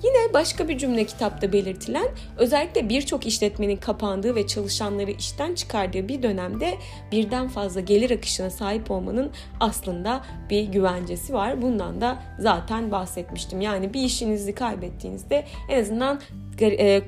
Yine 0.05 0.35
başka 0.35 0.69
bir 0.69 0.79
cümle 0.79 1.05
kitapta 1.05 1.53
belirtilen 1.53 2.07
özellikle 2.37 2.89
birçok 2.89 3.27
işletmenin 3.27 3.77
kapandığı 3.77 4.35
ve 4.35 4.47
çalışanları 4.47 5.11
işten 5.11 5.55
çıkardığı 5.55 6.09
bir 6.09 6.23
dönemde 6.23 6.75
birden 7.13 7.49
fazla 7.49 7.81
gelir 7.81 8.11
akışına 8.11 8.51
sahip 8.51 8.91
olmanın 8.91 9.31
aslında 9.61 10.25
bir 10.51 10.63
güvencesi 10.63 11.35
var. 11.35 11.63
Bundan 11.63 12.01
da 12.01 12.23
zaten 12.39 12.91
bahsetmiştim. 12.91 13.61
Yani 13.61 13.95
bir 13.95 14.01
işinizi 14.01 14.55
kaybettiğinizde 14.55 15.45
en 15.71 15.81
azından 15.81 16.21
e, 16.61 17.03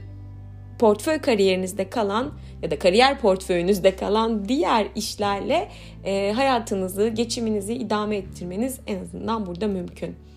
portföy 0.79 1.19
kariyerinizde 1.19 1.91
kalan 1.91 2.33
ya 2.63 2.71
da 2.71 2.79
kariyer 2.79 3.21
portföyünüzde 3.21 3.97
kalan 3.97 4.49
diğer 4.49 4.87
işlerle 4.95 5.69
e, 6.05 6.33
hayatınızı, 6.33 7.09
geçiminizi 7.09 7.75
idame 7.75 8.17
ettirmeniz 8.17 8.81
en 8.87 8.99
azından 9.03 9.47
burada 9.47 9.67
mümkün. 9.67 10.28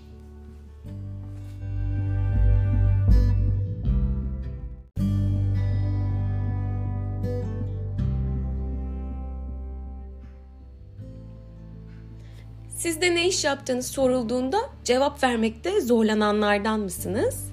Sizde 12.81 13.15
ne 13.15 13.27
iş 13.27 13.43
yaptığınız 13.43 13.87
sorulduğunda 13.87 14.57
cevap 14.83 15.23
vermekte 15.23 15.81
zorlananlardan 15.81 16.79
mısınız? 16.79 17.51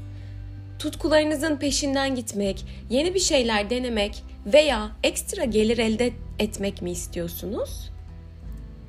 Tutkularınızın 0.78 1.56
peşinden 1.56 2.14
gitmek, 2.14 2.64
yeni 2.90 3.14
bir 3.14 3.20
şeyler 3.20 3.70
denemek 3.70 4.22
veya 4.46 4.90
ekstra 5.02 5.44
gelir 5.44 5.78
elde 5.78 6.12
etmek 6.38 6.82
mi 6.82 6.90
istiyorsunuz? 6.90 7.90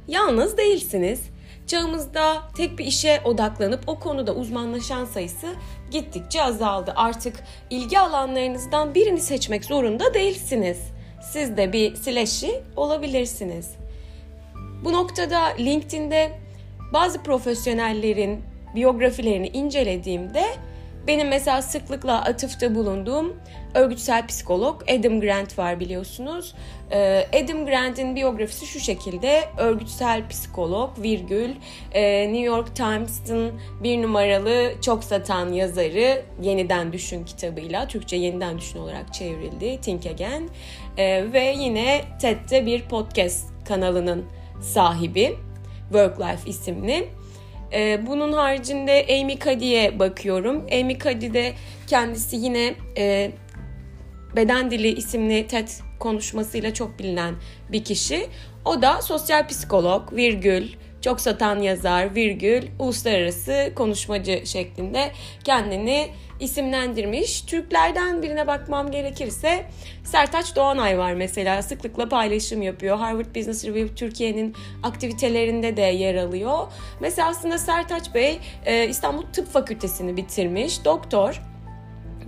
Yalnız 0.08 0.58
değilsiniz. 0.58 1.22
Çağımızda 1.68 2.38
tek 2.58 2.80
bir 2.80 2.86
işe 2.86 3.22
odaklanıp 3.26 3.90
o 3.90 4.00
konuda 4.00 4.36
uzmanlaşan 4.36 5.06
sayısı 5.06 5.48
gittikçe 5.92 6.44
azaldı. 6.44 6.94
Artık 6.96 7.44
ilgi 7.70 8.00
alanlarınızdan 8.00 8.96
birini 8.96 9.22
seçmek 9.22 9.66
zorunda 9.66 10.14
değilsiniz. 10.14 10.78
Siz 11.32 11.58
de 11.58 11.74
bir 11.74 11.96
slashy 11.96 12.52
olabilirsiniz. 12.76 13.79
Bu 14.84 14.94
noktada 14.94 15.40
LinkedIn'de 15.46 16.32
bazı 16.94 17.24
profesyonellerin 17.24 18.44
biyografilerini 18.76 19.48
incelediğimde 19.48 20.44
benim 21.08 21.28
mesela 21.28 21.62
sıklıkla 21.62 22.22
atıfta 22.22 22.76
bulunduğum 22.76 23.38
örgütsel 23.74 24.28
psikolog 24.28 24.82
Adam 24.90 25.22
Grant 25.22 25.58
var 25.58 25.80
biliyorsunuz. 25.80 26.56
Ee, 26.92 27.26
Adam 27.34 27.66
Grant'in 27.66 28.16
biyografisi 28.16 28.66
şu 28.66 28.80
şekilde. 28.80 29.44
Örgütsel 29.58 30.28
psikolog, 30.30 30.90
virgül, 31.00 31.50
e, 31.94 32.24
New 32.24 32.40
York 32.40 32.76
Times'ın 32.76 33.52
bir 33.84 34.02
numaralı 34.02 34.72
çok 34.82 35.04
satan 35.04 35.54
yazarı 35.54 36.22
Yeniden 36.42 36.94
Düşün 36.94 37.26
kitabıyla, 37.26 37.88
Türkçe 37.88 38.16
Yeniden 38.16 38.58
Düşün 38.58 38.80
olarak 38.80 39.14
çevrildi, 39.14 39.82
Think 39.82 40.06
Again. 40.06 40.50
Ee, 40.98 41.26
ve 41.34 41.56
yine 41.58 42.02
TED'de 42.22 42.66
bir 42.66 42.82
podcast 42.82 43.48
kanalının 43.66 44.26
sahibi, 44.62 45.36
Work 45.90 46.20
Life 46.20 46.50
isimli. 46.50 47.10
Ee, 47.74 48.08
bunun 48.08 48.34
haricinde 48.34 49.06
Amy 49.22 49.40
Cuddy'ye 49.40 50.00
bakıyorum. 50.00 50.58
Amy 50.58 51.00
Cuddy 51.00 51.34
de 51.34 51.54
kendisi 51.88 52.36
yine 52.36 52.76
e, 52.98 53.32
Beden 54.36 54.72
Dili 54.72 54.88
isimli 54.88 55.48
TED 55.48 55.68
konuşmasıyla 56.00 56.74
çok 56.74 57.00
bilinen 57.00 57.36
bir 57.72 57.84
kişi. 57.84 58.28
O 58.66 58.82
da 58.82 59.02
sosyal 59.02 59.48
psikolog, 59.48 60.14
virgül, 60.14 60.68
çok 61.02 61.22
satan 61.22 61.60
yazar, 61.60 62.16
virgül, 62.16 62.64
uluslararası 62.80 63.72
konuşmacı 63.76 64.42
şeklinde 64.46 65.12
kendini 65.44 66.10
isimlendirmiş. 66.40 67.42
Türklerden 67.42 68.22
birine 68.22 68.48
bakmam 68.48 68.92
gerekirse 68.92 69.66
Sertaç 70.04 70.56
Doğanay 70.56 70.98
var 70.98 71.14
mesela 71.14 71.62
sıklıkla 71.62 72.10
paylaşım 72.10 72.62
yapıyor. 72.62 72.98
Harvard 72.98 73.36
Business 73.36 73.66
Review 73.66 73.96
Türkiye'nin 73.96 74.56
aktivitelerinde 74.84 75.78
de 75.78 75.82
yer 75.82 76.16
alıyor. 76.16 76.68
Mesela 77.00 77.28
aslında 77.28 77.58
Sertaç 77.58 78.14
Bey 78.14 78.40
e, 78.66 78.88
İstanbul 78.88 79.24
Tıp 79.34 79.48
Fakültesini 79.48 80.18
bitirmiş, 80.18 80.86
doktor 80.86 81.42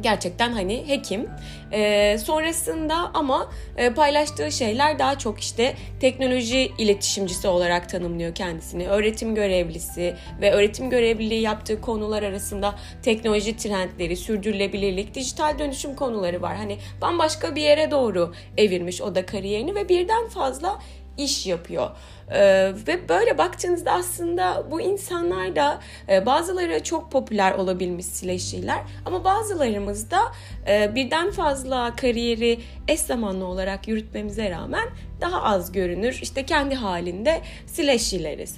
gerçekten 0.01 0.51
hani 0.51 0.87
hekim. 0.87 1.29
E, 1.71 2.17
sonrasında 2.17 3.11
ama 3.13 3.51
e, 3.77 3.89
paylaştığı 3.89 4.51
şeyler 4.51 4.99
daha 4.99 5.17
çok 5.17 5.39
işte 5.39 5.75
teknoloji 5.99 6.71
iletişimcisi 6.77 7.47
olarak 7.47 7.89
tanımlıyor 7.89 8.35
kendisini. 8.35 8.87
Öğretim 8.87 9.35
görevlisi 9.35 10.15
ve 10.41 10.51
öğretim 10.51 10.89
görevliliği 10.89 11.41
yaptığı 11.41 11.81
konular 11.81 12.23
arasında 12.23 12.75
teknoloji 13.03 13.57
trendleri, 13.57 14.17
sürdürülebilirlik, 14.17 15.15
dijital 15.15 15.59
dönüşüm 15.59 15.95
konuları 15.95 16.41
var. 16.41 16.55
Hani 16.55 16.77
bambaşka 17.01 17.55
bir 17.55 17.61
yere 17.61 17.91
doğru 17.91 18.33
evirmiş 18.57 19.01
o 19.01 19.15
da 19.15 19.25
kariyerini 19.25 19.75
ve 19.75 19.89
birden 19.89 20.27
fazla 20.27 20.79
iş 21.17 21.47
yapıyor. 21.47 21.89
Ee, 22.33 22.73
ve 22.87 23.09
böyle 23.09 23.37
baktığınızda 23.37 23.91
aslında 23.91 24.71
bu 24.71 24.81
insanlar 24.81 25.55
da 25.55 25.79
e, 26.09 26.25
bazıları 26.25 26.83
çok 26.83 27.11
popüler 27.11 27.51
olabilmiş 27.51 28.05
slashy'ler 28.05 28.79
ama 29.05 29.23
bazılarımız 29.23 30.11
da 30.11 30.19
e, 30.67 30.95
birden 30.95 31.31
fazla 31.31 31.95
kariyeri 31.95 32.59
eş 32.87 32.99
zamanlı 32.99 33.45
olarak 33.45 33.87
yürütmemize 33.87 34.49
rağmen 34.49 34.89
daha 35.21 35.43
az 35.43 35.71
görünür. 35.71 36.19
İşte 36.21 36.45
kendi 36.45 36.75
halinde 36.75 37.41
slashy'leriz. 37.67 38.57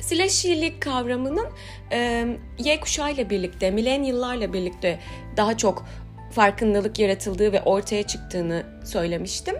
Slashy'lik 0.00 0.82
kavramının 0.82 1.48
e, 1.92 2.26
Y 2.58 2.80
kuşağıyla 2.80 3.30
birlikte, 3.30 3.70
milenyıllarla 3.70 4.52
birlikte 4.52 4.98
daha 5.36 5.56
çok 5.56 5.84
farkındalık 6.30 6.98
yaratıldığı 6.98 7.52
ve 7.52 7.62
ortaya 7.62 8.02
çıktığını 8.02 8.62
söylemiştim. 8.84 9.56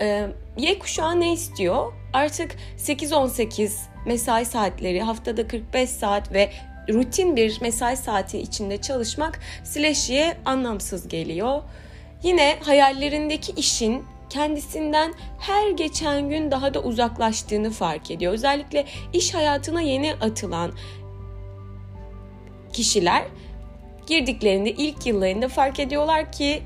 Ee, 0.00 0.26
y 0.56 0.78
kuşağı 0.78 1.20
ne 1.20 1.32
istiyor? 1.32 1.92
Artık 2.12 2.56
8-18 2.78 3.70
mesai 4.06 4.44
saatleri, 4.44 5.02
haftada 5.02 5.48
45 5.48 5.90
saat 5.90 6.32
ve 6.32 6.50
rutin 6.88 7.36
bir 7.36 7.60
mesai 7.60 7.96
saati 7.96 8.38
içinde 8.38 8.76
çalışmak 8.80 9.40
Slashy'e 9.64 10.36
anlamsız 10.44 11.08
geliyor. 11.08 11.62
Yine 12.22 12.58
hayallerindeki 12.62 13.52
işin 13.52 14.04
kendisinden 14.30 15.14
her 15.38 15.70
geçen 15.70 16.28
gün 16.28 16.50
daha 16.50 16.74
da 16.74 16.82
uzaklaştığını 16.82 17.70
fark 17.70 18.10
ediyor. 18.10 18.32
Özellikle 18.32 18.84
iş 19.12 19.34
hayatına 19.34 19.80
yeni 19.80 20.14
atılan 20.14 20.72
kişiler 22.72 23.24
girdiklerinde 24.10 24.70
ilk 24.70 25.06
yıllarında 25.06 25.48
fark 25.48 25.80
ediyorlar 25.80 26.32
ki 26.32 26.62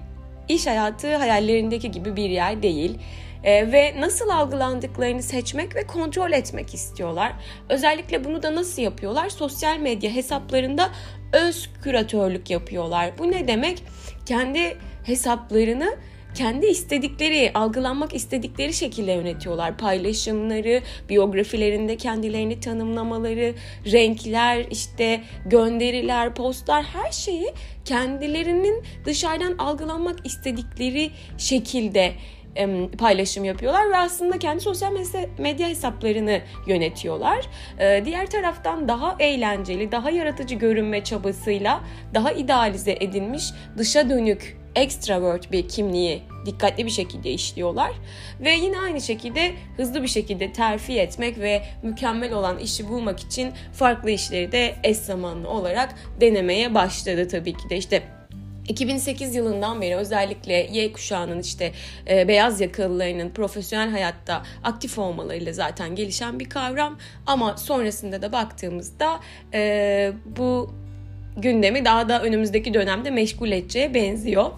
iş 0.49 0.67
hayatı 0.67 1.17
hayallerindeki 1.17 1.91
gibi 1.91 2.17
bir 2.17 2.31
yer 2.31 2.63
değil. 2.63 2.99
Ee, 3.45 3.73
ve 3.73 3.95
nasıl 3.99 4.29
algılandıklarını 4.29 5.23
seçmek 5.23 5.77
ve 5.77 5.87
kontrol 5.87 6.33
etmek 6.33 6.75
istiyorlar. 6.75 7.33
Özellikle 7.69 8.25
bunu 8.25 8.43
da 8.43 8.55
nasıl 8.55 8.83
yapıyorlar? 8.83 9.29
Sosyal 9.29 9.79
medya 9.79 10.11
hesaplarında 10.11 10.91
öz 11.33 11.71
küratörlük 11.83 12.51
yapıyorlar. 12.51 13.11
Bu 13.19 13.31
ne 13.31 13.49
demek? 13.49 13.83
Kendi 14.27 14.77
hesaplarını 15.05 15.97
kendi 16.35 16.67
istedikleri, 16.67 17.51
algılanmak 17.55 18.15
istedikleri 18.15 18.73
şekilde 18.73 19.13
yönetiyorlar. 19.13 19.79
Paylaşımları, 19.79 20.83
biyografilerinde 21.09 21.97
kendilerini 21.97 22.61
tanımlamaları, 22.61 23.55
renkler, 23.93 24.67
işte 24.71 25.21
gönderiler, 25.47 26.35
postlar 26.35 26.85
her 26.85 27.13
şeyi 27.13 27.53
kendilerinin 27.85 28.83
dışarıdan 29.05 29.59
algılanmak 29.59 30.27
istedikleri 30.27 31.11
şekilde 31.39 32.13
paylaşım 32.99 33.45
yapıyorlar 33.45 33.91
ve 33.91 33.97
aslında 33.97 34.39
kendi 34.39 34.61
sosyal 34.61 34.93
medya 35.39 35.69
hesaplarını 35.69 36.41
yönetiyorlar. 36.67 37.47
Diğer 38.05 38.27
taraftan 38.27 38.89
daha 38.89 39.17
eğlenceli, 39.19 39.93
daha 39.93 40.11
yaratıcı 40.11 40.55
görünme 40.55 41.05
çabasıyla 41.05 41.81
daha 42.15 42.33
idealize 42.33 42.93
edilmiş 43.01 43.51
dışa 43.79 44.11
dönük 44.11 44.64
extravert 44.77 45.53
bir 45.53 45.69
kimliği 45.69 46.23
dikkatli 46.47 46.87
bir 46.87 46.91
şekilde 46.91 47.31
işliyorlar. 47.31 47.93
Ve 48.41 48.51
yine 48.51 48.79
aynı 48.79 49.01
şekilde 49.01 49.55
hızlı 49.77 50.03
bir 50.03 50.09
şekilde 50.09 50.53
terfi 50.53 50.99
etmek 51.01 51.39
ve 51.39 51.63
mükemmel 51.83 52.33
olan 52.33 52.59
işi 52.59 52.89
bulmak 52.89 53.21
için 53.21 53.53
farklı 53.73 54.11
işleri 54.11 54.53
de 54.53 54.75
eş 54.83 54.97
zamanlı 54.97 55.49
olarak 55.49 55.95
denemeye 56.21 56.75
başladı 56.75 57.29
tabii 57.29 57.53
ki 57.53 57.71
de. 57.71 57.77
işte 57.77 58.03
2008 58.69 59.35
yılından 59.35 59.81
beri 59.81 59.97
özellikle 59.97 60.53
Y 60.73 60.93
kuşağının 60.93 61.41
işte 61.41 61.73
e, 62.11 62.29
beyaz 62.29 62.61
yakalılarının 62.61 63.31
profesyonel 63.31 63.91
hayatta 63.91 64.43
aktif 64.65 64.99
olmalarıyla 64.99 65.53
zaten 65.53 65.95
gelişen 65.95 66.41
bir 66.41 66.49
kavram 66.49 66.99
ama 67.27 67.57
sonrasında 67.57 68.23
da 68.23 68.33
baktığımızda 68.33 69.21
e, 69.55 70.13
bu 70.37 70.75
gündemi 71.37 71.85
daha 71.85 72.09
da 72.09 72.23
önümüzdeki 72.23 72.75
dönemde 72.75 73.11
meşgul 73.11 73.53
edeceğe 73.53 73.95
benziyor. 73.95 74.51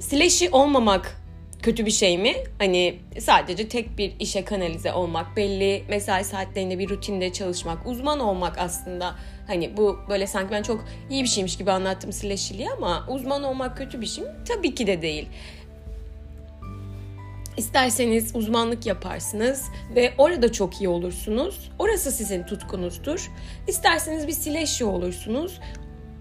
Slash'i 0.00 0.50
olmamak 0.50 1.16
kötü 1.62 1.86
bir 1.86 1.90
şey 1.90 2.18
mi? 2.18 2.34
Hani 2.58 2.98
sadece 3.20 3.68
tek 3.68 3.98
bir 3.98 4.12
işe 4.20 4.44
kanalize 4.44 4.92
olmak, 4.92 5.36
belli 5.36 5.82
mesai 5.88 6.24
saatlerinde 6.24 6.78
bir 6.78 6.88
rutinde 6.88 7.32
çalışmak, 7.32 7.86
uzman 7.86 8.20
olmak 8.20 8.58
aslında 8.58 9.14
hani 9.46 9.76
bu 9.76 9.98
böyle 10.08 10.26
sanki 10.26 10.52
ben 10.52 10.62
çok 10.62 10.84
iyi 11.10 11.22
bir 11.22 11.28
şeymiş 11.28 11.58
gibi 11.58 11.70
anlattım 11.70 12.12
Slash'ili 12.12 12.66
ama 12.76 13.06
uzman 13.08 13.42
olmak 13.42 13.76
kötü 13.76 14.00
bir 14.00 14.06
şey 14.06 14.24
mi? 14.24 14.30
Tabii 14.48 14.74
ki 14.74 14.86
de 14.86 15.02
değil. 15.02 15.28
İsterseniz 17.56 18.36
uzmanlık 18.36 18.86
yaparsınız 18.86 19.64
ve 19.94 20.12
orada 20.18 20.52
çok 20.52 20.80
iyi 20.80 20.88
olursunuz. 20.88 21.70
Orası 21.78 22.12
sizin 22.12 22.42
tutkunuzdur. 22.42 23.30
İsterseniz 23.68 24.26
bir 24.26 24.32
sileşi 24.32 24.84
olursunuz. 24.84 25.60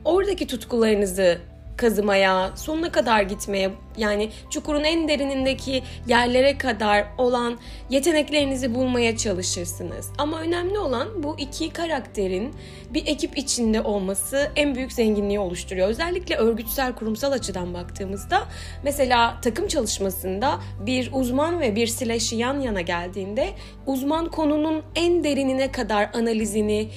Oradaki 0.06 0.48
tutkularınızı 0.48 1.42
kazımaya, 1.78 2.52
sonuna 2.56 2.92
kadar 2.92 3.22
gitmeye 3.22 3.72
yani 3.98 4.30
çukurun 4.50 4.84
en 4.84 5.08
derinindeki 5.08 5.84
yerlere 6.08 6.58
kadar 6.58 7.06
olan 7.18 7.58
yeteneklerinizi 7.90 8.76
bulmaya 8.76 9.18
çalışırsınız. 9.18 10.12
Ama 10.18 10.40
önemli 10.40 10.80
olan 10.80 11.24
bu 11.24 11.36
iki 11.40 11.70
karakterin 11.70 12.54
bir 12.90 13.08
ekip 13.08 13.38
içinde 13.38 13.82
olması 13.82 14.52
en 14.56 14.76
büyük 14.76 14.94
zenginliği 14.94 15.40
oluşturuyor. 15.40 15.88
Özellikle 15.88 16.36
örgütsel 16.36 16.96
kurumsal 16.96 17.32
açıdan 17.32 17.74
baktığımızda 17.74 18.44
mesela 18.84 19.38
takım 19.42 19.68
çalışmasında 19.68 20.60
bir 20.80 21.10
uzman 21.14 21.60
ve 21.60 21.76
bir 21.76 21.88
slash'i 21.88 22.36
yan 22.36 22.60
yana 22.60 22.82
geldiğinde 22.82 23.50
uzman 23.86 24.30
konunun 24.30 24.84
en 24.96 25.24
derinine 25.24 25.72
kadar 25.72 26.10
analizini, 26.14 26.90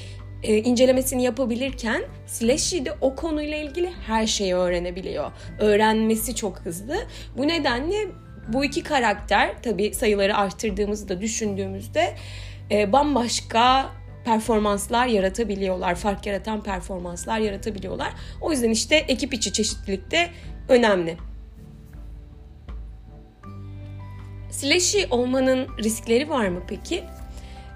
e, 0.43 0.59
incelemesini 0.59 1.25
yapabilirken 1.25 2.03
Slashy 2.27 2.85
de 2.85 2.93
o 3.01 3.15
konuyla 3.15 3.57
ilgili 3.57 3.91
her 4.07 4.27
şeyi 4.27 4.55
öğrenebiliyor. 4.55 5.33
Öğrenmesi 5.59 6.35
çok 6.35 6.59
hızlı. 6.59 6.97
Bu 7.37 7.49
nedenle 7.49 8.07
bu 8.49 8.65
iki 8.65 8.83
karakter 8.83 9.63
tabi 9.63 9.95
sayıları 9.95 10.37
arttırdığımızı 10.37 11.09
da 11.09 11.21
düşündüğümüzde 11.21 12.15
e, 12.71 12.93
bambaşka 12.93 13.87
performanslar 14.25 15.07
yaratabiliyorlar. 15.07 15.95
Fark 15.95 16.27
yaratan 16.27 16.63
performanslar 16.63 17.39
yaratabiliyorlar. 17.39 18.13
O 18.41 18.53
yüzden 18.53 18.71
işte 18.71 18.97
ekip 18.97 19.35
içi 19.35 19.53
çeşitlilik 19.53 20.11
de 20.11 20.29
önemli. 20.69 21.17
Slashy 24.51 25.07
olmanın 25.11 25.69
riskleri 25.79 26.29
var 26.29 26.49
mı 26.49 26.63
peki? 26.69 27.05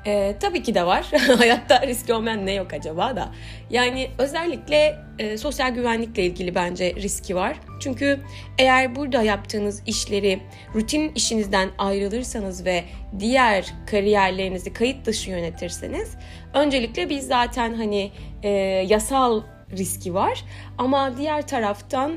E, 0.06 0.34
tabii 0.40 0.62
ki 0.62 0.74
de 0.74 0.86
var. 0.86 1.02
Hayatta 1.38 1.86
riskli 1.86 2.14
olmayan 2.14 2.46
ne 2.46 2.52
yok 2.52 2.72
acaba 2.72 3.16
da. 3.16 3.28
Yani 3.70 4.10
özellikle 4.18 4.98
e, 5.18 5.38
sosyal 5.38 5.74
güvenlikle 5.74 6.24
ilgili 6.24 6.54
bence 6.54 6.94
riski 6.94 7.36
var. 7.36 7.56
Çünkü 7.80 8.20
eğer 8.58 8.96
burada 8.96 9.22
yaptığınız 9.22 9.82
işleri 9.86 10.40
rutin 10.74 11.12
işinizden 11.14 11.68
ayrılırsanız 11.78 12.64
ve 12.64 12.84
diğer 13.18 13.74
kariyerlerinizi 13.86 14.72
kayıt 14.72 15.06
dışı 15.06 15.30
yönetirseniz 15.30 16.16
öncelikle 16.54 17.10
biz 17.10 17.26
zaten 17.26 17.74
hani 17.74 18.12
e, 18.42 18.48
yasal 18.88 19.42
riski 19.76 20.14
var 20.14 20.44
ama 20.78 21.16
diğer 21.16 21.46
taraftan 21.46 22.12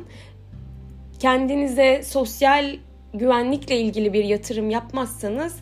kendinize 1.20 2.04
sosyal 2.04 2.78
güvenlikle 3.14 3.80
ilgili 3.80 4.14
bir 4.14 4.24
yatırım 4.24 4.70
yapmazsanız 4.70 5.56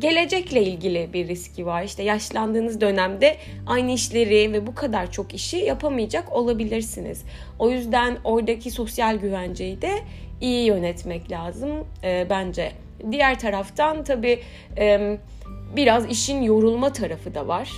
gelecekle 0.00 0.62
ilgili 0.62 1.12
bir 1.12 1.28
riski 1.28 1.66
var. 1.66 1.82
İşte 1.82 2.02
yaşlandığınız 2.02 2.80
dönemde 2.80 3.36
aynı 3.66 3.90
işleri 3.90 4.52
ve 4.52 4.66
bu 4.66 4.74
kadar 4.74 5.10
çok 5.10 5.34
işi 5.34 5.56
yapamayacak 5.56 6.32
olabilirsiniz. 6.32 7.24
O 7.58 7.70
yüzden 7.70 8.16
oradaki 8.24 8.70
sosyal 8.70 9.16
güvenceyi 9.16 9.82
de 9.82 9.98
iyi 10.40 10.66
yönetmek 10.66 11.30
lazım 11.30 11.70
e, 12.04 12.26
bence. 12.30 12.72
Diğer 13.10 13.38
taraftan 13.38 14.04
tabii 14.04 14.40
e, 14.78 15.18
biraz 15.76 16.06
işin 16.06 16.42
yorulma 16.42 16.92
tarafı 16.92 17.34
da 17.34 17.48
var. 17.48 17.70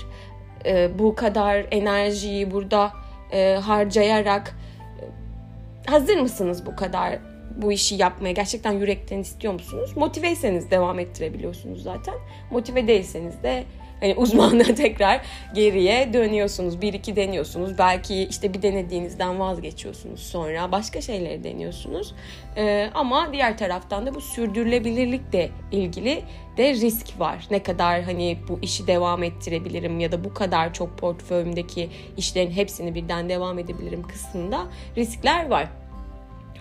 E, 0.65 0.99
bu 0.99 1.15
kadar 1.15 1.67
enerjiyi 1.71 2.51
burada 2.51 2.93
e, 3.33 3.55
harcayarak 3.55 4.57
e, 5.01 5.91
hazır 5.91 6.19
mısınız 6.19 6.67
bu 6.67 6.77
kadar 6.77 7.19
bu 7.57 7.73
işi 7.73 7.95
yapmaya 7.95 8.33
gerçekten 8.33 8.73
yürekten 8.73 9.19
istiyor 9.19 9.53
musunuz? 9.53 9.91
Motiveyseniz 9.97 10.71
devam 10.71 10.99
ettirebiliyorsunuz 10.99 11.83
zaten. 11.83 12.15
Motive 12.51 12.89
değilseniz 12.89 13.43
de 13.43 13.65
hani 14.03 14.15
uzmanlığa 14.15 14.75
tekrar 14.75 15.21
geriye 15.55 16.13
dönüyorsunuz. 16.13 16.81
Bir 16.81 16.93
iki 16.93 17.17
deniyorsunuz. 17.17 17.79
Belki 17.79 18.23
işte 18.23 18.55
bir 18.55 18.63
denediğinizden 18.63 19.41
vazgeçiyorsunuz 19.41 20.23
sonra. 20.23 20.73
Başka 20.73 21.01
şeyleri 21.01 21.45
deniyorsunuz. 21.45 22.15
Ee, 22.57 22.91
ama 22.95 23.33
diğer 23.33 23.59
taraftan 23.59 24.07
da 24.07 24.15
bu 24.15 24.21
sürdürülebilirlikle 24.21 25.51
ilgili 25.73 26.23
de 26.57 26.73
risk 26.73 27.21
var. 27.21 27.47
Ne 27.51 27.63
kadar 27.63 28.03
hani 28.03 28.39
bu 28.49 28.59
işi 28.63 28.87
devam 28.87 29.23
ettirebilirim 29.23 30.01
ya 30.01 30.13
da 30.13 30.25
bu 30.25 30.35
kadar 30.35 30.75
çok 30.75 30.99
portföyümdeki 30.99 31.91
işlerin 32.17 32.51
hepsini 32.51 32.95
birden 32.95 33.29
devam 33.29 33.59
edebilirim 33.59 34.03
kısmında 34.03 34.67
riskler 34.97 35.49
var. 35.49 35.69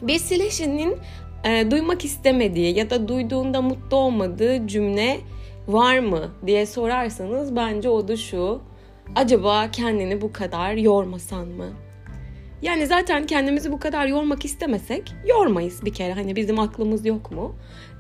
Bir 0.02 0.20
Silesi'nin 0.20 0.98
e, 1.44 1.72
duymak 1.72 2.06
istemediği 2.06 2.78
ya 2.78 2.90
da 2.90 3.08
duyduğunda 3.08 3.62
mutlu 3.62 3.98
olmadığı 3.98 4.68
cümle 4.68 5.20
var 5.68 6.00
mı 6.00 6.32
diye 6.48 6.66
sorarsanız 6.66 7.56
bence 7.56 7.90
o 7.90 8.08
da 8.08 8.18
şu. 8.18 8.62
Acaba 9.16 9.72
kendini 9.72 10.22
bu 10.22 10.32
kadar 10.32 10.74
yormasan 10.74 11.48
mı? 11.48 11.70
Yani 12.62 12.88
zaten 12.88 13.26
kendimizi 13.26 13.72
bu 13.72 13.80
kadar 13.80 14.06
yormak 14.06 14.46
istemesek 14.46 15.14
yormayız 15.28 15.86
bir 15.86 15.94
kere. 15.94 16.14
Hani 16.14 16.36
bizim 16.36 16.60
aklımız 16.60 17.06
yok 17.06 17.32
mu? 17.32 17.56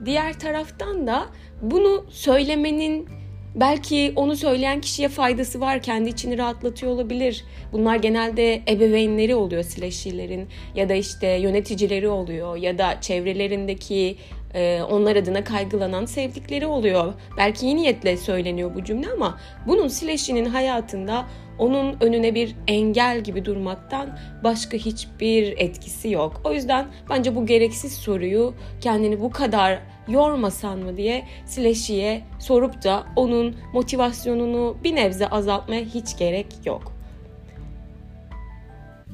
Diğer 0.05 0.39
taraftan 0.39 1.07
da 1.07 1.25
bunu 1.61 2.05
söylemenin 2.09 3.09
Belki 3.55 4.13
onu 4.15 4.35
söyleyen 4.35 4.81
kişiye 4.81 5.09
faydası 5.09 5.59
var, 5.59 5.81
kendi 5.81 6.09
içini 6.09 6.37
rahatlatıyor 6.37 6.91
olabilir. 6.91 7.45
Bunlar 7.71 7.95
genelde 7.95 8.61
ebeveynleri 8.67 9.35
oluyor 9.35 9.63
slashilerin 9.63 10.47
ya 10.75 10.89
da 10.89 10.93
işte 10.93 11.27
yöneticileri 11.27 12.07
oluyor 12.07 12.57
ya 12.57 12.77
da 12.77 13.01
çevrelerindeki 13.01 14.17
e, 14.53 14.81
onlar 14.81 15.15
adına 15.15 15.43
kaygılanan 15.43 16.05
sevdikleri 16.05 16.65
oluyor. 16.65 17.13
Belki 17.37 17.65
iyi 17.65 17.75
niyetle 17.75 18.17
söyleniyor 18.17 18.75
bu 18.75 18.83
cümle 18.83 19.07
ama 19.11 19.39
bunun 19.67 19.87
slashinin 19.87 20.45
hayatında 20.45 21.25
onun 21.59 21.97
önüne 22.01 22.35
bir 22.35 22.55
engel 22.67 23.21
gibi 23.21 23.45
durmaktan 23.45 24.19
başka 24.43 24.77
hiçbir 24.77 25.57
etkisi 25.57 26.09
yok. 26.09 26.41
O 26.43 26.53
yüzden 26.53 26.87
bence 27.09 27.35
bu 27.35 27.45
gereksiz 27.45 27.93
soruyu 27.93 28.53
kendini 28.81 29.19
bu 29.19 29.31
kadar 29.31 29.79
yormasan 30.07 30.79
mı 30.79 30.97
diye 30.97 31.25
Slashy'ye 31.45 32.21
sorup 32.39 32.83
da 32.83 33.03
onun 33.15 33.55
motivasyonunu 33.73 34.77
bir 34.83 34.95
nebze 34.95 35.27
azaltmaya 35.27 35.81
hiç 35.81 36.17
gerek 36.17 36.47
yok. 36.65 36.93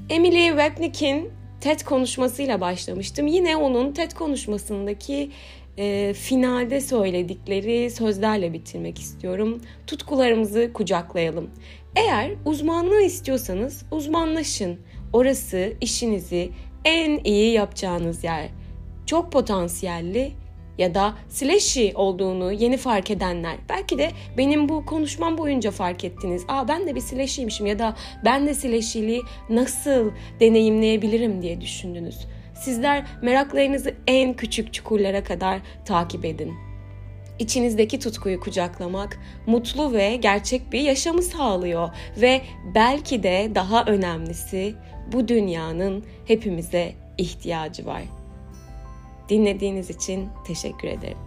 Emily 0.10 0.48
Wapnick'in 0.48 1.32
TED 1.62 1.80
konuşmasıyla 1.82 2.62
başlamıştım. 2.62 3.28
Yine 3.28 3.58
onun 3.58 3.92
TED 3.92 4.12
konuşmasındaki 4.12 5.32
e, 5.78 6.14
finalde 6.14 6.82
söyledikleri 6.82 7.92
sözlerle 7.92 8.54
bitirmek 8.54 9.00
istiyorum. 9.00 9.62
Tutkularımızı 9.88 10.74
kucaklayalım. 10.74 11.50
Eğer 11.96 12.32
uzmanlığı 12.46 13.02
istiyorsanız 13.02 13.86
uzmanlaşın. 13.92 14.80
Orası 15.14 15.74
işinizi 15.82 16.50
en 16.86 17.24
iyi 17.24 17.54
yapacağınız 17.54 18.24
yer. 18.24 18.50
Çok 19.06 19.32
potansiyelli 19.32 20.32
ya 20.78 20.96
da 20.96 21.14
slashy 21.30 21.92
olduğunu 21.96 22.52
yeni 22.52 22.78
fark 22.78 23.12
edenler. 23.12 23.56
Belki 23.70 23.98
de 23.98 24.12
benim 24.38 24.70
bu 24.70 24.86
konuşmam 24.86 25.38
boyunca 25.38 25.72
fark 25.72 26.04
ettiniz. 26.04 26.44
Aa 26.48 26.68
ben 26.68 26.88
de 26.88 26.96
bir 26.96 27.02
slashy'ymişim 27.02 27.66
ya 27.66 27.80
da 27.80 27.96
ben 28.26 28.48
de 28.48 28.54
slashy'liği 28.54 29.22
nasıl 29.50 30.12
deneyimleyebilirim 30.40 31.42
diye 31.42 31.62
düşündünüz. 31.62 32.18
Sizler 32.56 33.06
meraklarınızı 33.22 33.94
en 34.08 34.34
küçük 34.34 34.74
çukurlara 34.74 35.24
kadar 35.24 35.60
takip 35.86 36.26
edin. 36.26 36.54
İçinizdeki 37.40 38.00
tutkuyu 38.00 38.40
kucaklamak 38.40 39.20
mutlu 39.46 39.94
ve 39.94 40.16
gerçek 40.16 40.72
bir 40.72 40.82
yaşamı 40.82 41.22
sağlıyor 41.22 41.90
ve 42.22 42.42
belki 42.76 43.24
de 43.24 43.52
daha 43.56 43.84
önemlisi 43.84 44.76
bu 45.12 45.28
dünyanın 45.28 46.06
hepimize 46.26 46.94
ihtiyacı 47.18 47.86
var. 47.86 48.02
Dinlediğiniz 49.30 49.90
için 49.90 50.30
teşekkür 50.46 50.88
ederim. 50.88 51.27